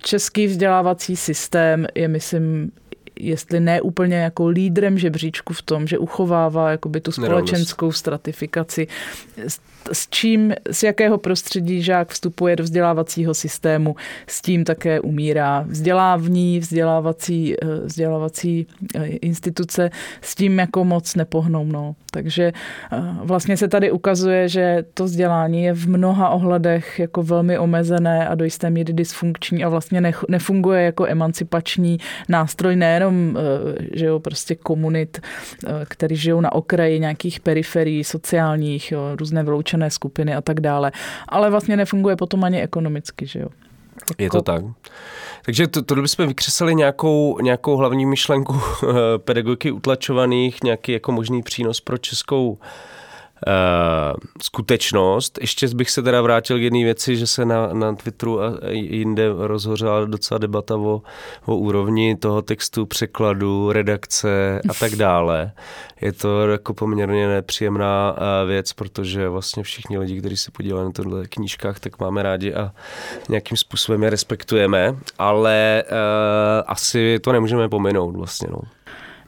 Český 0.00 0.46
vzdělávací 0.46 1.16
systém 1.16 1.86
je, 1.94 2.08
myslím, 2.08 2.72
jestli 3.20 3.60
ne 3.60 3.80
úplně 3.80 4.16
jako 4.16 4.48
lídrem 4.48 4.98
žebříčku 4.98 5.54
v 5.54 5.62
tom, 5.62 5.86
že 5.86 5.98
uchovává 5.98 6.70
jakoby 6.70 7.00
tu 7.00 7.12
společenskou 7.12 7.92
stratifikaci 7.92 8.86
s 9.92 10.08
čím, 10.10 10.54
z 10.70 10.82
jakého 10.82 11.18
prostředí 11.18 11.82
žák 11.82 12.08
vstupuje 12.08 12.56
do 12.56 12.64
vzdělávacího 12.64 13.34
systému, 13.34 13.96
s 14.26 14.42
tím 14.42 14.64
také 14.64 15.00
umírá. 15.00 15.64
Vzdělávní, 15.68 16.60
vzdělávací, 16.60 17.54
eh, 17.54 17.66
vzdělávací 17.84 18.66
eh, 18.94 19.06
instituce 19.06 19.90
s 20.20 20.34
tím 20.34 20.58
jako 20.58 20.84
moc 20.84 21.14
nepohnou. 21.14 21.64
No. 21.64 21.94
Takže 22.10 22.52
eh, 22.92 22.98
vlastně 23.22 23.56
se 23.56 23.68
tady 23.68 23.90
ukazuje, 23.90 24.48
že 24.48 24.84
to 24.94 25.04
vzdělání 25.04 25.64
je 25.64 25.72
v 25.72 25.88
mnoha 25.88 26.28
ohledech 26.28 26.98
jako 26.98 27.22
velmi 27.22 27.58
omezené 27.58 28.28
a 28.28 28.34
do 28.34 28.44
jisté 28.44 28.70
míry 28.70 28.92
dysfunkční 28.92 29.64
a 29.64 29.68
vlastně 29.68 30.12
nefunguje 30.28 30.82
jako 30.82 31.06
emancipační 31.06 31.98
nástroj 32.28 32.76
nejenom 33.10 33.38
že 33.92 34.06
jo, 34.06 34.20
prostě 34.20 34.54
komunit, 34.54 35.20
který 35.88 36.16
žijou 36.16 36.40
na 36.40 36.52
okraji 36.52 37.00
nějakých 37.00 37.40
periferií 37.40 38.04
sociálních, 38.04 38.92
jo, 38.92 39.00
různé 39.16 39.42
vyloučené 39.42 39.74
vyloučené 39.74 39.90
skupiny 39.90 40.34
a 40.34 40.40
tak 40.40 40.60
dále. 40.60 40.92
Ale 41.28 41.50
vlastně 41.50 41.76
nefunguje 41.76 42.16
potom 42.16 42.44
ani 42.44 42.62
ekonomicky, 42.62 43.26
že 43.26 43.38
jo. 43.38 43.48
Jako... 44.10 44.22
Je 44.22 44.30
to 44.30 44.42
tak. 44.42 44.64
Takže 45.44 45.66
to, 45.66 45.82
to 45.82 45.94
bychom 45.94 46.26
vykřesali 46.26 46.74
nějakou, 46.74 47.38
nějakou 47.42 47.76
hlavní 47.76 48.06
myšlenku 48.06 48.60
pedagogiky 49.24 49.70
utlačovaných, 49.70 50.62
nějaký 50.62 50.92
jako 50.92 51.12
možný 51.12 51.42
přínos 51.42 51.80
pro 51.80 51.98
českou 51.98 52.58
Uh, 53.46 54.16
skutečnost. 54.42 55.38
Ještě 55.40 55.68
bych 55.68 55.90
se 55.90 56.02
teda 56.02 56.22
vrátil 56.22 56.58
k 56.58 56.62
jedné 56.62 56.84
věci, 56.84 57.16
že 57.16 57.26
se 57.26 57.44
na, 57.44 57.72
na 57.72 57.94
Twitteru 57.94 58.42
a 58.42 58.52
jinde 58.70 59.28
rozhořela 59.38 60.04
docela 60.04 60.38
debata 60.38 60.76
o, 60.76 61.02
o 61.44 61.56
úrovni 61.56 62.16
toho 62.16 62.42
textu, 62.42 62.86
překladu, 62.86 63.72
redakce 63.72 64.60
a 64.68 64.74
tak 64.74 64.96
dále. 64.96 65.52
Je 66.00 66.12
to 66.12 66.48
jako 66.48 66.74
poměrně 66.74 67.28
nepříjemná 67.28 68.12
uh, 68.12 68.48
věc, 68.48 68.72
protože 68.72 69.28
vlastně 69.28 69.62
všichni 69.62 69.98
lidi, 69.98 70.20
kteří 70.20 70.36
se 70.36 70.50
podívají 70.50 70.84
na 70.84 70.92
tohle 70.92 71.26
knížkách, 71.26 71.80
tak 71.80 72.00
máme 72.00 72.22
rádi 72.22 72.54
a 72.54 72.72
nějakým 73.28 73.56
způsobem 73.56 74.02
je 74.02 74.10
respektujeme, 74.10 74.96
ale 75.18 75.84
uh, 75.90 75.96
asi 76.66 77.18
to 77.18 77.32
nemůžeme 77.32 77.68
pominout 77.68 78.16
vlastně. 78.16 78.48
No. 78.50 78.58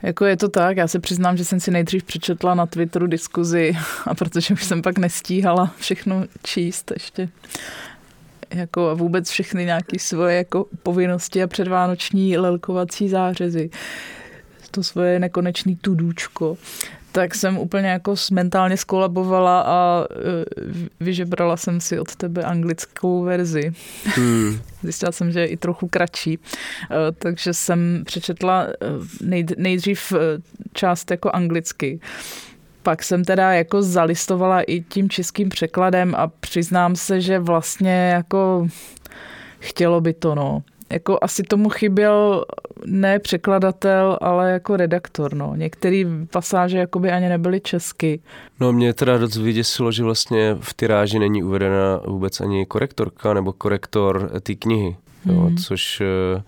Jako 0.02 0.24
je 0.24 0.36
to 0.36 0.48
tak, 0.48 0.76
já 0.76 0.88
se 0.88 0.98
přiznám, 0.98 1.36
že 1.36 1.44
jsem 1.44 1.60
si 1.60 1.70
nejdřív 1.70 2.04
přečetla 2.04 2.54
na 2.54 2.66
Twitteru 2.66 3.06
diskuzi 3.06 3.76
a 4.04 4.14
protože 4.14 4.54
už 4.54 4.64
jsem 4.64 4.82
pak 4.82 4.98
nestíhala 4.98 5.74
všechno 5.78 6.24
číst 6.42 6.90
ještě 6.90 7.28
jako 8.54 8.88
a 8.88 8.94
vůbec 8.94 9.30
všechny 9.30 9.64
nějaké 9.64 9.98
svoje 9.98 10.36
jako 10.36 10.66
povinnosti 10.82 11.42
a 11.42 11.46
předvánoční 11.46 12.38
lelkovací 12.38 13.08
zářezy. 13.08 13.70
To 14.70 14.82
svoje 14.82 15.18
nekonečný 15.18 15.76
tudůčko 15.76 16.56
tak 17.16 17.34
jsem 17.34 17.58
úplně 17.58 17.88
jako 17.88 18.14
mentálně 18.32 18.76
skolabovala 18.76 19.60
a 19.60 20.04
e, 20.04 20.44
vyžebrala 21.00 21.56
jsem 21.56 21.80
si 21.80 22.00
od 22.00 22.16
tebe 22.16 22.42
anglickou 22.42 23.22
verzi. 23.22 23.72
Hmm. 24.04 24.58
Zjistila 24.82 25.12
jsem, 25.12 25.32
že 25.32 25.40
je 25.40 25.46
i 25.46 25.56
trochu 25.56 25.88
kratší, 25.88 26.34
e, 26.34 26.38
takže 27.12 27.54
jsem 27.54 28.02
přečetla 28.06 28.66
e, 28.66 29.44
nejdřív 29.56 30.12
část 30.72 31.10
jako 31.10 31.30
anglicky. 31.30 32.00
Pak 32.82 33.02
jsem 33.02 33.24
teda 33.24 33.52
jako 33.52 33.82
zalistovala 33.82 34.62
i 34.62 34.80
tím 34.80 35.10
českým 35.10 35.48
překladem 35.48 36.14
a 36.14 36.26
přiznám 36.26 36.96
se, 36.96 37.20
že 37.20 37.38
vlastně 37.38 38.10
jako 38.14 38.68
chtělo 39.58 40.00
by 40.00 40.12
to, 40.12 40.34
no 40.34 40.62
jako 40.90 41.18
asi 41.22 41.42
tomu 41.42 41.68
chyběl 41.68 42.44
ne 42.84 43.18
překladatel, 43.18 44.18
ale 44.20 44.50
jako 44.50 44.76
redaktor. 44.76 45.34
No. 45.34 45.52
Některé 45.56 46.02
pasáže 46.30 46.78
jakoby 46.78 47.10
ani 47.10 47.28
nebyly 47.28 47.60
česky. 47.60 48.20
No 48.60 48.72
mě 48.72 48.94
teda 48.94 49.18
dost 49.18 49.36
vyděsilo, 49.36 49.92
že 49.92 50.02
vlastně 50.02 50.56
v 50.60 50.74
tyráži 50.74 51.18
není 51.18 51.42
uvedena 51.42 52.00
vůbec 52.06 52.40
ani 52.40 52.66
korektorka 52.66 53.34
nebo 53.34 53.52
korektor 53.52 54.30
té 54.40 54.54
knihy, 54.54 54.96
hmm. 55.24 55.36
jo, 55.36 55.50
což 55.66 56.00
eh, 56.00 56.42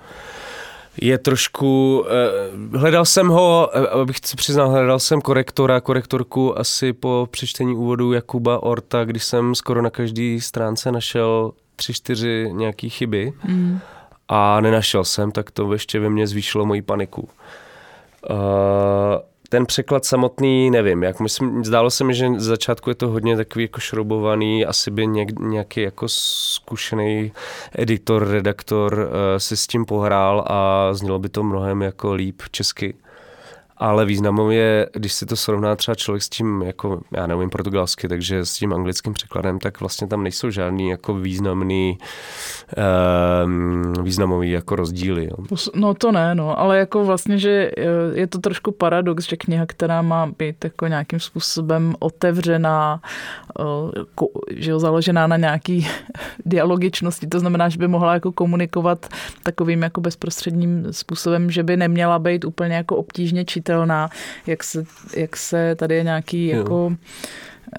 je 1.03 1.19
trošku, 1.19 2.05
eh, 2.09 2.79
hledal 2.79 3.05
jsem 3.05 3.29
ho, 3.29 3.71
eh, 3.73 3.87
abych 3.89 4.17
se 4.25 4.37
přiznal, 4.37 4.71
hledal 4.71 4.99
jsem 4.99 5.21
korektora, 5.21 5.81
korektorku 5.81 6.59
asi 6.59 6.93
po 6.93 7.29
přečtení 7.31 7.77
úvodu 7.77 8.13
Jakuba 8.13 8.63
Orta, 8.63 9.05
když 9.05 9.25
jsem 9.25 9.55
skoro 9.55 9.83
na 9.83 9.91
každé 9.91 10.41
stránce 10.41 10.93
našel 10.93 11.53
tři, 11.77 11.93
čtyři 11.93 12.51
nějaký 12.53 12.91
chyby. 12.91 13.33
Hmm 13.39 13.81
a 14.29 14.61
nenašel 14.61 15.05
jsem, 15.05 15.33
tak 15.33 15.51
to 15.51 15.73
ještě 15.73 16.01
ve 16.01 16.09
mně 16.09 16.27
zvýšilo 16.27 16.67
moji 16.67 16.83
paniku. 16.83 17.29
Uh, 18.31 18.37
ten 19.49 19.67
překlad 19.67 20.05
samotný, 20.05 20.71
nevím, 20.71 21.03
jak 21.03 21.21
myslím, 21.21 21.65
zdálo 21.65 21.91
se 21.91 22.05
mi, 22.05 22.15
že 22.15 22.29
z 22.37 22.45
začátku 22.45 22.91
je 22.91 22.95
to 22.95 23.09
hodně 23.09 23.37
takový 23.37 23.65
jako 23.65 23.81
šroubovaný, 23.81 24.67
asi 24.67 24.91
by 24.91 25.07
něk, 25.07 25.39
nějaký 25.39 25.81
jako 25.81 26.09
zkušený 26.09 27.33
editor, 27.75 28.29
redaktor 28.29 28.95
uh, 28.95 29.09
si 29.39 29.57
s 29.57 29.67
tím 29.67 29.85
pohrál 29.85 30.45
a 30.47 30.89
znělo 30.95 31.19
by 31.19 31.29
to 31.29 31.43
mnohem 31.43 31.83
jako 31.83 32.13
líp 32.13 32.43
česky 32.51 32.95
ale 33.81 34.05
významem 34.05 34.51
je, 34.51 34.87
když 34.93 35.13
si 35.13 35.27
to 35.27 35.37
srovná 35.37 35.77
třeba 35.77 35.95
člověk 35.95 36.23
s 36.23 36.29
tím, 36.29 36.63
jako 36.63 37.01
já 37.13 37.27
nevím 37.27 37.51
portugalsky, 37.51 38.09
takže 38.09 38.45
s 38.45 38.53
tím 38.53 38.73
anglickým 38.73 39.13
překladem, 39.13 39.59
tak 39.59 39.81
vlastně 39.81 40.07
tam 40.07 40.23
nejsou 40.23 40.51
žádný 40.51 40.89
jako 40.89 41.15
významný 41.15 41.99
um, 43.45 43.93
významový 44.03 44.51
jako 44.51 44.77
rozdíly. 44.77 45.25
Jo. 45.25 45.59
No 45.75 45.95
to 45.95 46.13
ne, 46.13 46.35
no, 46.35 46.61
ale 46.61 46.79
jako 46.79 47.05
vlastně, 47.05 47.39
že 47.39 47.71
eh, 47.79 47.83
je 48.15 48.27
to 48.27 48.39
trošku 48.39 48.73
paradox, 48.73 49.29
že 49.29 49.37
kniha, 49.37 49.67
která 49.67 50.03
má 50.03 50.27
být 50.39 50.65
jako 50.65 50.87
nějakým 50.87 51.21
způsobem 51.21 51.95
otevřená, 51.99 53.01
eh, 53.61 54.25
že 54.57 54.71
jo, 54.71 54.79
založená 54.79 55.27
na 55.27 55.37
nějaký 55.37 55.89
dialogičnosti, 56.47 57.27
to 57.27 57.41
znamená, 57.41 57.69
že 57.69 57.79
by 57.79 57.89
mohla 57.89 58.15
jako 58.15 58.33
komunikovat 58.33 59.07
takovým 59.43 59.83
jako 59.83 60.01
bezprostředním 60.01 60.87
způsobem, 60.91 61.51
že 61.51 61.63
by 61.63 61.77
neměla 61.77 62.19
být 62.19 62.45
úplně 62.45 62.75
jako 62.75 62.97
obtížně 62.97 63.45
čitelná 63.45 63.68
čitelná, 63.69 64.11
jak 64.47 64.65
se, 64.65 64.85
jak 65.17 65.37
se 65.37 65.75
tady 65.75 65.95
je 65.95 66.03
nějaký 66.03 66.49
jo. 66.49 66.59
jako 66.59 66.93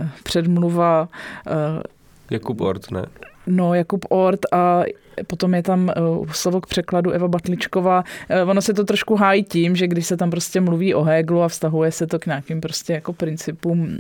eh, 0.02 0.10
předmluva. 0.24 1.10
Eh, 1.48 1.84
Jakub 2.32 2.62
Ort, 2.62 2.92
ne? 2.92 3.06
No, 3.48 3.74
Jakub 3.74 4.06
Ort 4.10 4.40
a 4.52 4.84
potom 5.28 5.54
je 5.54 5.64
tam 5.64 5.92
uh, 5.98 6.28
slovo 6.32 6.62
k 6.62 6.68
překladu 6.68 7.12
Eva 7.12 7.28
Batličková. 7.28 8.04
Uh, 8.44 8.50
ono 8.50 8.62
se 8.62 8.74
to 8.74 8.84
trošku 8.84 9.16
hájí 9.16 9.44
tím, 9.44 9.76
že 9.76 9.88
když 9.88 10.08
se 10.08 10.18
tam 10.18 10.32
prostě 10.32 10.62
mluví 10.62 10.94
o 10.94 11.04
Hegelu 11.04 11.42
a 11.42 11.48
vztahuje 11.48 11.92
se 11.92 12.08
to 12.08 12.20
k 12.20 12.26
nějakým 12.26 12.62
prostě 12.62 12.94
jako 12.94 13.14
principům 13.14 13.98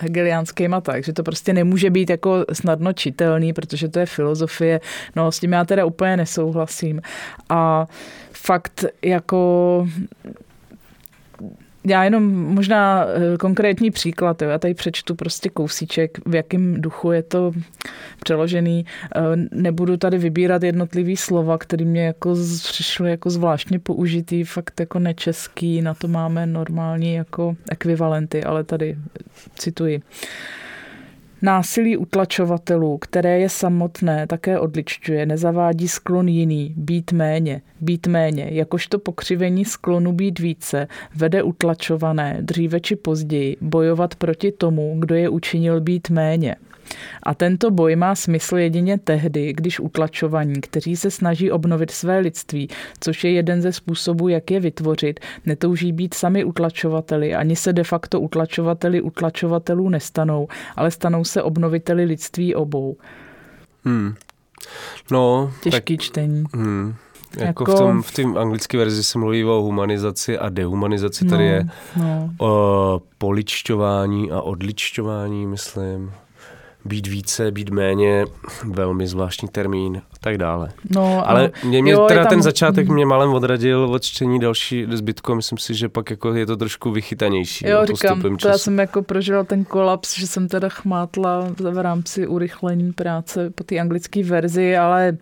hegeliánským 0.00 0.74
a 0.74 0.80
tak, 0.80 1.04
že 1.04 1.12
to 1.12 1.22
prostě 1.22 1.52
nemůže 1.52 1.90
být 1.90 2.10
jako 2.10 2.44
snadno 2.52 2.92
čitelný, 2.92 3.52
protože 3.52 3.88
to 3.88 3.98
je 3.98 4.06
filozofie. 4.06 4.80
No, 5.16 5.32
s 5.32 5.40
tím 5.40 5.52
já 5.52 5.64
teda 5.64 5.84
úplně 5.84 6.16
nesouhlasím. 6.16 7.02
A 7.48 7.86
fakt 8.32 8.84
jako 9.02 9.86
já 11.84 12.04
jenom 12.04 12.32
možná 12.32 13.04
eh, 13.04 13.36
konkrétní 13.38 13.90
příklad, 13.90 14.42
jo. 14.42 14.48
já 14.48 14.58
tady 14.58 14.74
přečtu 14.74 15.14
prostě 15.14 15.48
kousíček, 15.48 16.18
v 16.26 16.34
jakém 16.34 16.80
duchu 16.80 17.12
je 17.12 17.22
to 17.22 17.52
přeložený. 18.22 18.86
Eh, 19.16 19.20
nebudu 19.52 19.96
tady 19.96 20.18
vybírat 20.18 20.62
jednotlivý 20.62 21.16
slova, 21.16 21.58
které 21.58 21.84
mě 21.84 22.04
jako 22.04 22.34
přišly 22.62 23.10
jako 23.10 23.30
zvláštně 23.30 23.78
použitý, 23.78 24.44
fakt 24.44 24.80
jako 24.80 24.98
nečeský, 24.98 25.82
na 25.82 25.94
to 25.94 26.08
máme 26.08 26.46
normální 26.46 27.14
jako 27.14 27.56
ekvivalenty, 27.70 28.44
ale 28.44 28.64
tady 28.64 28.96
cituji. 29.54 30.02
Násilí 31.42 31.96
utlačovatelů, 31.96 32.98
které 32.98 33.38
je 33.38 33.48
samotné, 33.48 34.26
také 34.26 34.60
odličťuje, 34.60 35.26
nezavádí 35.26 35.88
sklon 35.88 36.28
jiný, 36.28 36.74
být 36.76 37.12
méně, 37.12 37.62
být 37.80 38.06
méně, 38.06 38.48
jakožto 38.50 38.98
pokřivení 38.98 39.64
sklonu 39.64 40.12
být 40.12 40.38
více, 40.38 40.88
vede 41.16 41.42
utlačované, 41.42 42.38
dříve 42.40 42.80
či 42.80 42.96
později, 42.96 43.56
bojovat 43.60 44.14
proti 44.14 44.52
tomu, 44.52 44.96
kdo 44.98 45.14
je 45.14 45.28
učinil 45.28 45.80
být 45.80 46.10
méně. 46.10 46.56
A 47.22 47.34
tento 47.34 47.70
boj 47.70 47.96
má 47.96 48.14
smysl 48.14 48.56
jedině 48.56 48.98
tehdy, 48.98 49.52
když 49.52 49.80
utlačovaní, 49.80 50.60
kteří 50.60 50.96
se 50.96 51.10
snaží 51.10 51.50
obnovit 51.50 51.90
své 51.90 52.18
lidství, 52.18 52.68
což 53.00 53.24
je 53.24 53.32
jeden 53.32 53.62
ze 53.62 53.72
způsobů, 53.72 54.28
jak 54.28 54.50
je 54.50 54.60
vytvořit, 54.60 55.20
netouží 55.46 55.92
být 55.92 56.14
sami 56.14 56.44
utlačovateli, 56.44 57.34
ani 57.34 57.56
se 57.56 57.72
de 57.72 57.84
facto 57.84 58.20
utlačovateli 58.20 59.00
utlačovatelů 59.00 59.88
nestanou, 59.88 60.48
ale 60.76 60.90
stanou 60.90 61.24
se 61.24 61.42
obnoviteli 61.42 62.04
lidství 62.04 62.54
obou. 62.54 62.96
Hmm. 63.84 64.14
No, 65.10 65.52
Těžký 65.62 65.96
tak, 65.96 66.04
čtení. 66.04 66.44
Hmm. 66.54 66.94
Jako, 67.36 67.46
jako 67.46 67.64
v 67.64 67.78
tom 67.78 68.02
v 68.02 68.14
tým 68.14 68.38
anglické 68.38 68.78
verzi 68.78 69.02
se 69.02 69.18
mluví 69.18 69.44
o 69.44 69.62
humanizaci 69.62 70.38
a 70.38 70.48
dehumanizaci. 70.48 71.24
Tady 71.24 71.44
no, 71.44 71.50
je 71.50 71.64
no. 71.96 72.30
o 72.38 73.02
poličťování 73.18 74.30
a 74.30 74.40
odličťování, 74.40 75.46
myslím 75.46 76.12
být 76.84 77.06
více, 77.06 77.50
být 77.50 77.70
méně, 77.70 78.24
velmi 78.64 79.06
zvláštní 79.06 79.48
termín 79.48 79.96
a 79.96 80.16
tak 80.20 80.38
dále. 80.38 80.72
No, 80.90 81.28
ale 81.28 81.50
mě, 81.64 81.82
mě 81.82 81.92
jo, 81.92 82.04
teda 82.08 82.22
tam... 82.22 82.30
ten 82.30 82.42
začátek 82.42 82.88
mě 82.88 83.06
malem 83.06 83.30
odradil 83.30 83.84
od 83.84 84.02
čtení 84.02 84.38
další 84.38 84.86
zbytku 84.90 85.34
myslím 85.34 85.58
si, 85.58 85.74
že 85.74 85.88
pak 85.88 86.10
jako 86.10 86.34
je 86.34 86.46
to 86.46 86.56
trošku 86.56 86.90
vychytanější. 86.90 87.68
Jo, 87.68 87.86
říkám, 87.86 88.36
to 88.36 88.48
já 88.48 88.58
jsem 88.58 88.78
jako 88.78 89.02
prožila 89.02 89.44
ten 89.44 89.64
kolaps, 89.64 90.18
že 90.18 90.26
jsem 90.26 90.48
teda 90.48 90.68
chmátla 90.68 91.48
v 91.58 91.82
rámci 91.82 92.26
urychlení 92.26 92.92
práce 92.92 93.50
po 93.50 93.64
té 93.64 93.78
anglické 93.78 94.24
verzi, 94.24 94.76
ale 94.76 95.16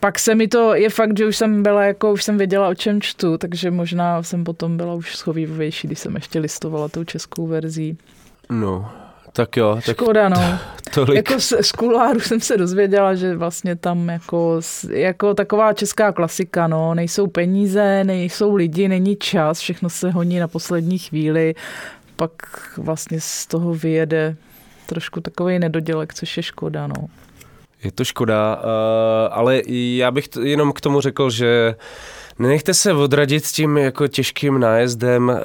pak 0.00 0.18
se 0.18 0.34
mi 0.34 0.48
to, 0.48 0.74
je 0.74 0.90
fakt, 0.90 1.18
že 1.18 1.26
už 1.26 1.36
jsem 1.36 1.62
byla 1.62 1.84
jako, 1.84 2.12
už 2.12 2.24
jsem 2.24 2.38
věděla, 2.38 2.68
o 2.68 2.74
čem 2.74 3.00
čtu, 3.00 3.38
takže 3.38 3.70
možná 3.70 4.22
jsem 4.22 4.44
potom 4.44 4.76
byla 4.76 4.94
už 4.94 5.16
schovývavější, 5.16 5.86
když 5.86 5.98
jsem 5.98 6.14
ještě 6.14 6.38
listovala 6.38 6.88
tou 6.88 7.04
českou 7.04 7.46
verzí. 7.46 7.98
No, 8.50 8.90
tak 9.36 9.56
jo. 9.56 9.78
Tak 9.86 9.96
Škoda, 9.96 10.28
no. 10.28 10.58
Tolik. 10.94 11.16
Jako 11.16 11.40
z, 11.40 11.52
z 11.60 11.72
kuláru 11.72 12.20
jsem 12.20 12.40
se 12.40 12.56
dozvěděla, 12.56 13.14
že 13.14 13.36
vlastně 13.36 13.76
tam 13.76 14.08
jako, 14.08 14.60
jako 14.90 15.34
taková 15.34 15.72
česká 15.72 16.12
klasika, 16.12 16.66
no, 16.66 16.94
nejsou 16.94 17.26
peníze, 17.26 18.04
nejsou 18.04 18.54
lidi, 18.54 18.88
není 18.88 19.16
čas, 19.16 19.58
všechno 19.58 19.90
se 19.90 20.10
honí 20.10 20.38
na 20.38 20.48
poslední 20.48 20.98
chvíli, 20.98 21.54
pak 22.16 22.32
vlastně 22.76 23.20
z 23.20 23.46
toho 23.46 23.74
vyjede 23.74 24.36
trošku 24.86 25.20
takový 25.20 25.58
nedodělek, 25.58 26.14
což 26.14 26.36
je 26.36 26.42
škoda, 26.42 26.86
no. 26.86 26.94
Je 27.86 27.92
to 27.92 28.04
škoda, 28.04 28.56
uh, 28.56 28.62
ale 29.30 29.62
já 29.68 30.10
bych 30.10 30.28
jenom 30.42 30.72
k 30.72 30.80
tomu 30.80 31.00
řekl, 31.00 31.30
že 31.30 31.74
Nenechte 32.38 32.74
se 32.74 32.92
odradit 32.92 33.46
tím 33.46 33.76
jako 33.78 34.08
těžkým 34.08 34.60
nájezdem 34.60 35.28
uh, 35.28 35.36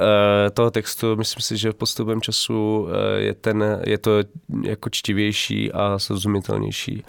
toho 0.54 0.72
textu. 0.72 1.16
Myslím 1.16 1.42
si, 1.42 1.58
že 1.58 1.74
postupem 1.74 2.22
času 2.22 2.82
uh, 2.82 2.89
je, 3.18 3.34
ten, 3.34 3.82
je 3.86 3.98
to 3.98 4.12
jako 4.64 4.89
čtivější 4.89 5.72
a 5.72 6.00
srozumitelnější 6.00 7.04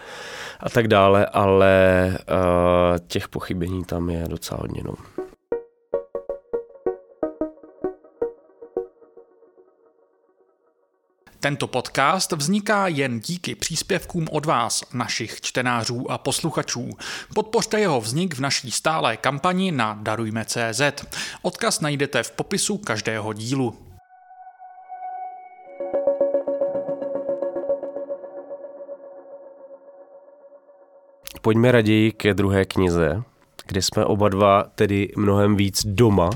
a 0.60 0.70
tak 0.70 0.88
dále, 0.88 1.26
ale 1.26 1.74
těch 3.06 3.28
pochybení 3.28 3.84
tam 3.84 4.10
je 4.10 4.24
docela 4.28 4.60
hodně. 4.60 4.82
No. 4.84 4.94
Tento 11.42 11.66
podcast 11.66 12.32
vzniká 12.32 12.88
jen 12.88 13.20
díky 13.20 13.54
příspěvkům 13.54 14.26
od 14.30 14.46
vás, 14.46 14.84
našich 14.94 15.40
čtenářů 15.40 16.10
a 16.10 16.18
posluchačů. 16.18 16.90
Podpořte 17.34 17.80
jeho 17.80 18.00
vznik 18.00 18.34
v 18.34 18.40
naší 18.40 18.70
stálé 18.70 19.16
kampani 19.16 19.72
na 19.72 19.98
Darujme.cz. 20.02 20.80
Odkaz 21.42 21.80
najdete 21.80 22.22
v 22.22 22.30
popisu 22.30 22.78
každého 22.78 23.32
dílu. 23.32 23.74
Pojďme 31.40 31.72
raději 31.72 32.12
ke 32.12 32.34
druhé 32.34 32.64
knize, 32.64 33.22
kde 33.66 33.82
jsme 33.82 34.04
oba 34.04 34.28
dva 34.28 34.62
tedy 34.74 35.08
mnohem 35.16 35.56
víc 35.56 35.86
doma 35.86 36.30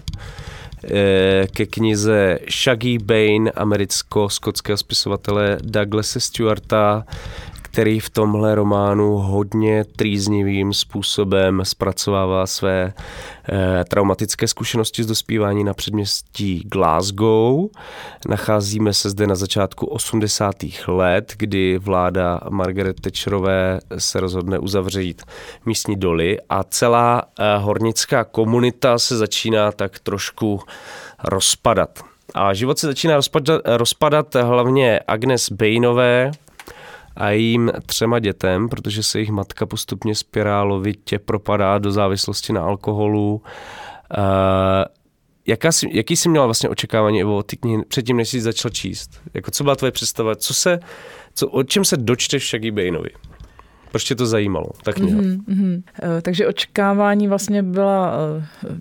ke 1.51 1.67
knize 1.67 2.39
Shaggy 2.49 2.99
Bain 2.99 3.51
americko-skotského 3.55 4.77
spisovatele 4.77 5.59
Douglasa 5.63 6.21
Stewarta, 6.21 7.05
který 7.77 8.01
v 8.01 8.11
tomhle 8.11 8.55
románu 8.55 9.17
hodně 9.17 9.85
trýznivým 9.85 10.73
způsobem 10.73 11.61
zpracovává 11.65 12.47
své 12.47 12.93
eh, 13.49 13.85
traumatické 13.85 14.49
zkušenosti 14.49 15.03
z 15.03 15.07
dospívání 15.07 15.65
na 15.65 15.75
předměstí 15.75 16.63
Glasgow. 16.65 17.69
Nacházíme 18.29 18.93
se 18.93 19.11
zde 19.11 19.27
na 19.27 19.35
začátku 19.35 19.87
80. 19.87 20.55
let, 20.87 21.35
kdy 21.37 21.79
vláda 21.79 22.41
Margaret 22.51 23.01
Thatcherové 23.01 23.81
se 23.99 24.21
rozhodne 24.21 24.59
uzavřít 24.59 25.23
místní 25.67 25.97
doly 25.97 26.39
a 26.49 26.65
celá 26.65 27.23
eh, 27.23 27.59
hornická 27.59 28.25
komunita 28.25 28.99
se 28.99 29.17
začíná 29.17 29.73
tak 29.73 29.99
trošku 29.99 30.61
rozpadat. 31.25 32.01
A 32.35 32.55
život 32.55 32.79
se 32.79 32.87
začíná 32.87 33.17
rozpadat, 33.17 33.63
rozpadat 33.65 34.35
hlavně 34.35 35.01
Agnes 35.07 35.51
Bainové, 35.51 36.33
a 37.17 37.31
jejím 37.31 37.73
třema 37.87 38.19
dětem, 38.19 38.69
protože 38.69 39.03
se 39.03 39.19
jejich 39.19 39.31
matka 39.31 39.67
postupně 39.67 40.15
spirálovitě 40.15 41.19
propadá 41.19 41.79
do 41.79 41.93
závislosti 41.93 42.53
na 42.53 42.63
alkoholu. 42.63 43.43
Uh, 44.19 44.23
jaká 45.47 45.73
jsi, 45.73 45.89
jaký 45.93 46.17
jsi 46.17 46.29
měla 46.29 46.45
vlastně 46.45 46.69
očekávání 46.69 47.25
o 47.25 47.43
ty 47.43 47.57
knihy 47.57 47.83
předtím, 47.89 48.17
než 48.17 48.29
jsi 48.29 48.41
začal 48.41 48.71
číst? 48.71 49.21
Jako, 49.35 49.51
co 49.51 49.65
byla 49.65 49.77
tvoje 49.77 49.93
představa? 49.93 50.37
Co 50.37 50.55
se, 50.55 50.79
co, 51.35 51.49
o 51.49 51.63
čem 51.63 51.85
se 51.85 51.97
dočteš 51.97 52.45
v 52.45 52.51
Shaggy 52.51 52.71
Bainovi? 52.71 53.11
Proč 53.91 54.05
tě 54.05 54.15
to 54.15 54.27
zajímalo? 54.27 54.67
Tak 54.85 54.99
Mm-hmm, 54.99 55.45
mm-hmm. 55.45 55.83
Uh, 56.03 56.21
takže 56.23 56.47
očekávání 56.47 57.29
vlastně 57.29 57.63
byla 57.63 58.13
uh, 58.67 58.77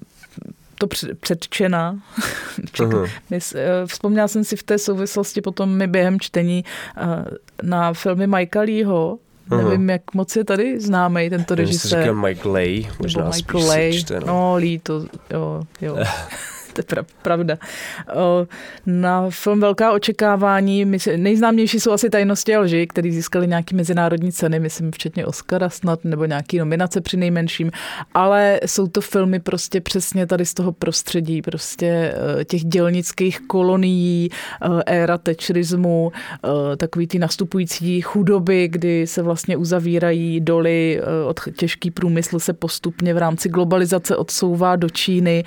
to 0.77 0.87
předčená. 1.19 1.99
Eh, 3.55 3.85
vzpomněla 3.85 4.27
jsem 4.27 4.43
si 4.43 4.55
v 4.55 4.63
té 4.63 4.77
souvislosti 4.77 5.41
potom 5.41 5.77
mi 5.77 5.87
během 5.87 6.19
čtení 6.19 6.65
eh, 6.97 7.03
na 7.63 7.93
filmy 7.93 8.27
Mikea 8.27 8.61
Leeho, 8.61 9.19
Aha. 9.51 9.63
Nevím, 9.63 9.89
jak 9.89 10.13
moc 10.13 10.35
je 10.35 10.43
tady 10.43 10.79
známý 10.79 11.29
tento 11.29 11.55
režisér. 11.55 12.13
Mike 12.13 12.47
Lay, 12.47 12.87
možná 12.99 13.29
Michael 13.29 13.67
Lay. 13.67 14.03
no. 14.11 14.27
no, 14.27 14.55
Lee, 14.55 14.79
to, 14.79 15.05
jo, 15.33 15.63
jo. 15.81 15.97
to 16.83 16.99
je 16.99 17.05
pravda. 17.21 17.57
Na 18.85 19.29
film 19.29 19.59
Velká 19.59 19.91
očekávání, 19.91 20.85
nejznámější 21.15 21.79
jsou 21.79 21.91
asi 21.91 22.09
Tajnosti 22.09 22.55
a 22.55 22.59
lži, 22.59 22.87
který 22.87 23.11
získali 23.11 23.47
nějaký 23.47 23.75
mezinárodní 23.75 24.31
ceny, 24.31 24.59
myslím 24.59 24.91
včetně 24.91 25.25
Oscara 25.25 25.69
snad, 25.69 26.05
nebo 26.05 26.25
nějaký 26.25 26.57
nominace 26.57 27.01
při 27.01 27.17
nejmenším, 27.17 27.71
ale 28.13 28.59
jsou 28.65 28.87
to 28.87 29.01
filmy 29.01 29.39
prostě 29.39 29.81
přesně 29.81 30.27
tady 30.27 30.45
z 30.45 30.53
toho 30.53 30.71
prostředí, 30.71 31.41
prostě 31.41 31.87
e, 32.41 32.45
těch 32.45 32.65
dělnických 32.65 33.39
kolonií, 33.39 34.29
e, 34.29 34.83
éra 34.85 35.17
tečerismu, 35.17 36.11
e, 36.73 36.77
takový 36.77 37.07
ty 37.07 37.19
nastupující 37.19 38.01
chudoby, 38.01 38.67
kdy 38.67 39.07
se 39.07 39.21
vlastně 39.21 39.57
uzavírají 39.57 40.41
doly, 40.41 41.01
od 41.27 41.39
těžký 41.57 41.91
průmysl 41.91 42.39
se 42.39 42.53
postupně 42.53 43.13
v 43.13 43.17
rámci 43.17 43.49
globalizace 43.49 44.15
odsouvá 44.15 44.75
do 44.75 44.89
Číny 44.89 45.43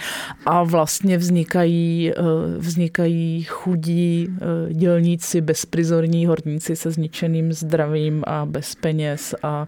a 0.47 0.63
vlastně 0.63 1.18
vznikají, 1.19 2.11
eh, 2.11 2.23
vznikají 2.59 3.43
chudí 3.43 4.29
eh, 4.29 4.75
dělníci, 4.75 5.41
bezprizorní 5.41 6.27
horníci 6.27 6.77
se 6.77 6.91
zničeným 6.91 7.53
zdravím 7.53 8.25
a 8.27 8.47
bez 8.47 8.75
peněz 8.75 9.35
a 9.43 9.67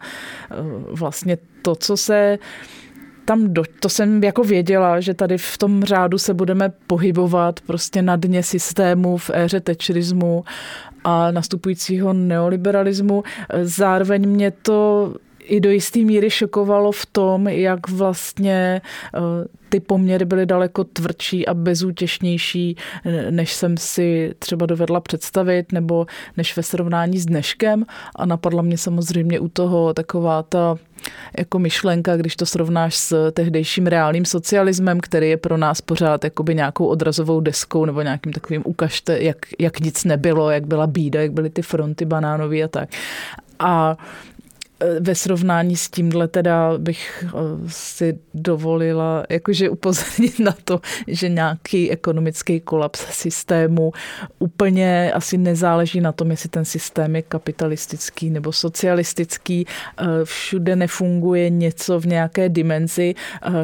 eh, 0.51 0.55
vlastně 0.93 1.39
to, 1.63 1.75
co 1.75 1.97
se 1.97 2.39
tam 3.25 3.55
do, 3.55 3.63
to 3.81 3.89
jsem 3.89 4.25
jako 4.25 4.45
věděla, 4.45 5.01
že 5.01 5.15
tady 5.15 5.39
v 5.39 5.59
tom 5.59 5.85
řádu 5.85 6.19
se 6.19 6.35
budeme 6.35 6.73
pohybovat 6.87 7.61
prostě 7.61 8.03
na 8.03 8.17
dně 8.17 8.43
systému 8.43 9.17
v 9.17 9.31
éře 9.35 9.61
tečerismu 9.61 10.45
a 11.05 11.31
nastupujícího 11.31 12.13
neoliberalismu. 12.13 13.23
Zároveň 13.63 14.29
mě 14.29 14.51
to 14.51 15.15
i 15.45 15.61
do 15.61 15.71
jisté 15.71 15.99
míry 15.99 16.31
šokovalo 16.31 16.93
v 16.93 17.07
tom, 17.07 17.49
jak 17.49 17.91
vlastně 17.91 18.81
uh, 19.17 19.21
ty 19.71 19.81
poměry 19.81 20.25
byly 20.25 20.47
daleko 20.47 20.85
tvrdší 20.85 21.47
a 21.47 21.55
bezútěšnější, 21.55 22.77
než 23.31 23.53
jsem 23.53 23.77
si 23.77 24.35
třeba 24.39 24.67
dovedla 24.67 25.01
představit, 25.01 25.73
nebo 25.73 26.07
než 26.37 26.57
ve 26.57 26.63
srovnání 26.63 27.19
s 27.19 27.27
dneškem. 27.27 27.85
A 28.17 28.27
napadla 28.27 28.63
mě 28.63 28.79
samozřejmě 28.79 29.41
u 29.41 29.49
toho 29.49 29.95
taková 29.95 30.43
ta 30.43 30.77
jako 31.39 31.59
myšlenka, 31.59 32.17
když 32.17 32.37
to 32.37 32.47
srovnáš 32.47 32.97
s 32.97 33.31
tehdejším 33.33 33.87
reálným 33.87 34.25
socialismem, 34.25 35.01
který 35.01 35.31
je 35.31 35.37
pro 35.37 35.57
nás 35.57 35.81
pořád 35.81 36.25
jakoby 36.25 36.55
nějakou 36.55 36.87
odrazovou 36.87 37.41
deskou 37.41 37.85
nebo 37.85 38.03
nějakým 38.03 38.33
takovým 38.33 38.63
ukažte, 38.65 39.23
jak, 39.23 39.37
jak 39.59 39.81
nic 39.81 40.05
nebylo, 40.05 40.51
jak 40.51 40.67
byla 40.67 40.87
bída, 40.87 41.23
jak 41.23 41.33
byly 41.33 41.51
ty 41.51 41.63
fronty 41.63 42.05
banánové 42.05 42.63
a 42.63 42.69
tak. 42.69 42.89
A 43.59 43.97
Eh, 43.97 43.97
ve 45.01 45.15
srovnání 45.15 45.77
s 45.77 45.91
tímhle 45.91 46.29
teda 46.29 46.79
bych 46.79 47.25
eh, 47.27 47.31
si 47.67 48.19
dovolila 48.35 49.25
jakože 49.29 49.71
upozornit 49.71 50.39
na 50.39 50.55
to, 50.65 50.81
že 51.07 51.29
nějaký 51.29 51.91
ekonomický 51.91 52.61
kolaps 52.61 53.01
systému 53.11 53.93
úplně 54.39 55.13
asi 55.13 55.39
nezáleží 55.39 56.01
na 56.01 56.13
tom, 56.13 56.31
jestli 56.31 56.49
ten 56.49 56.65
systém 56.65 57.17
je 57.17 57.23
kapitalistický 57.23 58.31
nebo 58.31 58.53
socialistický. 58.53 59.67
Eh, 59.99 60.05
všude 60.25 60.77
nefunguje 60.77 61.51
něco 61.51 62.01
v 62.01 62.07
nějaké 62.07 62.49
dimenzi. 62.49 63.15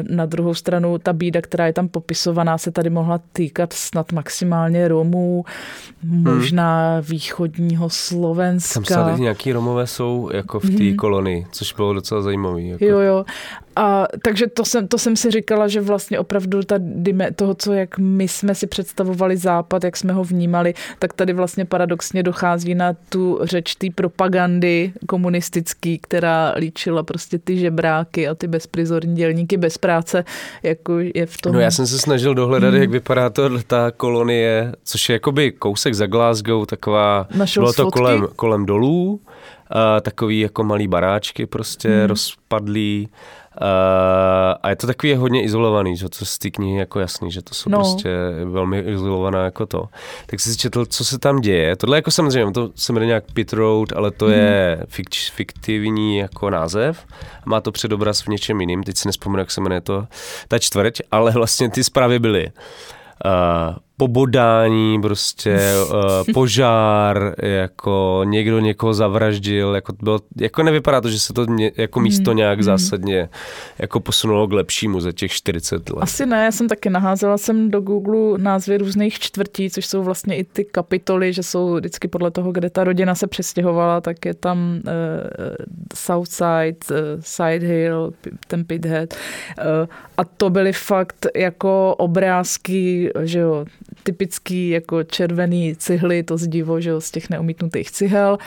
Na 0.09 0.25
druhou 0.25 0.53
stranu 0.53 0.97
ta 0.97 1.13
bída, 1.13 1.41
která 1.41 1.67
je 1.67 1.73
tam 1.73 1.87
popisovaná, 1.87 2.57
se 2.57 2.71
tady 2.71 2.89
mohla 2.89 3.21
týkat 3.33 3.73
snad 3.73 4.11
maximálně 4.11 4.87
Romů, 4.87 5.45
hmm. 6.03 6.23
možná 6.23 6.99
východního 6.99 7.89
Slovenska. 7.89 8.81
Tam 8.81 9.21
nějaký 9.21 9.53
Romové 9.53 9.87
jsou 9.87 10.29
jako 10.33 10.59
v 10.59 10.69
té 10.69 10.83
hmm 10.83 11.06
kolonii, 11.07 11.45
což 11.51 11.73
bylo 11.73 11.93
docela 11.93 12.21
zajímavé. 12.21 12.61
Jako. 12.61 12.85
Jo, 12.85 12.99
jo. 12.99 13.25
A 13.75 14.07
takže 14.21 14.47
to 14.47 14.65
jsem, 14.65 14.87
to 14.87 14.97
jsem 14.97 15.15
si 15.15 15.31
říkala, 15.31 15.67
že 15.67 15.81
vlastně 15.81 16.19
opravdu 16.19 16.63
ta 16.63 16.75
dime, 16.77 17.31
toho, 17.31 17.53
co 17.53 17.73
jak 17.73 17.97
my 17.97 18.27
jsme 18.27 18.55
si 18.55 18.67
představovali 18.67 19.37
Západ, 19.37 19.83
jak 19.83 19.97
jsme 19.97 20.13
ho 20.13 20.23
vnímali, 20.23 20.73
tak 20.99 21.13
tady 21.13 21.33
vlastně 21.33 21.65
paradoxně 21.65 22.23
dochází 22.23 22.75
na 22.75 22.95
tu 23.09 23.39
řeč 23.41 23.75
té 23.75 23.87
propagandy 23.95 24.93
komunistický, 25.07 25.99
která 25.99 26.53
líčila 26.57 27.03
prostě 27.03 27.39
ty 27.39 27.57
žebráky 27.57 28.27
a 28.27 28.35
ty 28.35 28.47
bezprizorní 28.47 29.15
dělníky 29.15 29.57
bez 29.57 29.77
práce, 29.77 30.25
jako 30.63 30.99
je 30.99 31.25
v 31.25 31.37
tom. 31.37 31.53
No 31.53 31.59
já 31.59 31.71
jsem 31.71 31.87
se 31.87 31.99
snažil 31.99 32.33
dohledat, 32.33 32.73
hmm. 32.73 32.81
jak 32.81 32.89
vypadá 32.89 33.29
to, 33.29 33.63
ta 33.63 33.91
kolonie, 33.91 34.73
což 34.83 35.09
je 35.09 35.13
jakoby 35.13 35.51
kousek 35.51 35.93
za 35.93 36.05
Glasgow, 36.05 36.65
taková, 36.65 37.27
Našel 37.35 37.63
bylo 37.63 37.73
to 37.73 37.91
kolem, 37.91 38.27
kolem 38.35 38.65
dolů, 38.65 39.21
uh, 39.75 40.01
takový 40.01 40.39
jako 40.39 40.63
malý 40.63 40.87
baráčky 40.87 41.45
prostě 41.45 41.89
hmm. 41.89 42.07
rozpadlý 42.07 43.09
uh, 43.61 43.67
a 44.63 44.69
je 44.69 44.75
to 44.75 44.87
takový 44.87 45.15
hodně 45.15 45.43
izolovaný, 45.43 45.97
že 45.97 46.09
to 46.09 46.25
z 46.25 46.37
té 46.37 46.49
knihy 46.49 46.79
jako 46.79 46.99
jasný, 46.99 47.31
že 47.31 47.41
to 47.41 47.53
jsou 47.53 47.69
no. 47.69 47.77
prostě 47.77 48.09
velmi 48.45 48.79
izolovaná 48.79 49.43
jako 49.43 49.65
to. 49.65 49.83
Tak 50.25 50.39
jsi 50.39 50.57
četl, 50.57 50.85
co 50.85 51.05
se 51.05 51.19
tam 51.19 51.41
děje. 51.41 51.75
Tohle 51.75 51.97
jako 51.97 52.11
samozřejmě, 52.11 52.53
to 52.53 52.69
se 52.75 52.93
jmenuje 52.93 53.07
nějak 53.07 53.23
Pit 53.33 53.53
Road, 53.53 53.93
ale 53.95 54.11
to 54.11 54.25
hmm. 54.25 54.33
je 54.33 54.83
fik, 54.87 55.15
fiktivní 55.33 56.17
jako 56.17 56.49
název. 56.49 57.05
Má 57.45 57.61
to 57.61 57.71
předobraz 57.71 58.21
v 58.21 58.27
něčem 58.27 58.61
jiným, 58.61 58.83
teď 58.83 58.97
si 58.97 59.07
nespomenu, 59.07 59.39
jak 59.39 59.51
se 59.51 59.61
jmenuje 59.61 59.81
to, 59.81 60.07
ta 60.47 60.59
čtvrť, 60.59 61.01
ale 61.11 61.31
vlastně 61.31 61.69
ty 61.69 61.83
zprávy 61.83 62.19
byly. 62.19 62.51
Uh, 63.25 63.75
pobodání, 63.97 65.01
prostě 65.01 65.59
uh, 65.89 65.93
požár, 66.33 67.35
jako 67.43 68.21
někdo 68.25 68.59
někoho 68.59 68.93
zavraždil, 68.93 69.75
jako, 69.75 69.93
bylo, 70.03 70.19
jako 70.41 70.63
nevypadá 70.63 71.01
to, 71.01 71.09
že 71.09 71.19
se 71.19 71.33
to 71.33 71.45
mě, 71.45 71.71
jako 71.77 71.99
místo 71.99 72.31
mm, 72.31 72.37
nějak 72.37 72.57
mm. 72.57 72.63
zásadně 72.63 73.29
jako 73.79 73.99
posunulo 73.99 74.47
k 74.47 74.53
lepšímu 74.53 74.99
za 74.99 75.11
těch 75.11 75.31
40 75.31 75.89
let. 75.89 76.01
Asi 76.01 76.25
ne, 76.25 76.45
já 76.45 76.51
jsem 76.51 76.67
taky 76.67 76.89
naházela 76.89 77.37
jsem 77.37 77.71
do 77.71 77.81
Google 77.81 78.37
názvy 78.37 78.77
různých 78.77 79.19
čtvrtí, 79.19 79.69
což 79.69 79.85
jsou 79.85 80.03
vlastně 80.03 80.35
i 80.35 80.43
ty 80.43 80.65
kapitoly, 80.65 81.33
že 81.33 81.43
jsou 81.43 81.75
vždycky 81.75 82.07
podle 82.07 82.31
toho, 82.31 82.51
kde 82.51 82.69
ta 82.69 82.83
rodina 82.83 83.15
se 83.15 83.27
přestěhovala, 83.27 84.01
tak 84.01 84.25
je 84.25 84.33
tam 84.33 84.81
uh, 84.85 84.91
Southside, 85.95 86.77
uh, 86.91 86.97
Side 87.19 87.67
Hill, 87.67 88.13
ten 88.47 88.65
Pithead. 88.65 89.13
Uh, 89.13 89.87
a 90.17 90.23
to 90.23 90.49
byly 90.49 90.73
fakt 90.73 91.27
jako 91.35 91.95
obrázky, 91.95 93.11
že 93.23 93.39
jo, 93.39 93.65
typický 94.03 94.69
jako 94.69 95.03
červený 95.03 95.75
cihly, 95.75 96.23
to 96.23 96.37
zdivo, 96.37 96.81
že 96.81 97.01
z 97.01 97.11
těch 97.11 97.29
neumítnutých 97.29 97.91
cihel. 97.91 98.37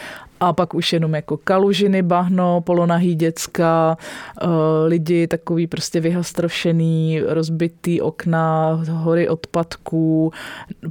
A 0.41 0.53
pak 0.53 0.75
už 0.75 0.93
jenom 0.93 1.15
jako 1.15 1.37
kalužiny, 1.37 2.03
bahno, 2.03 2.61
polonahý 2.61 3.15
děcka, 3.15 3.97
eh, 4.43 4.47
lidi 4.87 5.27
takový 5.27 5.67
prostě 5.67 6.01
vyhastrošený, 6.01 7.21
rozbitý 7.27 8.01
okna, 8.01 8.81
hory 8.91 9.29
odpadků, 9.29 10.33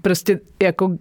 prostě 0.02 0.40
jako 0.64 0.98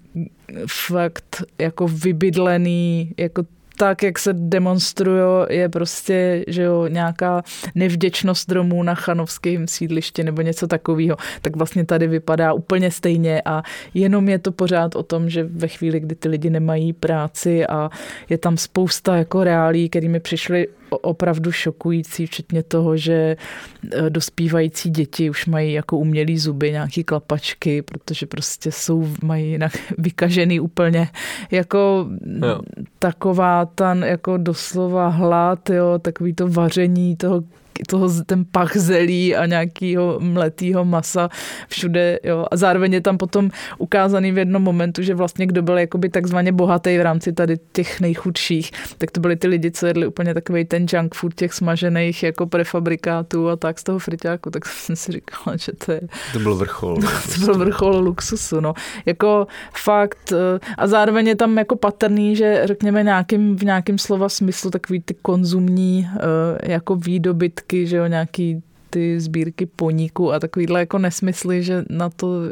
fakt 0.67 1.43
jako 1.59 1.89
vybydlený, 1.89 3.15
jako 3.17 3.45
tak, 3.79 4.03
jak 4.03 4.19
se 4.19 4.33
demonstruje, 4.33 5.25
je 5.51 5.69
prostě 5.69 6.45
že 6.47 6.63
jo, 6.63 6.87
nějaká 6.87 7.43
nevděčnost 7.75 8.53
Romů 8.53 8.83
na 8.83 8.95
chanovském 8.95 9.69
sídlišti 9.69 10.25
nebo 10.25 10.43
něco 10.43 10.67
takového, 10.67 11.17
tak 11.43 11.57
vlastně 11.57 11.85
tady 11.85 12.07
vypadá 12.07 12.53
úplně 12.53 12.91
stejně 12.91 13.43
a 13.45 13.63
jenom 13.95 14.29
je 14.29 14.39
to 14.39 14.53
pořád 14.53 14.97
o 14.97 15.03
tom, 15.03 15.31
že 15.31 15.45
ve 15.45 15.69
chvíli, 15.69 16.01
kdy 16.01 16.15
ty 16.15 16.29
lidi 16.29 16.51
nemají 16.51 16.93
práci 16.93 17.67
a 17.67 17.91
je 18.29 18.39
tam 18.39 18.57
spousta 18.57 19.17
jako 19.17 19.45
reálí, 19.45 19.89
kterými 19.89 20.21
přišly 20.21 20.69
opravdu 20.91 21.53
šokující, 21.53 22.27
včetně 22.27 22.63
toho, 22.63 22.97
že 22.97 23.13
e, 23.13 24.11
dospívající 24.11 24.91
děti 24.91 25.31
už 25.31 25.47
mají 25.47 25.73
jako 25.73 25.99
umělý 25.99 26.39
zuby, 26.39 26.73
nějaký 26.73 27.05
klapačky, 27.05 27.83
protože 27.83 28.27
prostě 28.27 28.73
jsou, 28.73 29.09
mají 29.23 29.51
jinak 29.51 29.73
vykažený 29.99 30.61
úplně 30.61 31.09
jako 31.51 32.07
jo. 32.43 32.61
taková 32.99 33.67
ta 33.67 33.95
jako 33.95 34.37
doslova 34.37 35.09
hlad, 35.09 35.71
jo, 35.71 35.99
takový 35.99 36.35
to 36.35 36.49
vaření 36.49 37.17
toho 37.17 37.43
toho, 37.87 38.09
ten 38.27 38.45
pach 38.53 38.77
zelí 38.77 39.37
a 39.37 39.47
nějakého 39.47 40.17
mletého 40.21 40.85
masa 40.85 41.29
všude. 41.69 42.19
Jo. 42.25 42.47
A 42.51 42.57
zároveň 42.57 42.93
je 42.93 43.01
tam 43.01 43.19
potom 43.19 43.51
ukázaný 43.79 44.33
v 44.33 44.39
jednom 44.39 44.63
momentu, 44.63 45.03
že 45.03 45.15
vlastně 45.15 45.47
kdo 45.47 45.63
byl 45.63 45.79
jakoby 45.79 46.09
takzvaně 46.09 46.53
bohatý 46.53 46.99
v 46.99 47.03
rámci 47.03 47.33
tady 47.33 47.57
těch 47.73 48.01
nejchudších, 48.01 48.71
tak 48.99 49.11
to 49.11 49.21
byli 49.21 49.37
ty 49.37 49.49
lidi, 49.49 49.71
co 49.71 49.87
jedli 49.87 50.07
úplně 50.07 50.35
takový 50.35 50.65
ten 50.65 50.87
junk 50.93 51.15
food 51.15 51.35
těch 51.35 51.55
smažených 51.55 52.23
jako 52.23 52.47
prefabrikátů 52.47 53.49
a 53.49 53.57
tak 53.57 53.79
z 53.79 53.85
toho 53.85 53.99
friťáku, 53.99 54.51
tak 54.51 54.67
jsem 54.67 54.97
si 54.97 55.13
říkala, 55.13 55.57
že 55.57 55.73
to 55.73 55.93
je... 55.93 56.01
To 56.33 56.39
byl 56.39 56.55
vrchol. 56.55 56.97
To 57.39 57.45
byl 57.45 57.59
vrchol 57.59 58.01
luxusu, 58.01 58.61
no. 58.61 58.75
Jako 59.07 59.47
fakt 59.73 60.33
eh, 60.33 60.61
a 60.79 60.87
zároveň 60.87 61.27
je 61.27 61.37
tam 61.37 61.59
jako 61.59 61.77
patrný, 61.77 62.37
že 62.37 62.63
řekněme 62.65 63.03
nějakým, 63.03 63.57
v 63.57 63.63
nějakém 63.63 63.99
slova 63.99 64.29
smyslu 64.29 64.71
takový 64.71 65.01
ty 65.01 65.15
konzumní 65.15 66.09
eh, 66.11 66.73
jako 66.73 66.97
výdobytky 66.97 67.68
sbírky, 67.69 67.87
že 67.87 67.97
jo, 67.97 68.07
nějaký 68.07 68.63
ty 68.91 69.21
sbírky 69.21 69.67
poníku 69.67 70.33
a 70.33 70.41
takovýhle 70.41 70.81
jako 70.81 70.99
nesmysly, 70.99 71.63
že 71.63 71.85
na 71.91 72.11
to 72.11 72.43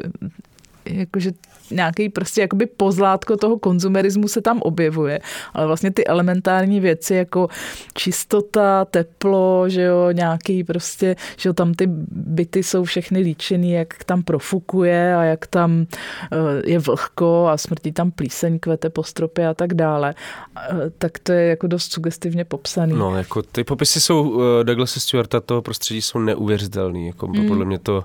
jakože 0.85 1.31
nějaký 1.71 2.09
prostě 2.09 2.41
jakoby 2.41 2.65
pozlátko 2.65 3.37
toho 3.37 3.59
konzumerismu 3.59 4.27
se 4.27 4.41
tam 4.41 4.59
objevuje, 4.61 5.19
ale 5.53 5.67
vlastně 5.67 5.91
ty 5.91 6.05
elementární 6.05 6.79
věci 6.79 7.15
jako 7.15 7.47
čistota, 7.93 8.85
teplo, 8.85 9.69
že 9.69 9.81
jo, 9.81 10.11
nějaký 10.11 10.63
prostě, 10.63 11.15
že 11.37 11.49
jo, 11.49 11.53
tam 11.53 11.73
ty 11.73 11.87
byty 12.11 12.63
jsou 12.63 12.83
všechny 12.83 13.19
líčený, 13.19 13.71
jak 13.71 14.03
tam 14.03 14.23
profukuje 14.23 15.15
a 15.15 15.23
jak 15.23 15.47
tam 15.47 15.85
eh, 16.31 16.71
je 16.71 16.79
vlhko 16.79 17.47
a 17.47 17.57
smrtí 17.57 17.91
tam 17.91 18.11
plíseň, 18.11 18.59
kvete 18.59 18.89
po 18.89 19.03
stropě 19.03 19.47
a 19.47 19.53
tak 19.53 19.73
dále. 19.73 20.13
Eh, 20.57 20.73
tak 20.97 21.19
to 21.19 21.31
je 21.31 21.49
jako 21.49 21.67
dost 21.67 21.93
sugestivně 21.93 22.45
popsaný. 22.45 22.93
No, 22.93 23.15
jako 23.15 23.41
ty 23.41 23.63
popisy 23.63 24.01
jsou 24.01 24.41
eh, 24.41 24.63
Douglas 24.63 24.91
Stewarta 24.91 25.39
toho 25.39 25.61
prostředí 25.61 26.01
jsou 26.01 26.19
neuvěřitelný. 26.19 27.07
Jako 27.07 27.27
mm. 27.27 27.47
Podle 27.47 27.65
mě 27.65 27.79
to 27.79 28.03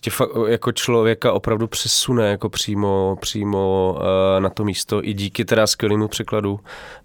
tě 0.00 0.10
fakt, 0.10 0.30
jako 0.48 0.72
člověka 0.72 1.32
opravdu 1.32 1.66
přesune 1.66 2.30
jako 2.30 2.48
přímo, 2.48 3.16
přímo 3.20 3.94
uh, 3.96 4.42
na 4.42 4.50
to 4.50 4.64
místo 4.64 5.04
i 5.04 5.14
díky 5.14 5.44
teda 5.44 5.66
skvělému 5.66 6.08
překladu 6.08 6.60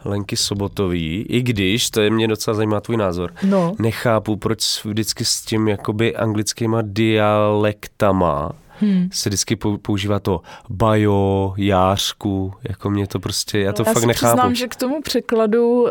Lenky 0.06 0.38
Sobotový, 0.38 1.26
i 1.30 1.42
když, 1.42 1.90
to 1.90 2.02
je 2.02 2.10
mě 2.10 2.28
docela 2.28 2.54
zajímá 2.54 2.82
tvůj 2.82 2.98
názor, 2.98 3.34
no. 3.44 3.76
nechápu, 3.80 4.36
proč 4.36 4.86
vždycky 4.86 5.26
s 5.26 5.42
tím 5.42 5.68
jakoby 5.68 6.16
anglickýma 6.16 6.82
dialektama 6.82 8.52
hmm. 8.84 9.10
se 9.12 9.30
vždycky 9.30 9.56
používá 9.82 10.20
to 10.20 10.42
bajo, 10.70 11.54
jářku, 11.58 12.54
jako 12.70 12.90
mě 12.90 13.08
to 13.08 13.20
prostě, 13.20 13.60
já 13.60 13.74
to 13.74 13.84
já 13.88 13.94
fakt 13.94 14.04
nechápu. 14.04 14.26
Já 14.26 14.32
přiznám, 14.34 14.56
že 14.56 14.68
k 14.68 14.76
tomu 14.76 15.02
překladu 15.02 15.82
uh, 15.82 15.90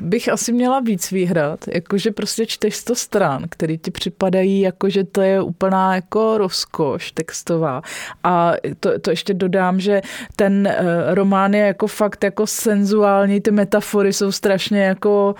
bych 0.00 0.28
asi 0.28 0.52
měla 0.52 0.80
víc 0.80 1.10
výhrad, 1.10 1.68
jakože 1.68 2.10
prostě 2.10 2.46
čteš 2.46 2.76
100 2.76 2.94
stran, 2.94 3.44
který 3.48 3.78
ti 3.78 3.90
připadají 3.90 4.60
jako, 4.60 4.88
že 4.88 5.04
to 5.04 5.20
je 5.20 5.42
úplná 5.42 5.94
jako 5.94 6.38
rozkoš 6.38 7.12
textová. 7.12 7.82
A 8.24 8.52
to, 8.80 8.98
to 8.98 9.10
ještě 9.10 9.34
dodám, 9.34 9.80
že 9.80 10.00
ten 10.36 10.68
uh, 10.68 11.14
román 11.14 11.54
je 11.54 11.66
jako 11.66 11.86
fakt 11.86 12.24
jako 12.24 12.46
senzuální, 12.46 13.40
ty 13.40 13.50
metafory 13.50 14.12
jsou 14.12 14.32
strašně 14.32 14.82
jako 14.82 15.34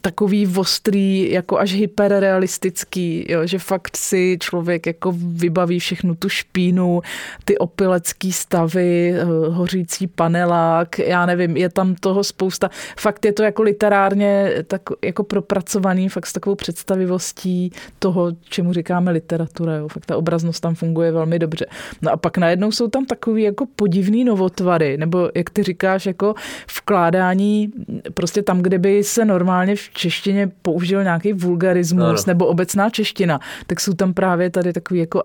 takový 0.00 0.46
ostrý, 0.56 1.30
jako 1.30 1.58
až 1.58 1.72
hyperrealistický, 1.72 3.26
jo, 3.28 3.46
že 3.46 3.58
fakt 3.58 3.96
si 3.96 4.38
člověk 4.40 4.86
jako 4.86 5.14
vybaví 5.16 5.80
všechnu 6.08 6.14
tu 6.14 6.28
špínu, 6.28 7.00
ty 7.44 7.58
opilecký 7.58 8.32
stavy, 8.32 9.14
eh, 9.14 9.24
hořící 9.48 10.06
panelák, 10.06 10.98
já 10.98 11.26
nevím, 11.26 11.56
je 11.56 11.68
tam 11.68 11.94
toho 11.94 12.24
spousta. 12.24 12.70
Fakt 12.98 13.24
je 13.24 13.32
to 13.32 13.42
jako 13.42 13.62
literárně 13.62 14.64
tak 14.66 14.82
jako 15.04 15.24
propracovaný, 15.24 16.08
fakt 16.08 16.26
s 16.26 16.32
takovou 16.32 16.56
představivostí 16.56 17.72
toho, 17.98 18.32
čemu 18.48 18.72
říkáme 18.72 19.10
literatura, 19.10 19.76
jo. 19.76 19.88
fakt 19.88 20.06
ta 20.06 20.16
obraznost 20.16 20.60
tam 20.60 20.74
funguje 20.74 21.12
velmi 21.12 21.38
dobře. 21.38 21.66
No 22.02 22.12
a 22.12 22.16
pak 22.16 22.38
najednou 22.38 22.72
jsou 22.72 22.88
tam 22.88 23.06
takový 23.06 23.42
jako 23.42 23.66
podivný 23.76 24.24
novotvary, 24.24 24.96
nebo 24.96 25.30
jak 25.34 25.50
ty 25.50 25.62
říkáš, 25.62 26.06
jako 26.06 26.34
vkládání 26.78 27.70
prostě 28.14 28.42
tam, 28.42 28.62
kde 28.62 28.78
by 28.78 29.04
se 29.04 29.24
normálně 29.24 29.76
v 29.76 29.90
češtině 29.90 30.50
použil 30.62 31.02
nějaký 31.02 31.32
vulgarismus 31.32 32.02
ano. 32.02 32.24
nebo 32.26 32.46
obecná 32.46 32.90
čeština, 32.90 33.40
tak 33.66 33.80
jsou 33.80 33.92
tam 33.92 34.14
právě 34.14 34.50
tady 34.50 34.72
takový 34.72 35.00
jako 35.00 35.22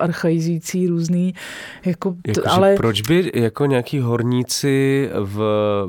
archaizící 0.64 0.88
různý, 0.88 1.34
jako, 1.86 2.16
jako 2.28 2.42
t, 2.42 2.50
ale... 2.50 2.76
Proč 2.76 3.02
by 3.02 3.32
jako 3.34 3.66
nějaký 3.66 4.00
horníci 4.00 5.10
v, 5.20 5.38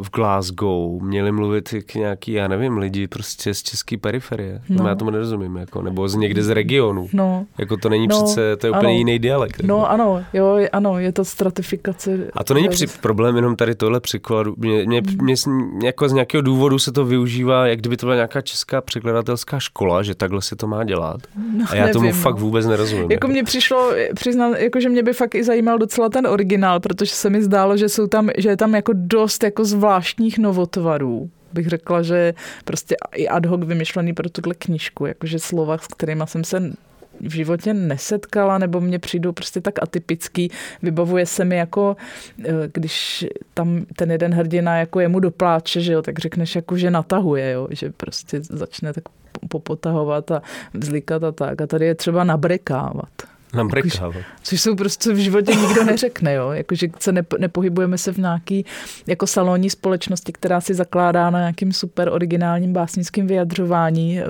v 0.03 0.11
Glasgow 0.11 1.03
měli 1.03 1.33
mluvit 1.33 1.73
jak 1.73 1.95
nějaký, 1.95 2.33
já 2.33 2.49
nevím, 2.49 2.79
lidi 2.79 3.09
prostě 3.09 3.55
z 3.55 3.63
české 3.63 3.99
periferie? 3.99 4.61
No. 4.69 4.89
Já 4.89 4.95
tomu 4.95 5.11
nerozumím, 5.11 5.57
jako, 5.57 5.83
nebo 5.83 6.09
z 6.09 6.15
někde 6.15 6.43
z 6.43 6.51
regionu. 6.51 7.09
No. 7.13 7.47
Jako 7.59 7.77
to 7.77 7.89
není 7.89 8.07
no, 8.07 8.23
přece, 8.23 8.57
to 8.57 8.67
je 8.67 8.71
úplně 8.71 8.89
ano. 8.89 8.99
jiný 8.99 9.19
dialekt. 9.19 9.63
No 9.63 9.77
jako. 9.77 9.87
ano, 9.87 10.25
jo, 10.33 10.59
ano, 10.73 10.99
je 10.99 11.13
to 11.13 11.25
stratifikace. 11.25 12.31
A 12.33 12.45
to 12.45 12.55
není 12.55 12.69
při, 12.69 12.87
problém 12.87 13.37
jenom 13.37 13.57
tady 13.57 13.75
tohle 13.75 14.01
překladu. 14.01 14.55
Mě, 14.59 14.87
mě, 14.87 15.03
mě, 15.23 15.35
mě 15.47 15.87
jako 15.87 16.09
z 16.09 16.13
nějakého 16.13 16.43
důvodu 16.43 16.79
se 16.79 16.93
to 16.93 17.05
využívá, 17.05 17.67
jak 17.67 17.79
kdyby 17.79 17.97
to 17.97 18.07
byla 18.07 18.15
nějaká 18.15 18.41
česká 18.41 18.81
překladatelská 18.81 19.59
škola, 19.59 20.03
že 20.03 20.15
takhle 20.15 20.43
se 20.43 20.57
to 20.57 20.67
má 20.67 20.85
dělat. 20.85 21.21
No, 21.57 21.65
a 21.71 21.75
já 21.75 21.81
nevím, 21.81 21.93
tomu 21.93 22.07
no. 22.07 22.13
fakt 22.13 22.39
vůbec 22.39 22.67
nerozumím. 22.67 23.11
Jako 23.11 23.29
mě 23.29 23.45
přišlo, 23.45 23.93
přiznám, 24.15 24.55
jako 24.65 24.81
že 24.81 24.89
mě 24.89 25.03
by 25.03 25.13
fakt 25.13 25.35
i 25.35 25.45
zajímal 25.45 25.79
docela 25.79 26.09
ten 26.09 26.27
originál, 26.27 26.81
protože 26.81 27.15
se 27.15 27.31
mi 27.31 27.43
zdálo, 27.43 27.77
že 27.77 27.89
jsou 27.89 28.07
tam, 28.07 28.31
že 28.39 28.49
je 28.49 28.57
tam 28.57 28.75
jako 28.75 28.93
dost 28.95 29.45
jako 29.45 29.65
zvláštních 29.65 30.39
novotvarů 30.39 31.31
bych 31.55 31.69
řekla, 31.69 32.03
že 32.03 32.35
prostě 32.65 32.97
i 33.15 33.29
ad 33.29 33.47
hoc 33.47 33.61
vymyšlený 33.65 34.13
pro 34.13 34.29
tuhle 34.29 34.55
knížku, 34.55 35.07
jakože 35.07 35.39
slova, 35.39 35.79
s 35.79 35.87
kterými 35.87 36.23
jsem 36.27 36.45
se 36.45 36.73
v 37.21 37.33
životě 37.35 37.75
nesetkala, 37.75 38.59
nebo 38.59 38.81
mě 38.81 38.99
přijdou 38.99 39.33
prostě 39.33 39.61
tak 39.61 39.83
atypický. 39.83 40.51
Vybavuje 40.83 41.27
se 41.27 41.45
mi 41.45 41.57
jako, 41.57 41.97
eh, 42.45 42.53
když 42.73 43.27
tam 43.55 43.87
ten 43.97 44.11
jeden 44.11 44.35
hrdina 44.35 44.77
jako 44.77 45.01
jemu 45.01 45.21
dopláče, 45.21 45.81
že 45.81 45.93
jo, 45.93 46.03
tak 46.03 46.19
řekneš 46.19 46.55
jako, 46.57 46.77
že 46.77 46.91
natahuje, 46.91 47.51
jo, 47.51 47.69
že 47.71 47.91
prostě 47.91 48.41
začne 48.43 48.93
tak 48.93 49.05
popotahovat 49.49 50.31
a 50.31 50.43
vzlikat 50.75 51.25
a 51.25 51.33
tak. 51.33 51.61
A 51.61 51.67
tady 51.67 51.87
je 51.87 51.95
třeba 51.95 52.25
nabrekávat. 52.25 53.34
Nabrekávat. 53.55 54.17
Což 54.43 54.61
jsou 54.61 54.77
prostě 54.77 55.13
v 55.13 55.17
životě 55.17 55.55
nikdo 55.55 55.85
neřekne, 55.85 56.35
jo. 56.35 56.51
Jakože 56.51 56.89
se 57.01 57.13
nepohybujeme 57.39 57.99
se 57.99 58.13
v 58.13 58.19
nějaký 58.19 58.67
jako 59.07 59.27
salonní 59.27 59.71
společnosti, 59.71 60.33
která 60.33 60.61
si 60.61 60.75
zakládá 60.75 61.31
na 61.31 61.39
nějakým 61.39 61.73
super 61.73 62.09
originálním 62.09 62.73
básnickým 62.73 63.27
vyjadřování 63.27 64.21
eh, 64.21 64.25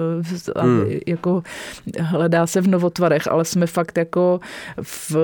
a 0.57 0.63
hmm. 0.63 0.85
jako 1.07 1.43
hledá 2.01 2.47
se 2.47 2.61
v 2.61 2.69
novotvarech, 2.69 3.29
ale 3.29 3.45
jsme 3.45 3.67
fakt 3.67 3.99
jako 3.99 4.41
v 4.83 5.17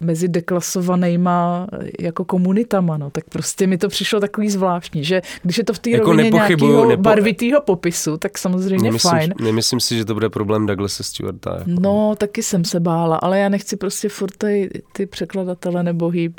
mezi 0.00 0.28
deklasovanýma 0.28 1.66
jako 2.00 2.24
komunitama, 2.24 2.96
no, 2.96 3.10
tak 3.10 3.24
prostě 3.24 3.66
mi 3.66 3.78
to 3.78 3.88
přišlo 3.88 4.20
takový 4.20 4.50
zvláštní, 4.50 5.04
že 5.04 5.22
když 5.42 5.58
je 5.58 5.64
to 5.64 5.72
v 5.72 5.78
té 5.78 5.90
jako 5.90 6.10
rovině 6.10 6.30
nějakého 6.30 6.88
nepo... 6.88 7.02
barvitýho 7.02 7.60
popisu, 7.60 8.16
tak 8.16 8.38
samozřejmě 8.38 8.84
nemyslím, 8.84 9.10
fajn. 9.10 9.34
Nemyslím 9.40 9.80
si, 9.80 9.96
že 9.96 10.04
to 10.04 10.14
bude 10.14 10.28
problém 10.28 10.66
Douglasa 10.66 11.04
Stewarta. 11.04 11.54
Jako. 11.58 11.70
No, 11.80 12.14
taky 12.18 12.42
jsem 12.42 12.64
se 12.64 12.80
bála, 12.80 13.16
ale 13.16 13.38
já 13.38 13.48
nechci 13.48 13.76
prostě 13.76 14.08
furt 14.08 14.36
ty, 14.38 14.82
ty 14.92 15.06
překladatele 15.06 15.82
nebohý 15.82 16.34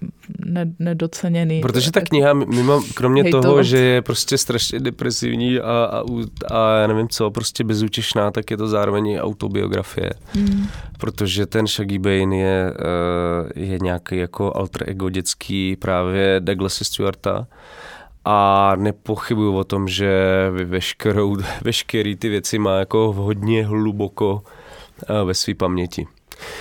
ne, 0.46 0.72
nedoceněný. 0.80 1.62
Protože 1.62 1.92
ta 1.92 2.02
kniha, 2.02 2.34
mimo, 2.34 2.82
kromě 2.94 3.24
hejtovat. 3.24 3.46
toho, 3.46 3.64
že 3.64 3.78
je 3.78 4.02
prostě 4.02 4.38
strašně 4.38 4.80
depresivní 4.80 5.60
a, 5.60 5.64
a, 5.64 6.04
a 6.56 6.78
já 6.78 6.88
nevím 6.88 7.10
co, 7.10 7.32
prostě 7.32 7.64
bezútěšná, 7.64 8.32
tak 8.32 8.52
je 8.52 8.58
to 8.58 8.68
zároveň 8.68 9.08
i 9.08 9.22
autobiografie. 9.22 10.10
Hmm. 10.34 10.68
Protože 10.98 11.46
ten 11.46 11.68
Shaggy 11.68 12.00
Bane 12.00 12.38
je 12.38 12.74
uh, 12.80 12.92
Eh, 12.92 13.11
je 13.56 13.80
nějaký 13.82 14.18
jako 14.18 14.58
alter 14.58 14.90
ego 14.90 15.10
dětský 15.10 15.76
právě 15.76 16.40
Douglasa 16.40 16.86
Stewarta 16.86 17.48
a 18.26 18.72
nepochybuju 18.76 19.56
o 19.58 19.64
tom, 19.64 19.88
že 19.88 20.12
veškerou, 20.66 21.38
veškerý 21.64 22.16
ty 22.16 22.30
věci 22.30 22.60
má 22.60 22.80
jako 22.80 23.14
hodně 23.14 23.66
hluboko 23.66 24.42
eh, 25.10 25.24
ve 25.26 25.34
své 25.34 25.54
paměti. 25.54 26.08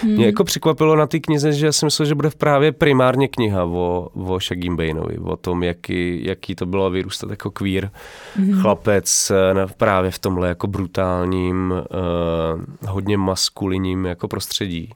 Hmm. 0.03 0.13
Mě 0.13 0.27
jako 0.27 0.45
překvapilo 0.45 0.97
na 0.97 1.07
té 1.07 1.21
knize, 1.21 1.53
že 1.53 1.67
já 1.67 1.73
jsem 1.73 1.87
myslel, 1.87 2.07
že 2.07 2.15
bude 2.15 2.31
právě 2.39 2.73
primárně 2.73 3.29
kniha 3.29 3.65
o, 3.65 4.09
o 4.15 4.41
Shaggy 4.41 4.71
Baneovi, 4.71 5.19
o 5.19 5.37
tom, 5.37 5.63
jaký, 5.63 6.25
jaký 6.25 6.55
to 6.55 6.67
bylo 6.67 6.91
vyrůstat 6.91 7.31
jako 7.31 7.51
queer 7.51 7.91
hmm. 8.37 8.61
chlapec 8.61 9.31
eh, 9.31 9.67
právě 9.77 10.11
v 10.11 10.19
tomhle 10.19 10.49
jako 10.49 10.67
brutálním, 10.67 11.71
uh, 11.73 12.89
hodně 12.89 13.17
maskulinním 13.17 14.05
jako 14.05 14.29
prostředí 14.29 14.93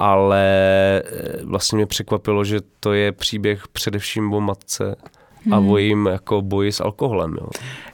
ale 0.00 0.44
eh, 1.04 1.44
vlastně 1.44 1.76
mě 1.76 1.86
překvapilo, 1.86 2.44
že 2.44 2.60
to 2.80 2.92
je 2.92 3.12
příběh 3.12 3.68
především 3.68 4.32
o 4.32 4.40
matce 4.40 4.96
a 5.52 5.56
hmm. 5.56 5.70
o 5.70 5.78
jejím 5.78 6.06
jako 6.06 6.42
boji 6.42 6.72
s 6.72 6.80
alkoholem. 6.80 7.36
Jo. 7.40 7.46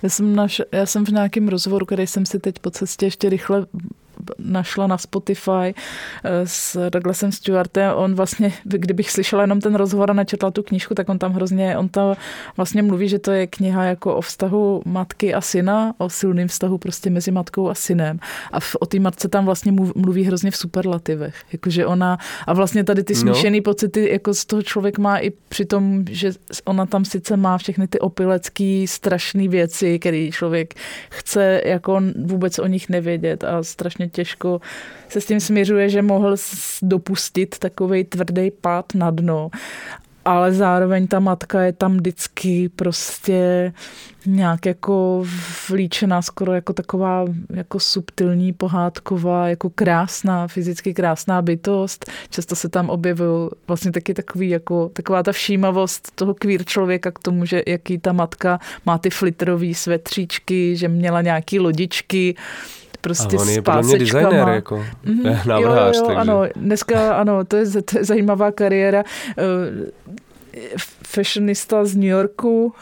Já, 0.03 0.09
jsem 0.09 0.37
naš, 0.37 0.63
já 0.73 0.87
jsem 0.87 1.07
v 1.07 1.09
nějakém 1.09 1.49
rozhovoru, 1.49 1.87
který 1.87 2.07
jsem 2.07 2.27
si 2.27 2.39
teď 2.39 2.59
po 2.59 2.71
cestě 2.71 3.07
ještě 3.07 3.29
rychle 3.29 3.67
našla 4.39 4.87
na 4.87 4.99
Spotify 4.99 5.75
eh, 6.25 6.31
s 6.45 6.91
Douglasem 6.91 7.33
Stewartem. 7.33 7.93
On 7.95 8.15
vlastně, 8.15 8.53
kdybych 8.65 9.11
slyšela 9.11 9.43
jenom 9.43 9.61
ten 9.61 9.75
rozhovor 9.75 10.11
a 10.11 10.15
načetla 10.15 10.51
tu 10.51 10.63
knížku, 10.63 10.95
tak 10.95 11.09
on 11.09 11.19
tam 11.19 11.33
hrozně, 11.33 11.79
on 11.79 11.89
tam 11.89 12.17
vlastně 12.57 12.83
mluví, 12.83 13.09
že 13.09 13.19
to 13.19 13.31
je 13.31 13.47
kniha 13.47 13.85
jako 13.85 14.17
o 14.17 14.21
vztahu 14.21 14.83
matky 14.85 15.35
a 15.35 15.41
syna, 15.41 15.95
o 15.99 16.11
silném 16.11 16.49
vztahu 16.49 16.79
prostě 16.79 17.11
mezi 17.11 17.31
matkou 17.31 17.69
a 17.69 17.75
synem. 17.75 18.19
A 18.53 18.61
v, 18.61 18.77
o 18.81 18.87
té 18.87 18.99
matce 18.99 19.29
tam 19.29 19.45
vlastně 19.45 19.73
mluví 19.73 20.25
hrozně 20.25 20.51
v 20.51 20.57
superlativech. 20.57 21.35
Jakože 21.53 21.87
ona, 21.87 22.19
a 22.47 22.53
vlastně 22.53 22.85
tady 22.85 23.05
ty 23.05 23.15
smíšený 23.15 23.59
no. 23.59 23.63
pocity, 23.63 24.11
jako 24.13 24.35
z 24.35 24.45
toho 24.45 24.63
člověk 24.63 24.99
má 24.99 25.19
i 25.19 25.31
při 25.49 25.65
tom, 25.65 26.05
že 26.11 26.33
ona 26.65 26.87
tam 26.87 27.05
sice 27.05 27.37
má 27.37 27.59
všechny 27.59 27.89
ty 27.89 27.99
opilecký 27.99 28.87
strašné 28.87 29.49
věci, 29.49 29.99
které 29.99 30.29
člověk 30.33 30.75
chce 31.11 31.63
jako 31.65 32.01
vůbec 32.25 32.59
o 32.59 32.67
nich 32.67 32.89
nevědět 32.89 33.45
a 33.45 33.63
strašně 33.63 34.06
těžko 34.09 34.61
se 35.09 35.21
s 35.21 35.27
tím 35.27 35.41
směřuje, 35.41 35.89
že 35.89 36.03
mohl 36.03 36.37
dopustit 36.83 37.59
takový 37.59 38.05
tvrdý 38.05 38.51
pád 38.51 38.95
na 38.95 39.11
dno 39.11 39.51
ale 40.27 40.53
zároveň 40.53 41.07
ta 41.07 41.21
matka 41.21 41.63
je 41.63 41.73
tam 41.73 41.97
vždycky 41.97 42.69
prostě 42.69 43.73
nějak 44.27 44.67
jako 44.67 45.25
vlíčená 45.71 46.23
skoro 46.23 46.53
jako 46.53 46.73
taková 46.73 47.25
jako 47.55 47.81
subtilní, 47.81 48.53
pohádková, 48.53 49.49
jako 49.49 49.71
krásná, 49.71 50.49
fyzicky 50.49 50.95
krásná 50.95 51.43
bytost. 51.43 52.11
Často 52.31 52.57
se 52.57 52.69
tam 52.69 52.91
objevují 52.91 53.49
vlastně 53.69 53.93
taky 53.93 54.15
takový 54.15 54.49
jako, 54.49 54.91
taková 54.93 55.23
ta 55.23 55.33
všímavost 55.33 56.11
toho 56.15 56.35
queer 56.35 56.65
člověka 56.65 57.11
k 57.11 57.19
tomu, 57.19 57.45
že 57.45 57.63
jaký 57.67 57.99
ta 57.99 58.13
matka 58.13 58.61
má 58.87 58.99
ty 58.99 59.11
flitrový 59.11 59.75
svetříčky, 59.75 60.77
že 60.77 60.89
měla 60.89 61.23
nějaký 61.23 61.61
lodičky, 61.61 62.35
prostě 63.07 63.37
a 63.37 63.41
on 63.41 63.49
je 63.49 63.63
podle 63.63 63.83
mě 63.83 63.99
designer, 63.99 64.49
jako 64.49 64.85
mm-hmm, 65.05 65.47
návrhář. 65.47 65.97
Jo, 65.97 66.03
jo, 66.03 66.03
jo, 66.03 66.07
takže. 66.07 66.21
ano, 66.21 66.43
dneska 66.57 67.15
ano, 67.17 67.45
to 67.45 67.57
je, 67.57 67.67
to 67.83 67.99
je 67.99 68.05
zajímavá 68.05 68.53
kariéra. 68.53 69.05
Fashionista 71.07 71.85
z 71.85 71.97
New 71.97 72.05
Yorku. 72.05 72.73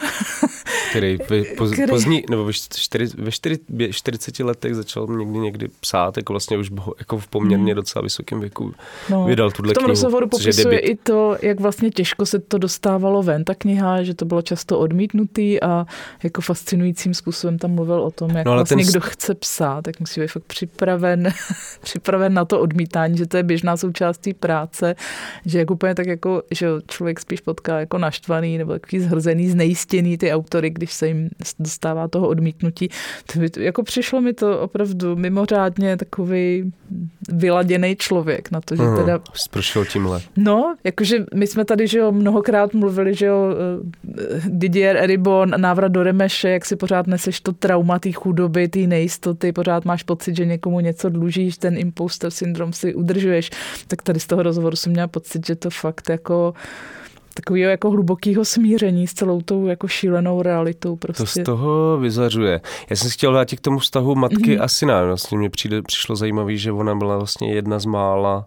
Který 0.90 1.18
ve, 1.30 1.44
poz, 1.44 1.70
který... 1.70 1.90
Pozdní, 1.90 2.24
nebo 2.30 2.44
ve, 2.44 2.52
čtyři, 2.52 3.06
ve 3.16 3.30
čtyři, 3.30 3.58
40 3.90 4.38
letech 4.38 4.74
začal 4.74 5.06
někdy 5.06 5.38
někdy 5.38 5.68
psát, 5.80 6.16
jako 6.16 6.32
vlastně 6.32 6.58
už 6.58 6.70
jako 6.98 7.18
v 7.18 7.28
poměrně 7.28 7.72
hmm. 7.72 7.76
docela 7.76 8.02
vysokém 8.02 8.40
věku 8.40 8.74
no, 9.10 9.24
vydal 9.24 9.50
tuhle 9.50 9.72
V 9.72 9.74
tom 9.74 9.80
knihu, 9.80 9.88
rozhovoru 9.88 10.28
popisuje 10.28 10.78
i 10.78 10.96
to, 10.96 11.36
jak 11.42 11.60
vlastně 11.60 11.90
těžko 11.90 12.26
se 12.26 12.38
to 12.38 12.58
dostávalo 12.58 13.22
ven, 13.22 13.44
ta 13.44 13.54
kniha, 13.54 14.02
že 14.02 14.14
to 14.14 14.24
bylo 14.24 14.42
často 14.42 14.78
odmítnutý 14.78 15.62
a 15.62 15.86
jako 16.22 16.40
fascinujícím 16.40 17.14
způsobem 17.14 17.58
tam 17.58 17.70
mluvil 17.70 18.00
o 18.00 18.10
tom, 18.10 18.30
jak 18.30 18.46
no, 18.46 18.52
vlastně 18.52 18.84
ten... 18.84 18.86
kdo 18.86 19.00
chce 19.00 19.34
psát, 19.34 19.82
tak 19.82 20.00
musí 20.00 20.20
být 20.20 20.28
fakt 20.28 20.44
připraven, 20.44 21.32
připraven 21.80 22.34
na 22.34 22.44
to 22.44 22.60
odmítání, 22.60 23.18
že 23.18 23.26
to 23.26 23.36
je 23.36 23.42
běžná 23.42 23.76
součástí 23.76 24.34
práce, 24.34 24.94
že 25.46 25.58
jak 25.58 25.70
úplně 25.70 25.94
tak 25.94 26.06
jako, 26.06 26.42
že 26.50 26.66
člověk 26.88 27.20
spíš 27.20 27.40
potká 27.64 27.80
jako 27.80 27.98
naštvaný 27.98 28.58
nebo 28.58 28.72
takový 28.72 29.00
zhrzený, 29.00 29.48
znejistěný 29.48 30.18
ty 30.18 30.32
autory, 30.32 30.70
když 30.70 30.92
se 30.92 31.08
jim 31.08 31.28
dostává 31.58 32.08
toho 32.08 32.28
odmítnutí. 32.28 32.88
To 33.32 33.38
by, 33.38 33.48
jako 33.58 33.82
přišlo 33.82 34.20
mi 34.20 34.32
to 34.32 34.60
opravdu 34.60 35.16
mimořádně 35.16 35.96
takový 35.96 36.72
vyladěný 37.28 37.96
člověk 37.96 38.50
na 38.50 38.60
to, 38.60 38.76
že 38.76 38.82
hmm, 38.82 38.96
teda... 38.96 39.20
Zprošil 39.34 39.84
tímhle. 39.84 40.20
No, 40.36 40.74
jakože 40.84 41.24
my 41.34 41.46
jsme 41.46 41.64
tady, 41.64 41.86
že 41.86 41.98
jo, 41.98 42.12
mnohokrát 42.12 42.74
mluvili, 42.74 43.14
že 43.14 43.26
jo, 43.26 43.48
eh, 43.54 44.40
Didier 44.48 44.96
Eribon, 44.96 45.50
návrat 45.56 45.88
do 45.88 46.02
Remeše, 46.02 46.50
jak 46.50 46.64
si 46.64 46.76
pořád 46.76 47.06
neseš 47.06 47.40
to 47.40 47.52
trauma 47.52 47.98
té 47.98 48.12
chudoby, 48.12 48.68
té 48.68 48.78
nejistoty, 48.78 49.52
pořád 49.52 49.84
máš 49.84 50.02
pocit, 50.02 50.36
že 50.36 50.44
někomu 50.44 50.80
něco 50.80 51.08
dlužíš, 51.08 51.58
ten 51.58 51.78
imposter 51.78 52.30
syndrom 52.30 52.72
si 52.72 52.94
udržuješ, 52.94 53.50
tak 53.88 54.02
tady 54.02 54.20
z 54.20 54.26
toho 54.26 54.42
rozhovoru 54.42 54.76
jsem 54.76 54.92
měla 54.92 55.08
pocit, 55.08 55.46
že 55.46 55.56
to 55.56 55.70
fakt 55.70 56.08
jako 56.08 56.54
takového 57.34 57.70
jako 57.70 57.90
hlubokého 57.90 58.44
smíření 58.44 59.06
s 59.06 59.14
celou 59.14 59.40
tou 59.40 59.66
jako 59.66 59.88
šílenou 59.88 60.42
realitou. 60.42 60.96
Prostě. 60.96 61.22
To 61.22 61.26
z 61.26 61.44
toho 61.44 61.98
vyzařuje. 61.98 62.60
Já 62.90 62.96
jsem 62.96 63.10
chtěl 63.10 63.32
dát 63.32 63.48
k 63.50 63.60
tomu 63.60 63.78
vztahu 63.78 64.14
matky 64.14 64.36
mm-hmm. 64.36 64.62
a 64.62 64.68
syna. 64.68 65.04
Vlastně 65.04 65.38
mě 65.38 65.50
přijde, 65.50 65.82
přišlo 65.82 66.16
zajímavé, 66.16 66.56
že 66.56 66.72
ona 66.72 66.94
byla 66.94 67.16
vlastně 67.16 67.54
jedna 67.54 67.78
z 67.78 67.84
mála 67.84 68.46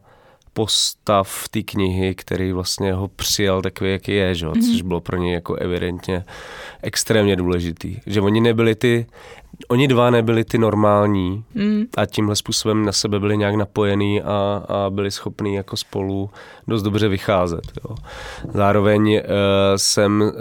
postav 0.57 1.47
té 1.51 1.61
knihy, 1.61 2.15
který 2.15 2.51
vlastně 2.51 2.93
ho 2.93 3.07
přijal 3.07 3.61
takový, 3.61 3.91
jaký 3.91 4.11
je, 4.11 4.35
že? 4.35 4.47
Mm-hmm. 4.47 4.71
což 4.71 4.81
bylo 4.81 5.01
pro 5.01 5.17
něj 5.17 5.33
jako 5.33 5.55
evidentně 5.55 6.25
extrémně 6.81 7.35
důležitý. 7.35 7.99
Že 8.05 8.21
oni 8.21 8.41
nebyli 8.41 8.75
ty, 8.75 9.05
oni 9.67 9.87
dva 9.87 10.09
nebyli 10.09 10.43
ty 10.43 10.57
normální 10.57 11.43
mm. 11.55 11.83
a 11.97 12.05
tímhle 12.05 12.35
způsobem 12.35 12.85
na 12.85 12.91
sebe 12.91 13.19
byli 13.19 13.37
nějak 13.37 13.55
napojení 13.55 14.21
a, 14.21 14.63
a 14.67 14.89
byli 14.89 15.11
schopní 15.11 15.55
jako 15.55 15.77
spolu 15.77 16.29
dost 16.67 16.83
dobře 16.83 17.07
vycházet. 17.07 17.71
Jo. 17.83 17.95
Zároveň 18.53 19.13
uh, 19.13 19.21
jsem 19.75 20.21
uh, 20.21 20.31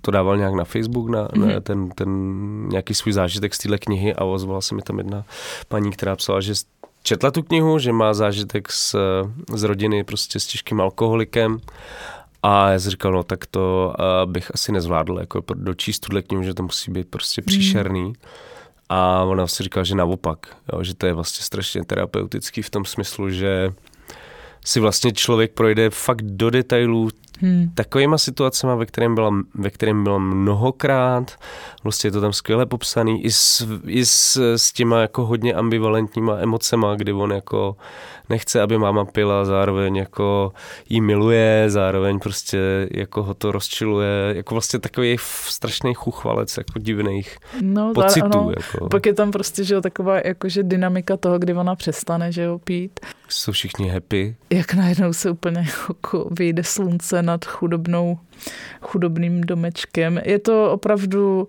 to 0.00 0.10
dával 0.10 0.36
nějak 0.36 0.54
na 0.54 0.64
Facebook, 0.64 1.08
na, 1.08 1.28
mm. 1.34 1.48
na 1.48 1.60
ten, 1.60 1.90
ten 1.90 2.08
nějaký 2.68 2.94
svůj 2.94 3.12
zážitek 3.12 3.54
z 3.54 3.58
téhle 3.58 3.78
knihy 3.78 4.14
a 4.14 4.24
ozvala 4.24 4.60
se 4.60 4.74
mi 4.74 4.82
tam 4.82 4.98
jedna 4.98 5.24
paní, 5.68 5.90
která 5.90 6.16
psala, 6.16 6.40
že 6.40 6.54
četla 7.04 7.30
tu 7.30 7.42
knihu, 7.42 7.78
že 7.78 7.92
má 7.92 8.14
zážitek 8.14 8.72
z, 8.72 8.96
z 9.54 9.62
rodiny 9.62 10.04
prostě 10.04 10.40
s 10.40 10.46
těžkým 10.46 10.80
alkoholikem 10.80 11.60
a 12.42 12.70
já 12.70 12.80
jsem 12.80 12.90
říkal, 12.90 13.12
no 13.12 13.22
tak 13.22 13.46
to 13.46 13.94
uh, 13.98 14.32
bych 14.32 14.50
asi 14.54 14.72
nezvládl, 14.72 15.18
jako 15.18 15.42
dočíst 15.54 16.06
tuhle 16.06 16.22
knihu, 16.22 16.42
že 16.42 16.54
to 16.54 16.62
musí 16.62 16.90
být 16.90 17.08
prostě 17.08 17.40
hmm. 17.40 17.46
příšerný. 17.46 18.04
Mm. 18.04 18.14
A 18.88 19.22
ona 19.24 19.46
si 19.46 19.62
říkala, 19.62 19.84
že 19.84 19.94
naopak, 19.94 20.56
jo, 20.72 20.82
že 20.82 20.94
to 20.94 21.06
je 21.06 21.12
vlastně 21.12 21.44
strašně 21.44 21.84
terapeutický 21.84 22.62
v 22.62 22.70
tom 22.70 22.84
smyslu, 22.84 23.30
že 23.30 23.72
si 24.64 24.80
vlastně 24.80 25.12
člověk 25.12 25.52
projde 25.52 25.90
fakt 25.90 26.22
do 26.22 26.50
detailů 26.50 27.10
hmm. 27.40 27.70
takovýma 27.74 28.18
situacemi, 28.18 28.72
ve 28.76 28.86
kterém 28.86 29.14
byla, 29.14 29.32
ve 29.54 29.70
kterém 29.70 30.04
byla 30.04 30.18
mnohokrát. 30.18 31.38
Vlastně 31.84 32.08
je 32.08 32.12
to 32.12 32.20
tam 32.20 32.32
skvěle 32.32 32.66
popsaný 32.66 33.24
i 33.24 33.30
s, 33.30 33.68
i 33.86 34.06
s, 34.06 34.36
s 34.56 34.72
těma 34.72 35.00
jako 35.00 35.26
hodně 35.26 35.54
ambivalentníma 35.54 36.38
emocema, 36.38 36.94
kdy 36.94 37.12
on 37.12 37.32
jako 37.32 37.76
nechce, 38.28 38.62
aby 38.62 38.78
máma 38.78 39.04
pila, 39.04 39.44
zároveň 39.44 39.96
jako 39.96 40.52
jí 40.88 41.00
miluje, 41.00 41.64
zároveň 41.68 42.18
prostě 42.18 42.88
jako 42.90 43.22
ho 43.22 43.34
to 43.34 43.52
rozčiluje, 43.52 44.34
jako 44.36 44.54
vlastně 44.54 44.78
takový 44.78 45.16
strašný 45.48 45.94
chuchvalec 45.94 46.56
jako 46.56 46.78
divných 46.78 47.36
no, 47.60 47.92
pocitů. 47.94 48.26
Ano, 48.26 48.52
jako. 48.56 48.88
Pak 48.88 49.06
je 49.06 49.14
tam 49.14 49.30
prostě, 49.30 49.64
že 49.64 49.74
jo, 49.74 49.80
taková 49.80 50.18
jakože 50.18 50.62
dynamika 50.62 51.16
toho, 51.16 51.38
kdy 51.38 51.54
ona 51.54 51.74
přestane, 51.74 52.32
že 52.32 52.42
jo, 52.42 52.58
pít. 52.58 53.00
Jsou 53.28 53.52
všichni 53.52 53.88
happy. 53.88 54.36
Jak 54.50 54.74
najednou 54.74 55.12
se 55.12 55.30
úplně 55.30 55.66
jako 55.88 56.28
vyjde 56.38 56.64
slunce 56.64 57.22
nad 57.24 57.44
chudobnou, 57.44 58.18
chudobným 58.80 59.40
domečkem. 59.40 60.20
Je 60.24 60.38
to 60.38 60.72
opravdu 60.72 61.48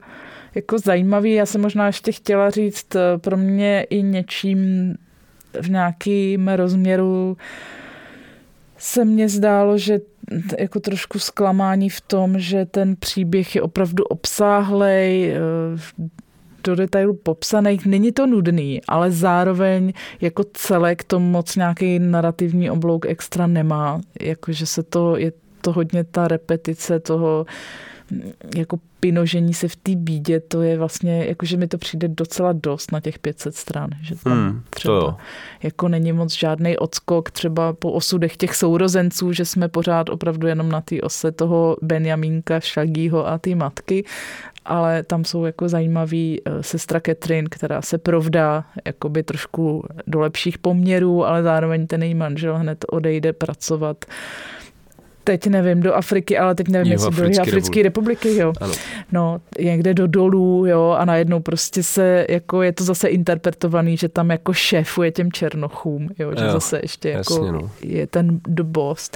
jako 0.56 0.80
zajímavý. 0.80 1.34
Já 1.34 1.46
jsem 1.46 1.62
možná 1.62 1.88
ještě 1.88 2.12
chtěla 2.12 2.50
říct 2.50 2.96
eh, 2.96 3.18
pro 3.18 3.38
mě 3.38 3.84
i 3.90 4.02
něčím 4.02 4.94
v 5.62 5.70
nějakým 5.70 6.48
rozměru 6.48 7.38
se 8.78 9.06
mně 9.06 9.30
zdálo, 9.30 9.78
že 9.78 10.00
jako 10.60 10.80
trošku 10.80 11.20
zklamání 11.20 11.90
v 11.90 12.02
tom, 12.02 12.40
že 12.40 12.66
ten 12.66 12.96
příběh 12.96 13.56
je 13.56 13.62
opravdu 13.62 14.04
obsáhlej, 14.04 15.32
eh, 15.32 15.40
do 16.66 16.76
detailu 16.76 17.14
popsaný. 17.14 17.80
Není 17.86 18.12
to 18.12 18.28
nudný, 18.28 18.82
ale 18.88 19.12
zároveň 19.12 19.94
jako 20.22 20.44
celek 20.54 21.04
to 21.04 21.20
moc 21.20 21.56
nějaký 21.56 22.00
narrativní 22.00 22.70
oblouk 22.70 23.06
extra 23.06 23.48
nemá. 23.48 24.02
Jakože 24.22 24.66
se 24.66 24.84
to, 24.84 25.18
je 25.18 25.32
to 25.66 25.72
hodně 25.72 26.04
ta 26.04 26.28
repetice 26.28 27.00
toho 27.00 27.46
jako 28.56 28.80
pinožení 29.00 29.54
se 29.54 29.68
v 29.68 29.76
té 29.76 29.96
bídě, 29.96 30.40
to 30.40 30.62
je 30.62 30.78
vlastně, 30.78 31.26
jakože 31.26 31.58
mi 31.58 31.68
to 31.68 31.78
přijde 31.78 32.08
docela 32.08 32.54
dost 32.54 32.92
na 32.92 33.00
těch 33.00 33.20
500 33.20 33.56
stran, 33.56 33.90
že 34.02 34.16
tam 34.24 34.34
hmm, 34.34 34.62
třeba 34.70 35.00
to 35.00 35.16
jako 35.64 35.88
není 35.88 36.12
moc 36.12 36.34
žádný 36.34 36.78
odskok 36.78 37.32
třeba 37.32 37.74
po 37.74 37.92
osudech 37.92 38.38
těch 38.38 38.56
sourozenců, 38.56 39.34
že 39.34 39.46
jsme 39.46 39.68
pořád 39.68 40.10
opravdu 40.10 40.48
jenom 40.48 40.70
na 40.70 40.82
té 40.82 41.02
ose 41.02 41.32
toho 41.32 41.78
Benjamínka, 41.82 42.60
Šagího 42.60 43.28
a 43.28 43.38
ty 43.38 43.56
matky, 43.56 44.06
ale 44.66 45.04
tam 45.04 45.26
jsou 45.26 45.46
jako 45.46 45.70
zajímavý 45.70 46.42
eh, 46.46 46.64
sestra 46.64 47.00
Catherine, 47.00 47.48
která 47.52 47.82
se 47.82 47.98
provdá 47.98 48.66
jakoby 48.86 49.24
trošku 49.24 49.84
do 50.08 50.20
lepších 50.20 50.58
poměrů, 50.58 51.26
ale 51.26 51.44
zároveň 51.44 51.88
ten 51.88 52.04
její 52.04 52.16
manžel 52.16 52.58
hned 52.58 52.86
odejde 52.90 53.34
pracovat 53.34 54.06
teď 55.26 55.48
nevím, 55.48 55.82
do 55.82 55.94
Afriky, 55.94 56.38
ale 56.38 56.56
teď 56.56 56.68
nevím, 56.68 56.92
jestli 56.92 57.30
do 57.30 57.42
Africké 57.42 57.84
republiky, 57.84 58.38
jo. 58.38 58.54
Ano. 58.62 58.74
No, 59.12 59.42
někde 59.60 59.94
do 59.94 60.08
dolů, 60.08 60.66
jo, 60.66 60.96
a 61.00 61.06
najednou 61.06 61.40
prostě 61.40 61.84
se, 61.84 62.26
jako 62.30 62.62
je 62.62 62.72
to 62.72 62.84
zase 62.84 63.08
interpretovaný, 63.08 63.98
že 63.98 64.10
tam 64.10 64.30
jako 64.30 64.54
šéfuje 64.54 65.12
těm 65.12 65.32
černochům, 65.32 66.10
jo, 66.20 66.32
že 66.38 66.46
jo, 66.46 66.52
zase 66.52 66.80
ještě 66.84 67.10
jako 67.10 67.34
jasně, 67.34 67.52
no. 67.52 67.72
je 67.82 68.08
ten 68.08 68.40
the 68.48 68.64
boss. 68.64 69.12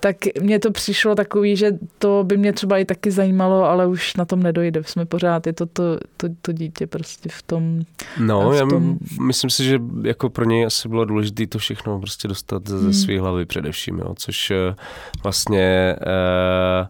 Tak 0.00 0.16
mně 0.40 0.58
to 0.58 0.70
přišlo 0.70 1.14
takový, 1.14 1.56
že 1.56 1.72
to 1.98 2.24
by 2.24 2.36
mě 2.36 2.52
třeba 2.52 2.78
i 2.78 2.84
taky 2.84 3.10
zajímalo, 3.10 3.64
ale 3.64 3.86
už 3.86 4.16
na 4.16 4.24
tom 4.24 4.42
nedojde. 4.42 4.82
Jsme 4.84 5.06
pořád, 5.06 5.46
je 5.46 5.52
to 5.52 5.66
to, 5.66 5.98
to, 6.16 6.28
to 6.42 6.52
dítě 6.52 6.86
prostě 6.86 7.28
v 7.32 7.42
tom. 7.42 7.80
No, 8.18 8.50
v 8.50 8.68
tom... 8.68 8.98
já 8.98 9.22
myslím 9.24 9.50
si, 9.50 9.64
že 9.64 9.80
jako 10.02 10.30
pro 10.30 10.44
něj 10.44 10.66
asi 10.66 10.88
bylo 10.88 11.04
důležité 11.04 11.46
to 11.46 11.58
všechno 11.58 12.00
prostě 12.00 12.28
dostat 12.28 12.68
ze, 12.68 12.78
ze 12.78 12.84
hmm. 12.84 12.92
své 12.92 13.20
hlavy 13.20 13.46
především, 13.46 13.98
jo, 13.98 14.14
což 14.16 14.50
eh, 14.50 14.74
vlastně 15.22 15.53
vlastně 15.54 15.96
uh, 16.06 16.86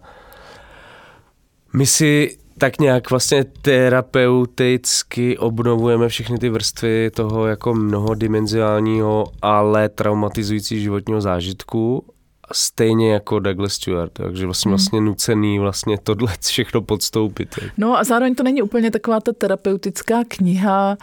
my 1.72 1.86
si 1.86 2.38
tak 2.58 2.78
nějak 2.78 3.10
vlastně 3.10 3.44
terapeuticky 3.44 5.38
obnovujeme 5.38 6.08
všechny 6.08 6.38
ty 6.38 6.48
vrstvy 6.48 7.10
toho 7.14 7.46
jako 7.46 7.74
mnohodimenziálního, 7.74 9.26
ale 9.42 9.88
traumatizující 9.88 10.80
životního 10.80 11.20
zážitku 11.20 12.04
stejně 12.52 13.12
jako 13.12 13.38
Douglas 13.38 13.72
Stewart, 13.72 14.12
takže 14.12 14.44
vlastně, 14.44 14.68
hmm. 14.68 14.72
vlastně 14.72 15.00
nucený 15.00 15.58
vlastně 15.58 15.98
tohle 16.02 16.32
všechno 16.40 16.82
podstoupit. 16.82 17.58
No 17.78 17.98
a 17.98 18.04
zároveň 18.04 18.34
to 18.34 18.42
není 18.42 18.62
úplně 18.62 18.90
taková 18.90 19.20
ta 19.20 19.32
terapeutická 19.32 20.24
kniha. 20.28 20.96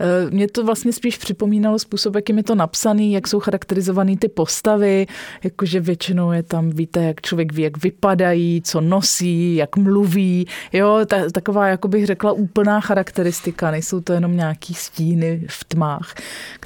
Eh, 0.00 0.30
mě 0.30 0.48
to 0.48 0.64
vlastně 0.64 0.92
spíš 0.92 1.18
připomínalo 1.18 1.78
způsob, 1.78 2.14
jakým 2.14 2.36
je 2.36 2.42
to 2.42 2.54
napsaný, 2.54 3.12
jak 3.12 3.28
jsou 3.28 3.40
charakterizované 3.40 4.16
ty 4.16 4.28
postavy, 4.28 5.06
jakože 5.44 5.80
většinou 5.80 6.32
je 6.32 6.42
tam, 6.42 6.70
víte, 6.70 7.02
jak 7.02 7.20
člověk 7.20 7.52
ví, 7.52 7.62
jak 7.62 7.82
vypadají, 7.82 8.62
co 8.62 8.80
nosí, 8.80 9.56
jak 9.56 9.76
mluví, 9.76 10.46
jo, 10.72 11.00
ta, 11.06 11.30
taková, 11.30 11.68
jako 11.68 11.88
bych 11.88 12.06
řekla, 12.06 12.32
úplná 12.32 12.80
charakteristika, 12.80 13.70
nejsou 13.70 14.00
to 14.00 14.12
jenom 14.12 14.36
nějaký 14.36 14.74
stíny 14.74 15.44
v 15.48 15.64
tmách, 15.64 16.14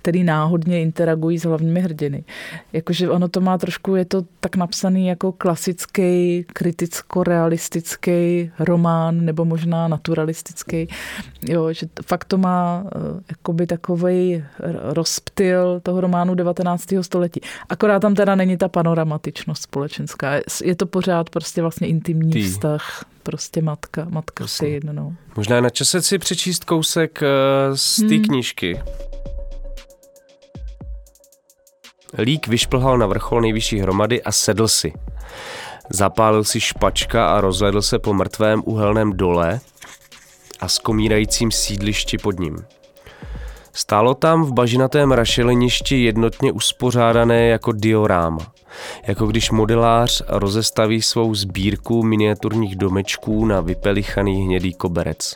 který 0.02 0.24
náhodně 0.24 0.82
interagují 0.82 1.38
s 1.38 1.44
hlavními 1.44 1.80
hrdiny. 1.80 2.24
Jakože 2.72 3.10
ono 3.10 3.28
to 3.28 3.40
má 3.40 3.58
trošku, 3.58 3.96
je 3.96 4.04
to 4.04 4.22
tak 4.40 4.56
napsaný 4.56 5.06
jako 5.06 5.32
klasický, 5.32 6.44
kriticko-realistický 6.52 8.50
román, 8.58 9.24
nebo 9.24 9.44
možná 9.44 9.88
naturalistický. 9.88 10.88
Jo, 11.48 11.72
že 11.72 11.86
fakt 12.06 12.24
to 12.24 12.38
má 12.38 12.84
uh, 12.84 12.90
jakoby 13.30 13.66
takovej 13.66 14.44
rozptyl 14.82 15.80
toho 15.80 16.00
románu 16.00 16.34
19. 16.34 16.84
století. 17.00 17.40
Akorát 17.68 18.00
tam 18.00 18.14
teda 18.14 18.34
není 18.34 18.56
ta 18.56 18.68
panoramatičnost 18.68 19.62
společenská. 19.62 20.32
Je 20.64 20.74
to 20.74 20.86
pořád 20.86 21.30
prostě 21.30 21.62
vlastně 21.62 21.88
intimní 21.88 22.32
Ty. 22.32 22.42
vztah 22.42 23.04
prostě 23.22 23.62
matka, 23.62 24.06
matka 24.10 24.46
si 24.46 24.80
no. 24.92 25.14
Možná 25.36 25.60
na 25.60 25.70
čase 25.70 26.02
si 26.02 26.18
přečíst 26.18 26.64
kousek 26.64 27.22
uh, 27.22 27.76
z 27.76 27.96
té 27.96 28.14
hmm. 28.14 28.24
knížky. 28.24 28.80
Lík 32.18 32.48
vyšplhal 32.48 32.98
na 32.98 33.06
vrchol 33.06 33.40
nejvyšší 33.40 33.78
hromady 33.78 34.22
a 34.22 34.32
sedl 34.32 34.68
si. 34.68 34.92
Zapálil 35.90 36.44
si 36.44 36.60
špačka 36.60 37.26
a 37.26 37.40
rozhledl 37.40 37.82
se 37.82 37.98
po 37.98 38.12
mrtvém 38.14 38.62
uhelném 38.64 39.12
dole 39.12 39.60
a 40.60 40.68
skomírajícím 40.68 41.50
sídlišti 41.50 42.18
pod 42.18 42.40
ním. 42.40 42.56
Stálo 43.72 44.14
tam 44.14 44.44
v 44.44 44.52
bažinatém 44.52 45.12
rašeliništi 45.12 46.04
jednotně 46.04 46.52
uspořádané 46.52 47.46
jako 47.46 47.72
dioráma. 47.72 48.52
Jako 49.06 49.26
když 49.26 49.50
modelář 49.50 50.22
rozestaví 50.28 51.02
svou 51.02 51.34
sbírku 51.34 52.02
miniaturních 52.02 52.76
domečků 52.76 53.44
na 53.44 53.60
vypelichaný 53.60 54.44
hnědý 54.44 54.74
koberec. 54.74 55.34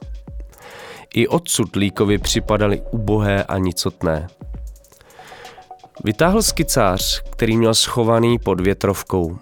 I 1.15 1.29
odsud 1.29 1.77
Líkovi 1.77 2.19
připadaly 2.19 2.83
ubohé 2.91 3.45
a 3.45 3.59
nicotné. 3.59 4.29
Vytáhl 6.05 6.43
skicář, 6.43 7.23
který 7.31 7.57
měl 7.57 7.75
schovaný 7.75 8.39
pod 8.39 8.61
větrovkou. 8.61 9.39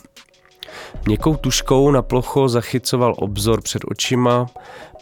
Měkkou 1.07 1.37
tuškou 1.37 1.91
na 1.91 2.03
plocho 2.03 2.49
zachycoval 2.49 3.15
obzor 3.19 3.63
před 3.63 3.83
očima, 3.89 4.47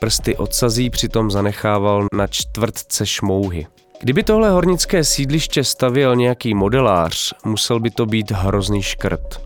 prsty 0.01 0.37
odsazí 0.37 0.91
přitom 0.91 1.31
zanechával 1.31 2.07
na 2.15 2.27
čtvrtce 2.27 3.07
šmouhy. 3.07 3.67
Kdyby 4.01 4.23
tohle 4.23 4.51
hornické 4.51 5.05
sídliště 5.05 5.65
stavěl 5.65 6.17
nějaký 6.17 6.55
modelář, 6.55 7.35
musel 7.45 7.81
by 7.81 7.91
to 7.91 8.07
být 8.07 8.31
hrozný 8.31 8.83
škrt. 8.83 9.41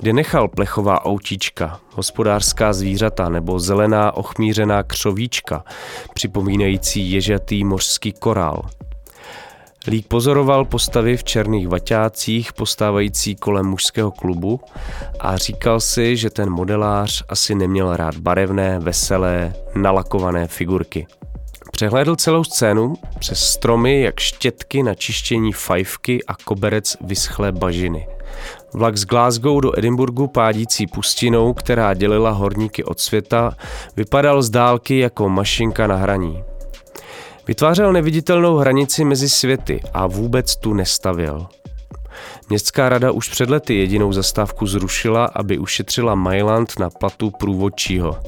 Kde 0.00 0.12
nechal 0.12 0.48
plechová 0.48 1.04
autíčka, 1.04 1.80
hospodářská 1.94 2.72
zvířata 2.72 3.28
nebo 3.28 3.58
zelená 3.58 4.16
ochmířená 4.16 4.82
křovíčka, 4.82 5.64
připomínající 6.14 7.12
ježatý 7.12 7.64
mořský 7.64 8.12
korál– 8.12 8.62
Lík 9.88 10.06
pozoroval 10.06 10.64
postavy 10.64 11.16
v 11.16 11.24
černých 11.24 11.68
vaťácích 11.68 12.52
postávající 12.52 13.36
kolem 13.36 13.66
mužského 13.66 14.10
klubu 14.10 14.60
a 15.20 15.36
říkal 15.36 15.80
si, 15.80 16.16
že 16.16 16.30
ten 16.30 16.50
modelář 16.50 17.24
asi 17.28 17.54
neměl 17.54 17.96
rád 17.96 18.16
barevné, 18.16 18.78
veselé, 18.78 19.54
nalakované 19.74 20.46
figurky. 20.46 21.06
Přehlédl 21.72 22.16
celou 22.16 22.44
scénu 22.44 22.94
přes 23.18 23.40
stromy 23.40 24.00
jak 24.00 24.20
štětky 24.20 24.82
na 24.82 24.94
čištění 24.94 25.52
fajfky 25.52 26.24
a 26.24 26.34
koberec 26.44 26.96
vyschlé 27.00 27.52
bažiny. 27.52 28.08
Vlak 28.74 28.96
z 28.96 29.04
Glasgow 29.04 29.60
do 29.60 29.78
Edinburgu 29.78 30.26
pádící 30.26 30.86
pustinou, 30.86 31.52
která 31.52 31.94
dělila 31.94 32.30
horníky 32.30 32.84
od 32.84 33.00
světa, 33.00 33.56
vypadal 33.96 34.42
z 34.42 34.50
dálky 34.50 34.98
jako 34.98 35.28
mašinka 35.28 35.86
na 35.86 35.96
hraní. 35.96 36.44
Vytvářel 37.48 37.92
neviditelnou 37.92 38.56
hranici 38.56 39.04
mezi 39.04 39.28
světy 39.28 39.80
a 39.92 40.06
vůbec 40.06 40.56
tu 40.56 40.74
nestavil. 40.74 41.46
Městská 42.48 42.88
rada 42.88 43.10
už 43.10 43.28
před 43.28 43.50
lety 43.50 43.74
jedinou 43.74 44.12
zastávku 44.12 44.66
zrušila, 44.66 45.24
aby 45.24 45.58
ušetřila 45.58 46.14
Mailand 46.14 46.78
na 46.78 46.90
platu 46.90 47.30
průvodčího. 47.30 48.18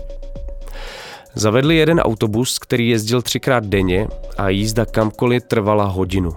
Zavedli 1.34 1.76
jeden 1.76 2.00
autobus, 2.00 2.58
který 2.58 2.88
jezdil 2.88 3.22
třikrát 3.22 3.66
denně 3.66 4.08
a 4.38 4.48
jízda 4.48 4.84
kamkoliv 4.84 5.42
trvala 5.44 5.84
hodinu. 5.84 6.36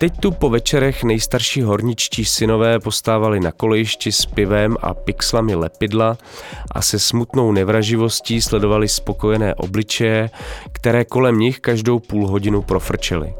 Teď 0.00 0.20
tu 0.20 0.30
po 0.30 0.50
večerech 0.50 1.04
nejstarší 1.04 1.62
horničtí 1.62 2.24
synové 2.24 2.78
postávali 2.78 3.40
na 3.40 3.52
kolejišti 3.52 4.12
s 4.12 4.26
pivem 4.26 4.76
a 4.82 4.94
pixlami 4.94 5.54
lepidla 5.54 6.18
a 6.72 6.82
se 6.82 6.98
smutnou 6.98 7.52
nevraživostí 7.52 8.42
sledovali 8.42 8.88
spokojené 8.88 9.54
obličeje, 9.54 10.30
které 10.72 11.04
kolem 11.04 11.38
nich 11.38 11.60
každou 11.60 11.98
půl 11.98 12.26
hodinu 12.28 12.62
profrčely. 12.62 13.34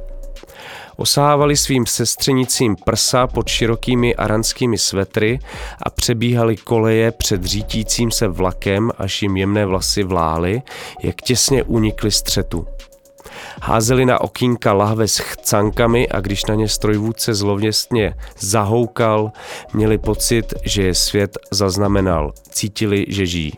Osahávali 0.96 1.56
svým 1.56 1.86
sestřenicím 1.86 2.76
prsa 2.84 3.26
pod 3.26 3.48
širokými 3.48 4.14
aranskými 4.14 4.78
svetry 4.78 5.38
a 5.82 5.90
přebíhali 5.90 6.56
koleje 6.56 7.10
před 7.10 7.44
řítícím 7.44 8.10
se 8.10 8.28
vlakem, 8.28 8.90
až 8.98 9.22
jim 9.22 9.36
jemné 9.36 9.66
vlasy 9.66 10.02
vlály, 10.02 10.62
jak 11.02 11.22
těsně 11.22 11.62
unikly 11.62 12.10
střetu. 12.10 12.66
Házeli 13.62 14.06
na 14.06 14.20
okýnka 14.20 14.72
lahve 14.72 15.08
s 15.08 15.18
chcankami 15.18 16.08
a 16.08 16.20
když 16.20 16.44
na 16.46 16.54
ně 16.54 16.68
strojvůdce 16.68 17.34
zlověstně 17.34 18.14
zahoukal, 18.38 19.32
měli 19.74 19.98
pocit, 19.98 20.54
že 20.64 20.82
je 20.82 20.94
svět 20.94 21.38
zaznamenal. 21.50 22.32
Cítili, 22.50 23.06
že 23.08 23.26
žijí. 23.26 23.52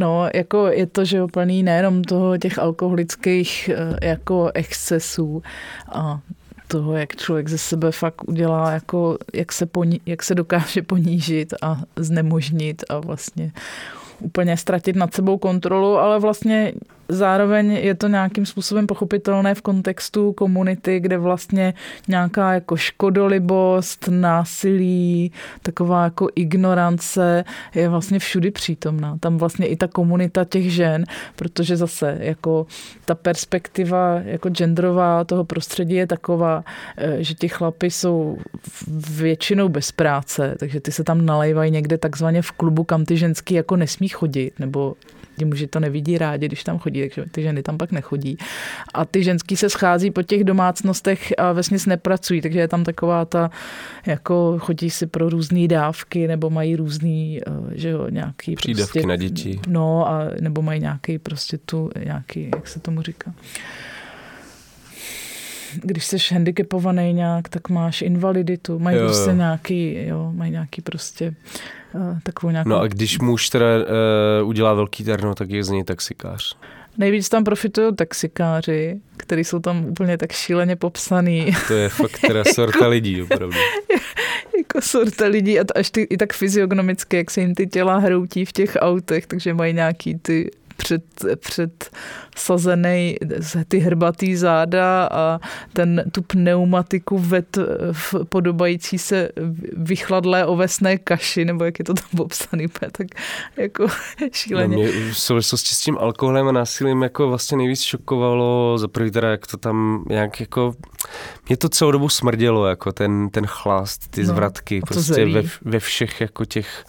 No, 0.00 0.28
jako 0.34 0.66
je 0.66 0.86
to, 0.86 1.04
že 1.04 1.26
plný 1.32 1.62
nejenom 1.62 2.04
toho 2.04 2.38
těch 2.38 2.58
alkoholických 2.58 3.68
eh, 3.68 4.08
jako 4.08 4.50
excesů 4.54 5.42
a 5.92 6.20
toho, 6.68 6.96
jak 6.96 7.16
člověk 7.16 7.48
ze 7.48 7.58
sebe 7.58 7.92
fakt 7.92 8.28
udělá, 8.28 8.70
jako 8.70 9.18
jak 9.34 9.52
se, 9.52 9.66
poní, 9.66 10.00
jak 10.06 10.22
se 10.22 10.34
dokáže 10.34 10.82
ponížit 10.82 11.54
a 11.62 11.80
znemožnit 11.96 12.84
a 12.88 12.98
vlastně 12.98 13.52
úplně 14.20 14.56
ztratit 14.56 14.96
nad 14.96 15.14
sebou 15.14 15.38
kontrolu, 15.38 15.98
ale 15.98 16.18
vlastně 16.18 16.72
zároveň 17.08 17.72
je 17.72 17.94
to 17.94 18.08
nějakým 18.08 18.46
způsobem 18.46 18.86
pochopitelné 18.86 19.54
v 19.54 19.62
kontextu 19.62 20.32
komunity, 20.32 21.00
kde 21.00 21.18
vlastně 21.18 21.74
nějaká 22.08 22.54
jako 22.54 22.76
škodolibost, 22.76 24.08
násilí, 24.08 25.32
taková 25.62 26.04
jako 26.04 26.28
ignorance 26.34 27.44
je 27.74 27.88
vlastně 27.88 28.18
všudy 28.18 28.50
přítomná. 28.50 29.16
Tam 29.20 29.38
vlastně 29.38 29.66
i 29.66 29.76
ta 29.76 29.86
komunita 29.86 30.44
těch 30.44 30.72
žen, 30.72 31.04
protože 31.36 31.76
zase 31.76 32.18
jako 32.20 32.66
ta 33.04 33.14
perspektiva 33.14 34.20
jako 34.24 34.48
genderová 34.50 35.24
toho 35.24 35.44
prostředí 35.44 35.94
je 35.94 36.06
taková, 36.06 36.64
eh, 36.96 37.16
že 37.24 37.34
ti 37.34 37.48
chlapy 37.48 37.90
jsou 37.90 38.38
většinou 39.10 39.68
bez 39.68 39.92
práce, 39.92 40.56
takže 40.58 40.80
ty 40.80 40.92
se 40.92 41.04
tam 41.04 41.26
nalejvají 41.26 41.70
někde 41.70 41.98
takzvaně 41.98 42.42
v 42.42 42.50
klubu, 42.50 42.84
kam 42.84 43.04
ty 43.04 43.16
ženský 43.16 43.54
jako 43.54 43.76
nesmí 43.76 44.08
chodit, 44.08 44.52
nebo 44.58 44.94
ti 45.38 45.44
muži 45.44 45.66
to 45.66 45.80
nevidí 45.80 46.18
rádi, 46.18 46.46
když 46.46 46.64
tam 46.64 46.78
chodí, 46.78 47.00
takže 47.00 47.24
ty 47.30 47.42
ženy 47.42 47.62
tam 47.62 47.78
pak 47.78 47.92
nechodí. 47.92 48.38
A 48.94 49.04
ty 49.04 49.22
ženský 49.22 49.56
se 49.56 49.70
schází 49.70 50.10
po 50.10 50.22
těch 50.22 50.44
domácnostech 50.44 51.32
a 51.38 51.52
vesměs 51.52 51.86
nepracují, 51.86 52.40
takže 52.40 52.58
je 52.58 52.68
tam 52.68 52.84
taková 52.84 53.24
ta, 53.24 53.50
jako 54.06 54.58
chodí 54.58 54.90
si 54.90 55.06
pro 55.06 55.28
různé 55.28 55.68
dávky, 55.68 56.28
nebo 56.28 56.50
mají 56.50 56.76
různý, 56.76 57.40
eh, 57.46 57.50
že 57.74 57.88
jo, 57.88 58.06
nějaký 58.10 58.54
Přídavky 58.54 58.92
prostě, 58.92 59.08
na 59.08 59.16
děti. 59.16 59.60
No, 59.68 60.08
a, 60.08 60.20
nebo 60.40 60.62
mají 60.62 60.80
nějaký 60.80 61.18
prostě 61.18 61.58
tu, 61.58 61.90
nějaký, 62.04 62.50
jak 62.54 62.68
se 62.68 62.80
tomu 62.80 63.02
říká, 63.02 63.34
když 65.82 66.04
jsi 66.04 66.16
handicapovaný 66.32 67.12
nějak, 67.12 67.48
tak 67.48 67.68
máš 67.68 68.02
invaliditu, 68.02 68.78
mají 68.78 68.96
jo, 68.96 69.06
prostě 69.06 69.30
jo. 69.30 69.36
nějaký, 69.36 70.06
jo, 70.06 70.32
mají 70.34 70.52
nějaký 70.52 70.82
prostě 70.82 71.28
uh, 71.28 71.34
takovou 72.22 72.50
nějakou... 72.50 72.70
No 72.70 72.80
a 72.80 72.86
když 72.86 73.18
muž 73.18 73.48
teda 73.48 73.66
uh, 74.42 74.48
udělá 74.48 74.74
velký 74.74 75.04
terno, 75.04 75.34
tak 75.34 75.50
je 75.50 75.64
z 75.64 75.68
něj 75.68 75.84
taxikář. 75.84 76.56
Nejvíc 76.98 77.28
tam 77.28 77.44
profitují 77.44 77.94
taxikáři, 77.96 79.00
kteří 79.16 79.44
jsou 79.44 79.58
tam 79.58 79.84
úplně 79.84 80.18
tak 80.18 80.32
šíleně 80.32 80.76
popsaný. 80.76 81.52
To 81.68 81.74
je 81.74 81.88
fakt 81.88 82.20
teda 82.26 82.44
sorta 82.54 82.88
lidí, 82.88 83.22
opravdu. 83.22 83.58
jako 84.58 84.80
sorta 84.80 85.26
lidí 85.26 85.60
a 85.60 85.64
až 85.74 85.90
ty, 85.90 86.02
i 86.02 86.16
tak 86.16 86.32
fyziognomicky, 86.32 87.16
jak 87.16 87.30
se 87.30 87.40
jim 87.40 87.54
ty 87.54 87.66
těla 87.66 87.98
hroutí 87.98 88.44
v 88.44 88.52
těch 88.52 88.76
autech, 88.80 89.26
takže 89.26 89.54
mají 89.54 89.74
nějaký 89.74 90.18
ty 90.18 90.50
před, 90.78 91.02
před 91.36 91.90
sazený 92.36 93.16
ty 93.68 93.78
hrbatý 93.78 94.36
záda 94.36 95.08
a 95.12 95.40
ten, 95.72 96.04
tu 96.12 96.22
pneumatiku 96.22 97.18
ved 97.18 97.58
v 97.92 98.14
podobající 98.28 98.98
se 98.98 99.28
vychladlé 99.76 100.46
ovesné 100.46 100.98
kaši, 100.98 101.44
nebo 101.44 101.64
jak 101.64 101.78
je 101.78 101.84
to 101.84 101.94
tam 101.94 102.08
popsaný, 102.16 102.66
tak 102.92 103.06
jako 103.56 103.86
šíleně. 104.32 104.76
No, 104.76 104.82
mě 104.82 105.12
v 105.12 105.18
souvislosti 105.18 105.74
s 105.74 105.80
tím 105.80 105.98
alkoholem 105.98 106.48
a 106.48 106.52
násilím 106.52 107.02
jako 107.02 107.28
vlastně 107.28 107.56
nejvíc 107.56 107.82
šokovalo, 107.82 108.78
za 108.78 108.88
prvý 108.88 109.10
teda, 109.10 109.30
jak 109.30 109.46
to 109.46 109.56
tam 109.56 110.04
nějak 110.08 110.40
jako, 110.40 110.74
mě 111.48 111.56
to 111.56 111.68
celou 111.68 111.90
dobu 111.90 112.08
smrdělo, 112.08 112.66
jako 112.66 112.92
ten, 112.92 113.28
ten 113.30 113.46
chlast, 113.46 114.10
ty 114.10 114.20
no, 114.20 114.26
zvratky, 114.26 114.80
prostě 114.80 115.26
ve, 115.26 115.42
ve 115.64 115.78
všech 115.78 116.20
jako 116.20 116.44
těch 116.44 116.84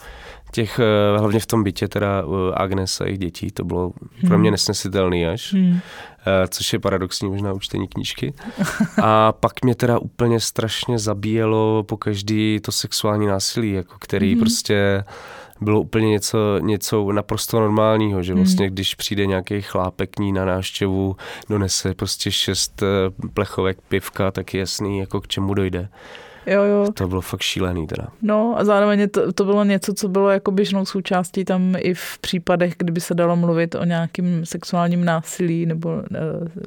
těch, 0.52 0.78
eh, 0.78 1.18
hlavně 1.18 1.40
v 1.40 1.46
tom 1.46 1.64
bytě, 1.64 1.88
teda 1.88 2.22
eh, 2.22 2.54
Agnes 2.54 3.00
a 3.00 3.04
jejich 3.04 3.18
dětí, 3.18 3.50
to 3.50 3.64
bylo 3.64 3.92
pro 4.26 4.38
mě 4.38 4.48
Hmm. 4.48 4.52
nesnesitelný 4.52 5.26
až, 5.26 5.52
Hmm. 5.52 5.78
eh, 6.26 6.48
což 6.48 6.72
je 6.72 6.78
paradoxní 6.78 7.30
možná 7.30 7.52
u 7.52 7.58
čtení 7.58 7.88
knížky. 7.88 8.34
A 9.02 9.32
pak 9.32 9.64
mě 9.64 9.74
teda 9.74 9.98
úplně 9.98 10.40
strašně 10.40 10.98
zabíjelo 10.98 11.84
po 11.88 11.96
každý 11.96 12.60
to 12.62 12.72
sexuální 12.72 13.26
násilí, 13.26 13.72
jako 13.72 13.94
který 14.00 14.30
Mhm. 14.34 14.40
prostě 14.40 15.04
bylo 15.60 15.80
úplně 15.80 16.08
něco, 16.08 16.38
něco 16.60 17.12
naprosto 17.12 17.60
normálního, 17.60 18.22
že 18.22 18.32
Mhm. 18.32 18.42
vlastně 18.42 18.70
když 18.70 18.94
přijde 18.94 19.26
nějaký 19.26 19.62
chlápek 19.62 20.18
ní 20.18 20.32
na 20.32 20.44
návštěvu, 20.44 21.16
donese 21.48 21.94
prostě 21.94 22.30
šest 22.32 22.82
plechovek 23.34 23.78
pivka, 23.88 24.30
tak 24.30 24.54
je 24.54 24.60
jasný, 24.60 24.98
jako 24.98 25.20
k 25.20 25.28
čemu 25.28 25.54
dojde. 25.54 25.88
Jo, 26.46 26.62
jo. 26.62 26.86
To 26.94 27.08
bylo 27.08 27.20
fakt 27.20 27.42
šílený 27.42 27.86
teda. 27.86 28.08
No 28.22 28.54
a 28.58 28.64
zároveň 28.64 29.08
to, 29.08 29.32
to 29.32 29.44
bylo 29.44 29.64
něco, 29.64 29.94
co 29.94 30.08
bylo 30.08 30.30
jako 30.30 30.50
běžnou 30.50 30.84
součástí 30.84 31.44
tam 31.44 31.74
i 31.78 31.94
v 31.94 32.18
případech, 32.20 32.74
kdyby 32.78 33.00
se 33.00 33.14
dalo 33.14 33.36
mluvit 33.36 33.74
o 33.74 33.84
nějakým 33.84 34.46
sexuálním 34.46 35.04
násilí 35.04 35.66
nebo 35.66 36.02
eh, 36.14 36.18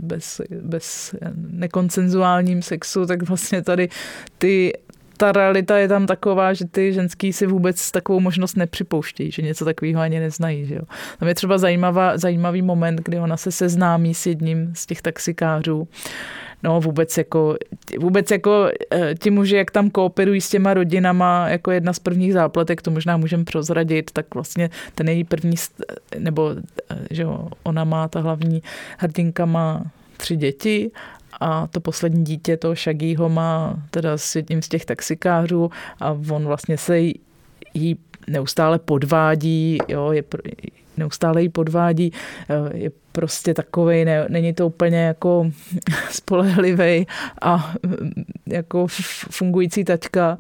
bez, 0.02 0.42
bez 0.62 1.16
nekoncenzuálním 1.36 2.62
sexu, 2.62 3.06
tak 3.06 3.24
vlastně 3.24 3.62
tady 3.62 3.90
ty 4.38 4.74
ta 5.18 5.32
realita 5.32 5.78
je 5.78 5.88
tam 5.88 6.06
taková, 6.06 6.54
že 6.54 6.66
ty 6.66 6.94
ženský 6.94 7.34
si 7.34 7.46
vůbec 7.46 7.92
takovou 7.92 8.20
možnost 8.20 8.58
nepřipouštějí, 8.58 9.32
že 9.32 9.42
něco 9.42 9.66
takového 9.66 10.02
ani 10.02 10.20
neznají. 10.20 10.66
Že 10.66 10.76
jo. 10.76 10.82
Tam 11.20 11.28
je 11.28 11.36
třeba 11.36 11.58
zajímavá, 11.58 12.18
zajímavý 12.18 12.62
moment, 12.62 13.02
kdy 13.04 13.20
ona 13.20 13.38
se 13.38 13.52
seznámí 13.52 14.14
s 14.14 14.26
jedním 14.26 14.74
z 14.76 14.86
těch 14.86 15.02
taxikářů. 15.02 15.88
No 16.64 16.82
vůbec 16.82 17.18
jako, 17.18 17.58
vůbec 18.00 18.32
jako 18.32 18.70
eh, 18.92 19.16
ti 19.16 19.30
muži, 19.32 19.56
jak 19.56 19.72
tam 19.72 19.90
kooperují 19.90 20.42
s 20.42 20.50
těma 20.50 20.74
rodinama, 20.74 21.50
jako 21.50 21.72
jedna 21.72 21.94
z 21.94 22.00
prvních 22.00 22.34
zápletek, 22.34 22.82
to 22.82 22.92
možná 22.92 23.18
můžeme 23.18 23.44
prozradit, 23.44 24.12
tak 24.12 24.36
vlastně 24.36 24.70
ten 24.96 25.10
její 25.10 25.24
první, 25.24 25.56
nebo 26.18 26.52
eh, 26.92 27.08
že 27.12 27.26
ona 27.64 27.84
má, 27.84 28.08
ta 28.08 28.20
hlavní 28.20 28.64
hrdinka 28.98 29.46
má 29.46 29.84
tři 30.18 30.36
děti 30.36 30.92
a 31.40 31.68
to 31.68 31.80
poslední 31.80 32.24
dítě, 32.24 32.58
to 32.58 32.76
Shaggyho 32.76 33.30
má 33.30 33.84
teda 33.92 34.18
s 34.18 34.36
jedním 34.36 34.62
z 34.62 34.68
těch 34.68 34.86
taxikářů 34.86 35.72
a 36.00 36.12
on 36.12 36.46
vlastně 36.46 36.78
se 36.78 37.00
jí, 37.74 37.98
neustále 38.28 38.80
podvádí, 38.80 39.78
jo, 39.88 40.12
je 40.12 40.24
neustále 40.98 41.42
jí 41.42 41.50
podvádí, 41.50 42.14
eh, 42.50 42.78
je 42.78 42.92
prostě 43.12 43.54
takovej, 43.54 44.06
ne, 44.06 44.26
není 44.30 44.54
to 44.54 44.68
úplně 44.68 44.98
jako 44.98 45.52
spolehlivý 46.10 47.08
a 47.42 47.74
mm, 47.84 48.24
jako 48.48 48.88
fungující 49.30 49.84
taťka 49.84 50.38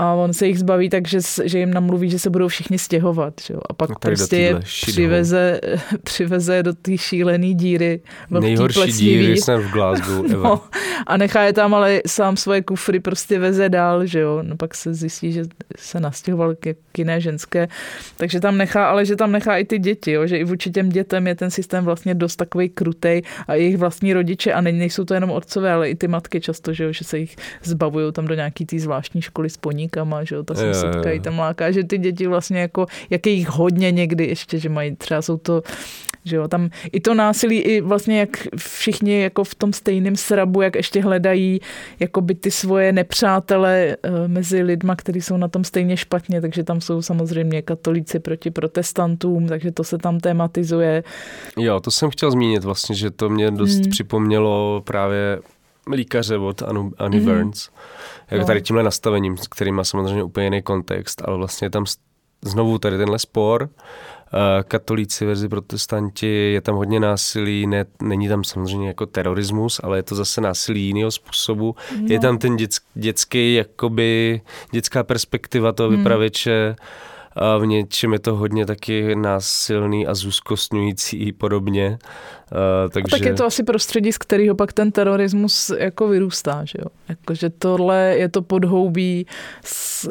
a 0.00 0.14
on 0.14 0.32
se 0.32 0.46
jich 0.46 0.58
zbaví 0.58 0.90
tak, 0.90 1.08
že, 1.08 1.18
že 1.44 1.58
jim 1.58 1.74
namluví, 1.74 2.10
že 2.10 2.18
se 2.18 2.30
budou 2.30 2.48
všichni 2.48 2.78
stěhovat. 2.78 3.34
Že 3.46 3.54
jo? 3.54 3.60
A 3.70 3.72
pak 3.74 3.90
No 3.90 3.96
prostě 4.00 4.36
je 4.36 4.60
přiveze, 4.60 5.60
přiveze 6.04 6.62
do 6.62 6.72
té 6.72 6.98
šílené 6.98 7.54
díry. 7.54 8.00
Nejhorší 8.30 8.74
plesnivý. 8.74 9.18
díry 9.18 9.36
snad 9.36 9.60
v 9.60 9.70
Glasgow 9.70 10.24
ever. 10.24 10.38
No, 10.42 10.60
a 11.06 11.16
nechá 11.16 11.42
je 11.42 11.52
tam, 11.52 11.74
ale 11.74 12.00
sám 12.06 12.36
svoje 12.36 12.62
kufry 12.62 13.00
prostě 13.00 13.38
veze 13.38 13.68
dál, 13.68 14.06
že 14.06 14.20
jo. 14.20 14.38
No 14.42 14.56
pak 14.56 14.74
se 14.74 14.94
zjistí, 14.94 15.32
že 15.32 15.42
se 15.76 16.00
nastěhoval 16.00 16.54
k 16.54 16.74
k 16.92 16.98
jiné 16.98 17.20
ženské. 17.20 17.68
Takže 18.16 18.40
tam 18.40 18.58
nechá, 18.58 18.90
ale 18.90 19.04
že 19.04 19.16
tam 19.16 19.32
nechá 19.32 19.56
i 19.56 19.64
ty 19.64 19.78
děti, 19.78 20.12
jo. 20.12 20.26
Že 20.26 20.38
i 20.38 20.44
vůči 20.44 20.70
těm 20.70 20.88
dětem 20.88 21.26
je 21.26 21.34
ten 21.34 21.50
systém 21.50 21.84
vlastně 21.84 22.14
dost 22.14 22.36
takový 22.36 22.68
krutej 22.68 23.22
a 23.48 23.54
jejich 23.54 23.76
vlastní 23.76 24.12
rodiče, 24.12 24.52
a 24.52 24.60
ne- 24.60 24.72
nejsou 24.72 25.04
to 25.04 25.14
jenom 25.14 25.30
otcové, 25.30 25.72
ale 25.72 25.90
i 25.90 25.94
ty 25.94 26.08
matky 26.08 26.40
často, 26.40 26.72
že 26.72 26.84
jo, 26.84 26.92
že 26.92 27.04
se 27.04 27.18
jich 27.18 27.36
zbavují 27.62 28.12
tam 28.12 28.26
do 28.26 28.34
nějaký 28.34 28.66
té 28.66 28.78
zvláštní 28.78 29.22
školy 29.22 29.50
s 29.50 29.56
poníkama, 29.90 30.24
že 30.24 30.34
jo, 30.34 30.42
ta 30.42 30.54
Jo, 30.54 30.66
jo, 30.66 30.74
sousedka 30.74 31.08
jo. 31.08 31.14
jí 31.14 31.20
tam 31.20 31.38
láká, 31.38 31.70
že 31.70 31.84
ty 31.84 31.98
děti 31.98 32.26
vlastně 32.26 32.60
jako, 32.60 32.86
jak 33.10 33.26
je 33.26 33.32
jich 33.32 33.48
hodně 33.48 33.92
někdy 33.92 34.26
ještě, 34.26 34.58
že 34.58 34.68
mají 34.68 34.96
třeba 34.96 35.22
jsou 35.22 35.36
to 35.36 35.62
že 36.24 36.36
jo, 36.36 36.48
tam 36.48 36.68
i 36.92 37.00
to 37.00 37.14
násilí, 37.14 37.58
i 37.58 37.80
vlastně 37.80 38.20
jak 38.20 38.30
všichni 38.56 39.20
jako 39.22 39.44
v 39.44 39.54
tom 39.54 39.72
stejném 39.72 40.16
srabu, 40.16 40.60
jak 40.62 40.76
ještě 40.76 41.02
hledají 41.02 41.60
jakoby 42.00 42.34
ty 42.34 42.50
svoje 42.50 42.92
nepřátele 42.92 43.96
eh, 44.02 44.28
mezi 44.28 44.62
lidma, 44.62 44.96
kteří 44.96 45.20
jsou 45.20 45.36
na 45.36 45.48
tom 45.48 45.64
stejně 45.64 45.96
špatně, 45.96 46.40
takže 46.40 46.64
tam 46.64 46.80
jsou 46.80 47.02
samozřejmě 47.02 47.62
katolíci 47.62 48.18
proti 48.20 48.50
protestantům, 48.50 49.48
takže 49.48 49.72
to 49.72 49.84
se 49.84 49.98
tam 49.98 50.20
tematizuje. 50.20 51.04
Jo, 51.56 51.80
to 51.80 51.90
jsem 51.90 52.10
chtěl 52.10 52.30
zmínit 52.30 52.64
vlastně, 52.64 52.94
že 52.94 53.10
to 53.10 53.28
mě 53.28 53.50
dost 53.50 53.74
Hmm. 53.80 53.90
připomnělo 53.90 54.82
právě 54.84 55.38
líkaře 55.94 56.36
od 56.38 56.62
Anu, 56.62 56.92
Annie 56.98 57.22
Mhm. 57.22 57.34
Burns. 57.34 57.68
Jako 58.30 58.40
No. 58.40 58.46
tady 58.46 58.62
tímhle 58.62 58.82
nastavením, 58.82 59.36
s 59.36 59.48
kterým 59.48 59.74
má 59.74 59.84
samozřejmě 59.84 60.22
úplně 60.22 60.46
jiný 60.46 60.62
kontext, 60.62 61.22
ale 61.24 61.36
vlastně 61.36 61.70
tam 61.70 61.84
znovu 62.44 62.78
tady 62.78 62.98
tenhle 62.98 63.18
spor, 63.18 63.68
eh, 63.68 64.62
katolíci 64.62 65.26
verzi 65.26 65.48
protestanti, 65.48 66.52
je 66.52 66.60
tam 66.60 66.74
hodně 66.74 67.00
násilí, 67.00 67.66
ne, 67.66 67.84
není 68.02 68.28
tam 68.28 68.44
samozřejmě 68.44 68.88
jako 68.88 69.06
terorismus, 69.06 69.80
ale 69.82 69.98
je 69.98 70.02
to 70.02 70.14
zase 70.14 70.40
násilí 70.40 70.86
jiného 70.86 71.10
způsobu. 71.10 71.76
No. 72.00 72.06
Je 72.08 72.20
tam 72.20 72.38
ten 72.38 72.56
dět, 72.56 72.70
dětský, 72.94 73.54
jakoby 73.54 74.40
dětská 74.70 75.02
perspektiva 75.04 75.72
toho 75.72 75.88
Hmm. 75.88 75.98
vypravěče, 75.98 76.76
a 77.32 77.56
v 77.58 77.66
něčem 77.66 78.12
je 78.12 78.18
to 78.18 78.36
hodně 78.36 78.66
taky 78.66 79.14
násilný 79.16 80.06
a 80.06 80.14
zúzkostňující 80.14 81.32
podobně. 81.32 81.98
Uh, 82.52 82.58
A 82.86 82.88
takže... 82.88 83.16
tak 83.16 83.26
je 83.26 83.34
to 83.34 83.44
asi 83.44 83.62
prostředí, 83.62 84.12
z 84.12 84.18
kterého 84.18 84.54
pak 84.54 84.72
ten 84.72 84.92
terorismus 84.92 85.70
jako 85.78 86.08
vyrůstá, 86.08 86.64
že 86.64 86.78
jo? 86.78 86.86
Jakože 87.08 87.50
tohle 87.50 88.14
je 88.18 88.28
to 88.28 88.42
podhoubí, 88.42 89.26
z, 89.64 90.08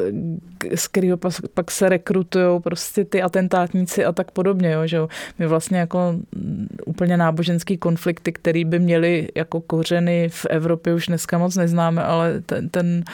z 0.74 0.88
kterého 0.88 1.16
pak, 1.16 1.32
pak 1.54 1.70
se 1.70 1.88
rekrutují 1.88 2.60
prostě 2.60 3.04
ty 3.04 3.22
atentátníci 3.22 4.04
a 4.04 4.12
tak 4.12 4.30
podobně, 4.30 4.70
jo? 4.70 4.86
že 4.86 4.96
jo? 4.96 5.08
My 5.38 5.46
vlastně 5.46 5.78
jako 5.78 6.14
mm, 6.36 6.68
úplně 6.86 7.16
náboženský 7.16 7.76
konflikty, 7.76 8.32
který 8.32 8.64
by 8.64 8.78
měly 8.78 9.28
jako 9.34 9.60
kořeny 9.60 10.28
v 10.28 10.46
Evropě 10.50 10.94
už 10.94 11.06
dneska 11.06 11.38
moc 11.38 11.56
neznáme, 11.56 12.02
ale 12.02 12.40
ten, 12.40 12.68
ten 12.68 13.04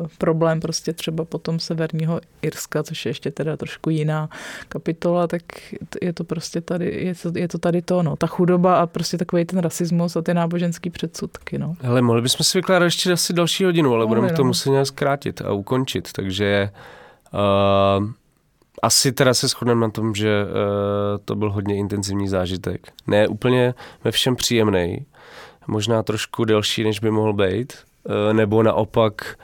uh, 0.00 0.06
problém 0.18 0.60
prostě 0.60 0.92
třeba 0.92 1.24
potom 1.24 1.58
severního 1.58 2.20
Irska, 2.42 2.82
což 2.82 3.06
je 3.06 3.10
ještě 3.10 3.30
teda 3.30 3.56
trošku 3.56 3.90
jiná 3.90 4.28
kapitola, 4.68 5.26
tak 5.26 5.42
je 6.02 6.12
to 6.12 6.24
prostě 6.24 6.60
tady, 6.60 7.04
je 7.04 7.14
to, 7.14 7.32
je 7.38 7.48
to 7.48 7.58
tady 7.58 7.82
to, 7.82 8.02
no, 8.02 8.16
ta 8.16 8.26
chudoba 8.26 8.69
a 8.76 8.86
prostě 8.86 9.18
takový 9.18 9.44
ten 9.44 9.58
rasismus 9.58 10.16
a 10.16 10.22
ty 10.22 10.34
náboženský 10.34 10.90
předsudky, 10.90 11.58
no. 11.58 11.74
Hele, 11.80 12.02
mohli 12.02 12.22
bychom 12.22 12.44
si 12.44 12.58
vykládat 12.58 12.84
ještě 12.84 13.12
asi 13.12 13.32
další 13.32 13.64
hodinu, 13.64 13.94
ale 13.94 14.04
Mohli, 14.04 14.08
budeme 14.08 14.36
to 14.36 14.42
no. 14.42 14.46
muset 14.46 14.70
nějak 14.70 14.86
zkrátit 14.86 15.42
a 15.42 15.52
ukončit, 15.52 16.12
takže 16.12 16.70
uh, 17.32 18.08
asi 18.82 19.12
teda 19.12 19.34
se 19.34 19.48
shodneme 19.48 19.80
na 19.80 19.90
tom, 19.90 20.14
že 20.14 20.44
uh, 20.44 20.50
to 21.24 21.36
byl 21.36 21.52
hodně 21.52 21.76
intenzivní 21.76 22.28
zážitek. 22.28 22.92
Ne 23.06 23.28
úplně 23.28 23.74
ve 24.04 24.10
všem 24.10 24.36
příjemný, 24.36 25.06
možná 25.66 26.02
trošku 26.02 26.44
delší, 26.44 26.84
než 26.84 27.00
by 27.00 27.10
mohl 27.10 27.32
být, 27.32 27.72
uh, 28.04 28.32
nebo 28.32 28.62
naopak 28.62 29.38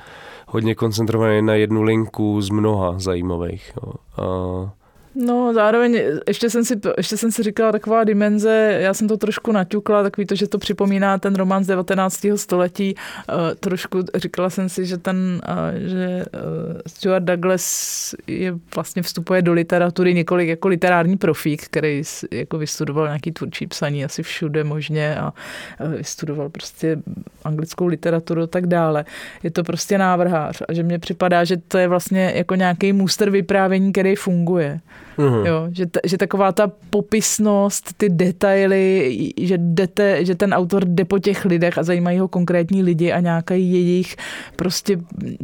hodně 0.47 0.75
koncentrovaný 0.75 1.43
na 1.43 1.55
jednu 1.55 1.83
linku 1.83 2.41
z 2.41 2.51
mnoha 2.51 2.99
zajímavých. 2.99 3.73
Jo. 3.77 3.93
Uh, 4.25 4.69
No, 5.19 5.55
zároveň 5.55 6.03
ještě 6.29 6.51
jsem, 6.51 6.65
si, 6.65 6.81
ještě 6.97 7.17
jsem 7.17 7.33
si 7.33 7.43
říkala 7.43 7.73
taková 7.73 8.05
dimenze, 8.05 8.79
já 8.81 8.95
jsem 8.95 9.09
to 9.09 9.17
trošku 9.17 9.53
naťukla, 9.53 10.03
takový 10.03 10.27
to, 10.27 10.35
že 10.35 10.49
to 10.49 10.59
připomíná 10.59 11.19
ten 11.19 11.35
román 11.35 11.65
z 11.65 11.67
19. 11.67 12.27
století. 12.37 12.95
Uh, 12.95 13.55
trošku 13.61 14.05
říkala 14.15 14.51
jsem 14.51 14.69
si, 14.69 14.87
že 14.87 14.99
ten, 14.99 15.41
uh, 15.49 15.89
že 15.89 16.25
uh, 16.35 16.81
Stuart 16.87 17.25
Douglas 17.25 18.15
je 18.27 18.55
vlastně 18.75 19.03
vstupuje 19.03 19.43
do 19.43 19.53
literatury 19.53 20.15
několik 20.15 20.49
jako 20.49 20.69
literární 20.69 21.17
profík, 21.17 21.65
který 21.65 22.03
jako 22.31 22.59
vystudoval 22.59 23.07
nějaký 23.07 23.33
tvůrčí 23.33 23.67
psaní 23.67 24.05
asi 24.05 24.23
všude 24.23 24.65
možně 24.65 25.17
a 25.17 25.33
uh, 25.81 25.93
vystudoval 25.93 26.49
prostě 26.49 26.99
anglickou 27.45 27.87
literaturu 27.87 28.43
a 28.43 28.47
tak 28.47 28.67
dále. 28.67 29.05
Je 29.43 29.51
to 29.51 29.63
prostě 29.65 29.99
návrhář 29.99 30.63
a 30.69 30.73
že 30.73 30.83
mně 30.83 30.99
připadá, 30.99 31.45
že 31.45 31.57
to 31.57 31.79
je 31.79 31.89
vlastně 31.89 32.33
jako 32.35 32.55
nějaký 32.55 32.93
můster 32.93 33.31
vyprávění, 33.31 33.93
který 33.93 34.17
funguje. 34.17 34.81
Mhm. 35.19 35.47
Jo, 35.47 35.69
že, 35.73 35.87
ta, 35.87 36.01
že 36.05 36.19
taková 36.19 36.53
ta 36.53 36.73
popisnost, 36.91 37.93
ty 37.97 38.09
detaily, 38.09 39.15
že, 39.41 39.59
jdete, 39.59 40.25
že 40.25 40.35
ten 40.35 40.55
autor 40.55 40.85
jde 40.85 41.05
po 41.05 41.19
těch 41.19 41.45
lidech 41.45 41.79
a 41.79 41.83
zajímají 41.83 42.19
ho 42.19 42.29
konkrétní 42.29 42.83
lidi 42.83 43.13
a 43.13 43.21
nějaký 43.21 43.73
jejich 43.73 44.17
prostě 44.57 44.99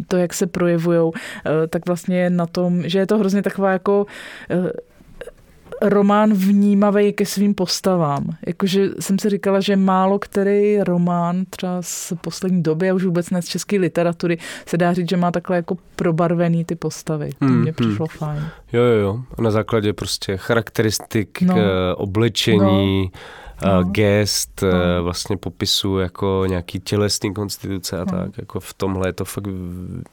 to, 0.08 0.16
jak 0.16 0.34
se 0.34 0.46
projevujou, 0.46 1.12
eh, 1.16 1.66
tak 1.66 1.86
vlastně 1.86 2.18
je 2.18 2.30
na 2.30 2.46
tom, 2.46 2.82
že 2.88 2.98
je 2.98 3.06
to 3.06 3.18
hrozně 3.18 3.42
taková 3.42 3.72
jako 3.72 4.06
eh, 4.50 4.70
román 5.82 6.32
vnímavý 6.34 7.12
ke 7.12 7.26
svým 7.26 7.54
postavám. 7.54 8.24
Jakože 8.46 8.88
jsem 9.00 9.18
si 9.18 9.30
říkala, 9.30 9.60
že 9.60 9.76
málo 9.76 10.18
který 10.18 10.80
román 10.82 11.44
třeba 11.50 11.78
z 11.82 12.12
poslední 12.20 12.62
doby 12.62 12.90
a 12.90 12.94
už 12.94 13.04
vůbec 13.04 13.30
ne 13.30 13.42
z 13.42 13.46
české 13.46 13.76
literatury 13.78 14.38
se 14.66 14.76
dá 14.76 14.92
říct, 14.92 15.08
že 15.08 15.16
má 15.16 15.30
takhle 15.30 15.56
jako 15.56 15.76
probarvený 15.96 16.64
ty 16.64 16.74
postavy. 16.74 17.30
To 17.38 17.44
Hmm, 17.46 17.60
mně 17.60 17.74
hmm. 17.78 17.88
přišlo 17.88 18.06
fajn. 18.06 18.42
Jo, 18.72 18.82
jo, 18.82 18.98
jo. 19.00 19.20
A 19.38 19.42
na 19.42 19.50
základě 19.50 19.92
prostě 19.92 20.36
charakteristik, 20.36 21.42
No. 21.42 21.54
no. 21.56 21.62
oblečení, 21.96 23.10
No. 23.64 23.82
no. 23.82 23.84
gest, 23.90 24.62
No. 24.62 24.68
no. 24.96 25.02
vlastně 25.04 25.36
popisu 25.36 25.98
jako 25.98 26.44
nějaký 26.48 26.80
tělesný 26.80 27.34
konstituce 27.34 27.96
a 28.00 28.04
No. 28.04 28.18
tak. 28.18 28.38
Jako 28.38 28.60
v 28.60 28.74
tomhle 28.74 29.08
je 29.08 29.12
to 29.12 29.24
fakt 29.24 29.48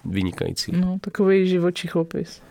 vynikající. 0.05 0.71
No, 0.71 0.97
takový 1.01 1.47
živočichopis. 1.49 2.41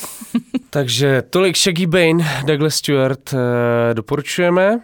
Takže 0.70 1.22
tolik 1.30 1.56
Shaggy 1.56 1.86
Bane, 1.86 2.42
Douglas 2.46 2.74
Stewart 2.74 3.34
eh, 3.34 3.94
doporučujeme. 3.94 4.80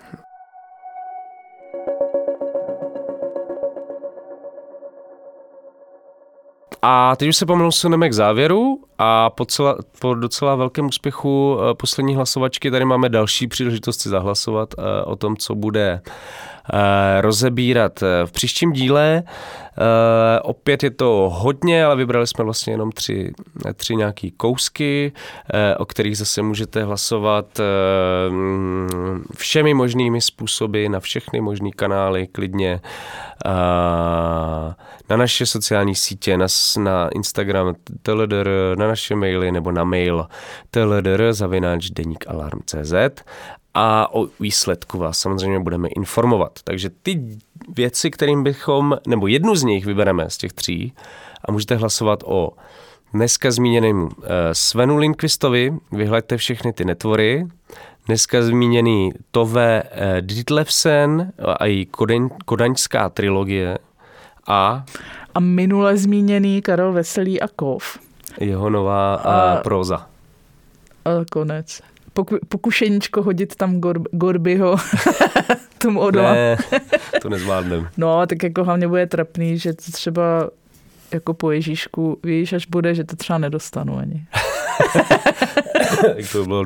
A 6.84 7.16
teď 7.16 7.28
už 7.28 7.36
se 7.36 7.46
pomalu 7.46 7.72
suneme 7.72 8.08
k 8.08 8.12
závěru 8.12 8.78
a 8.98 9.30
po, 9.30 9.44
celá, 9.44 9.76
po 10.00 10.14
docela 10.14 10.54
velkém 10.54 10.86
úspěchu 10.86 11.58
eh, 11.60 11.74
poslední 11.74 12.16
hlasovačky 12.16 12.70
tady 12.70 12.84
máme 12.84 13.08
další 13.08 13.48
příležitost 13.48 14.00
si 14.00 14.08
zahlasovat 14.08 14.74
eh, 14.78 15.04
o 15.04 15.16
tom, 15.16 15.36
co 15.36 15.54
bude 15.54 16.00
rozebírat 17.20 18.00
v 18.24 18.32
příštím 18.32 18.72
díle. 18.72 19.22
Opět 20.42 20.82
je 20.82 20.90
to 20.90 21.30
hodně, 21.34 21.84
ale 21.84 21.96
vybrali 21.96 22.26
jsme 22.26 22.44
vlastně 22.44 22.72
jenom 22.72 22.92
tři, 22.92 23.32
tři 23.74 23.96
nějaký 23.96 24.30
kousky, 24.30 25.12
o 25.78 25.86
kterých 25.86 26.18
zase 26.18 26.42
můžete 26.42 26.84
hlasovat 26.84 27.60
všemi 29.36 29.74
možnými 29.74 30.20
způsoby 30.20 30.88
na 30.88 31.00
všechny 31.00 31.40
možné 31.40 31.70
kanály, 31.76 32.26
klidně 32.26 32.80
na 35.10 35.16
naše 35.16 35.46
sociální 35.46 35.94
sítě, 35.94 36.36
na, 36.36 36.46
na 36.78 37.08
Instagram 37.08 37.74
TLDR, 38.02 38.50
na 38.76 38.88
naše 38.88 39.14
maily 39.14 39.52
nebo 39.52 39.72
na 39.72 39.84
mail 39.84 40.26
TLDR 40.70 41.32
zavináč 41.32 41.90
alarm.cz 42.26 42.94
a 43.74 44.14
o 44.14 44.26
výsledku 44.40 44.98
vás 44.98 45.18
samozřejmě 45.18 45.60
budeme 45.60 45.88
informovat. 45.88 46.58
Takže 46.64 46.90
ty 47.02 47.38
věci, 47.68 48.10
kterým 48.10 48.42
bychom, 48.44 48.96
nebo 49.06 49.26
jednu 49.26 49.54
z 49.54 49.62
nich 49.62 49.86
vybereme 49.86 50.30
z 50.30 50.36
těch 50.36 50.52
tří 50.52 50.92
a 51.44 51.52
můžete 51.52 51.76
hlasovat 51.76 52.22
o 52.26 52.50
dneska 53.14 53.50
zmíněnému 53.50 54.04
uh, 54.04 54.12
Svenu 54.52 54.96
Linkvistovi, 54.96 55.74
vyhleďte 55.92 56.36
všechny 56.36 56.72
ty 56.72 56.84
netvory, 56.84 57.46
dneska 58.06 58.42
zmíněný 58.42 59.12
Tove 59.30 59.82
uh, 59.82 59.90
Ditlevsen 60.20 61.32
a 61.58 61.66
její 61.66 61.86
kodaň, 61.86 62.28
kodaňská 62.44 63.08
trilogie, 63.08 63.78
a? 64.46 64.84
A 65.34 65.40
minule 65.40 65.96
zmíněný 65.96 66.62
Karel 66.62 66.92
Veselý 66.92 67.40
a 67.40 67.48
Kov. 67.48 67.98
Jeho 68.40 68.70
nová 68.70 69.14
a, 69.14 69.56
proza. 69.56 70.06
A 71.04 71.10
konec. 71.32 71.82
Poku, 72.12 72.38
pokušeníčko 72.48 73.22
hodit 73.22 73.56
tam 73.56 73.80
Gor, 73.80 74.00
Gorbyho 74.12 74.76
tomu 75.78 76.00
odola. 76.00 76.32
Ne, 76.32 76.56
to 77.22 77.28
nezvládnem. 77.28 77.88
no, 77.96 78.26
tak 78.26 78.42
jako 78.42 78.64
hlavně 78.64 78.88
bude 78.88 79.06
trapný, 79.06 79.58
že 79.58 79.72
to 79.72 79.92
třeba 79.92 80.50
jako 81.12 81.34
po 81.34 81.50
Ježíšku, 81.50 82.18
víš, 82.24 82.52
až 82.52 82.66
bude, 82.66 82.94
že 82.94 83.04
to 83.04 83.16
třeba 83.16 83.38
nedostanu 83.38 83.98
ani. 83.98 84.24
to 86.32 86.44
bylo 86.44 86.64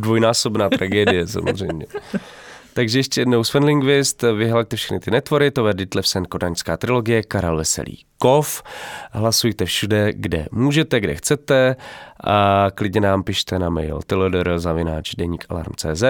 dvojnásobná 0.00 0.68
tragédie 0.68 1.26
samozřejmě. 1.26 1.86
Takže 2.78 2.98
ještě 2.98 3.20
jednou 3.20 3.44
Sven 3.44 3.64
Lingvist, 3.64 4.22
vyhlaďte 4.22 4.76
všechny 4.76 5.00
ty 5.00 5.10
netvory, 5.10 5.50
to 5.50 5.72
Ditlevsen 5.72 6.24
Kodaňská 6.24 6.76
trilogie, 6.76 7.22
Karel 7.22 7.56
Veselý 7.56 8.04
Kov. 8.18 8.62
Hlasujte 9.12 9.64
všude, 9.64 10.12
kde 10.12 10.46
můžete, 10.52 11.00
kde 11.00 11.14
chcete 11.14 11.76
a 12.24 12.66
klidně 12.74 13.00
nám 13.00 13.22
pište 13.22 13.58
na 13.58 13.70
mail 13.70 14.00
alarm.cz 15.50 16.04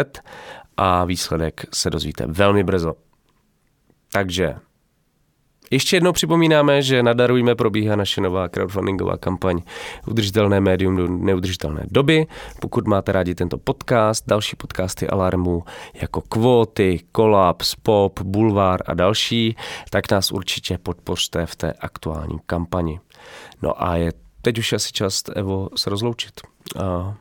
a 0.77 1.05
výsledek 1.05 1.65
se 1.73 1.91
dozvíte 1.91 2.27
velmi 2.27 2.65
brzo. 2.65 2.95
Takže 4.13 4.55
ještě 5.71 5.97
jednou 5.97 6.13
připomínáme, 6.13 6.83
že 6.83 7.03
nadarujme 7.03 7.55
probíhá 7.55 7.97
naše 7.97 8.21
nová 8.21 8.49
crowdfundingová 8.49 9.17
kampaň 9.17 9.63
Udržitelné 10.07 10.61
médium 10.61 10.97
do 10.97 11.09
neudržitelné 11.09 11.87
doby. 11.91 12.27
Pokud 12.61 12.87
máte 12.87 13.13
rádi 13.13 13.35
tento 13.35 13.59
podcast, 13.59 14.25
další 14.27 14.57
podcasty 14.57 15.09
Alarmu 15.09 15.65
jako 15.95 16.21
Kvóty, 16.21 17.01
Kolaps, 17.13 17.75
Pop, 17.75 18.21
Bulvár 18.21 18.81
a 18.87 18.95
další, 18.95 19.57
tak 19.91 20.11
nás 20.11 20.33
určitě 20.33 20.79
podpořte 20.79 21.47
v 21.47 21.57
té 21.57 21.73
aktuální 21.73 22.39
kampani. 22.47 23.01
No 23.63 23.83
a 23.85 23.97
je 23.97 24.13
teď 24.43 24.59
už 24.59 24.73
asi 24.73 24.93
čas, 24.93 25.23
Evo, 25.35 25.69
se 25.77 25.91
rozloučit. 25.91 26.41
A 26.83 27.15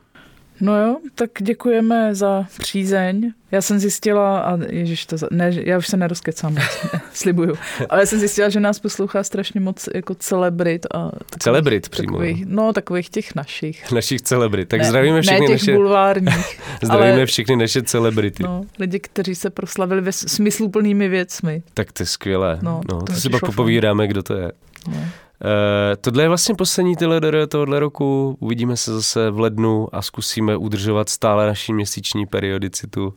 No 0.60 0.82
jo, 0.82 0.96
tak 1.14 1.30
děkujeme 1.40 2.14
za 2.14 2.46
přízeň. 2.58 3.32
Já 3.50 3.62
jsem 3.62 3.78
zjistila, 3.78 4.40
a 4.40 4.58
ježiš, 4.68 5.06
to, 5.06 5.16
ne, 5.30 5.52
já 5.64 5.78
už 5.78 5.86
se 5.86 5.96
nerozkecám 5.96 6.56
slibuju, 7.12 7.54
ale 7.88 8.02
já 8.02 8.06
jsem 8.06 8.18
zjistila, 8.18 8.48
že 8.48 8.60
nás 8.60 8.78
poslouchá 8.78 9.22
strašně 9.22 9.60
moc 9.60 9.88
jako 9.94 10.14
celebrit. 10.14 10.86
A 10.94 11.10
takových, 11.10 11.38
celebrit 11.38 11.88
přímo. 11.88 12.12
Takových, 12.12 12.46
no, 12.46 12.72
takových 12.72 13.10
těch 13.10 13.34
našich. 13.34 13.92
Našich 13.98 14.22
celebrit. 14.22 14.68
Tak 14.68 14.80
ne, 14.80 14.86
zdravíme 14.86 15.22
všechny 15.22 15.40
ne 15.40 15.46
těch 15.46 15.60
naše... 15.60 15.74
bulvárních. 15.74 16.60
zdravíme 16.82 17.12
ale, 17.12 17.26
všechny 17.26 17.56
naše 17.56 17.82
celebrity. 17.82 18.42
No, 18.42 18.64
lidi, 18.78 19.00
kteří 19.00 19.34
se 19.34 19.50
proslavili 19.50 20.00
ve 20.00 20.12
smysluplnými 20.12 21.08
věcmi. 21.08 21.62
Tak 21.74 21.92
to 21.92 22.02
je 22.02 22.06
skvělé. 22.06 22.58
No, 22.62 22.80
no, 22.92 22.98
to, 22.98 23.04
to 23.04 23.12
si 23.12 23.28
pak 23.28 23.40
popovídáme, 23.40 24.06
kdo 24.06 24.22
to 24.22 24.34
je. 24.34 24.52
No. 24.88 25.04
Uh, 25.44 25.96
tohle 26.00 26.22
je 26.22 26.28
vlastně 26.28 26.54
poslední 26.54 26.96
TLDR 26.96 27.46
tohohle 27.46 27.80
roku. 27.80 28.36
Uvidíme 28.40 28.76
se 28.76 28.94
zase 28.94 29.30
v 29.30 29.40
lednu 29.40 29.88
a 29.92 30.02
zkusíme 30.02 30.56
udržovat 30.56 31.08
stále 31.08 31.46
naší 31.46 31.72
měsíční 31.72 32.26
periodicitu, 32.26 33.06
uh, 33.06 33.12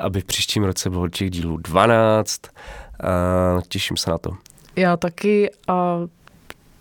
aby 0.00 0.20
v 0.20 0.24
příštím 0.24 0.64
roce 0.64 0.90
bylo 0.90 1.08
těch 1.08 1.30
dílů 1.30 1.56
12. 1.56 2.40
Uh, 2.44 3.60
těším 3.68 3.96
se 3.96 4.10
na 4.10 4.18
to. 4.18 4.30
Já 4.76 4.96
taky 4.96 5.50
a 5.68 5.98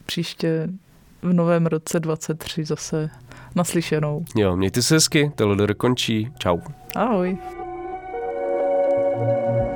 příště 0.06 0.70
v 1.22 1.34
novém 1.34 1.66
roce 1.66 2.00
23 2.00 2.66
zase 2.66 3.10
naslyšenou. 3.56 4.26
Jo, 4.36 4.56
mějte 4.56 4.82
se 4.82 4.96
hezky, 4.96 5.32
TLDR 5.36 5.74
končí. 5.74 6.32
Čau. 6.40 6.58
Ahoj. 6.96 7.38
thank 9.22 9.66
you 9.66 9.71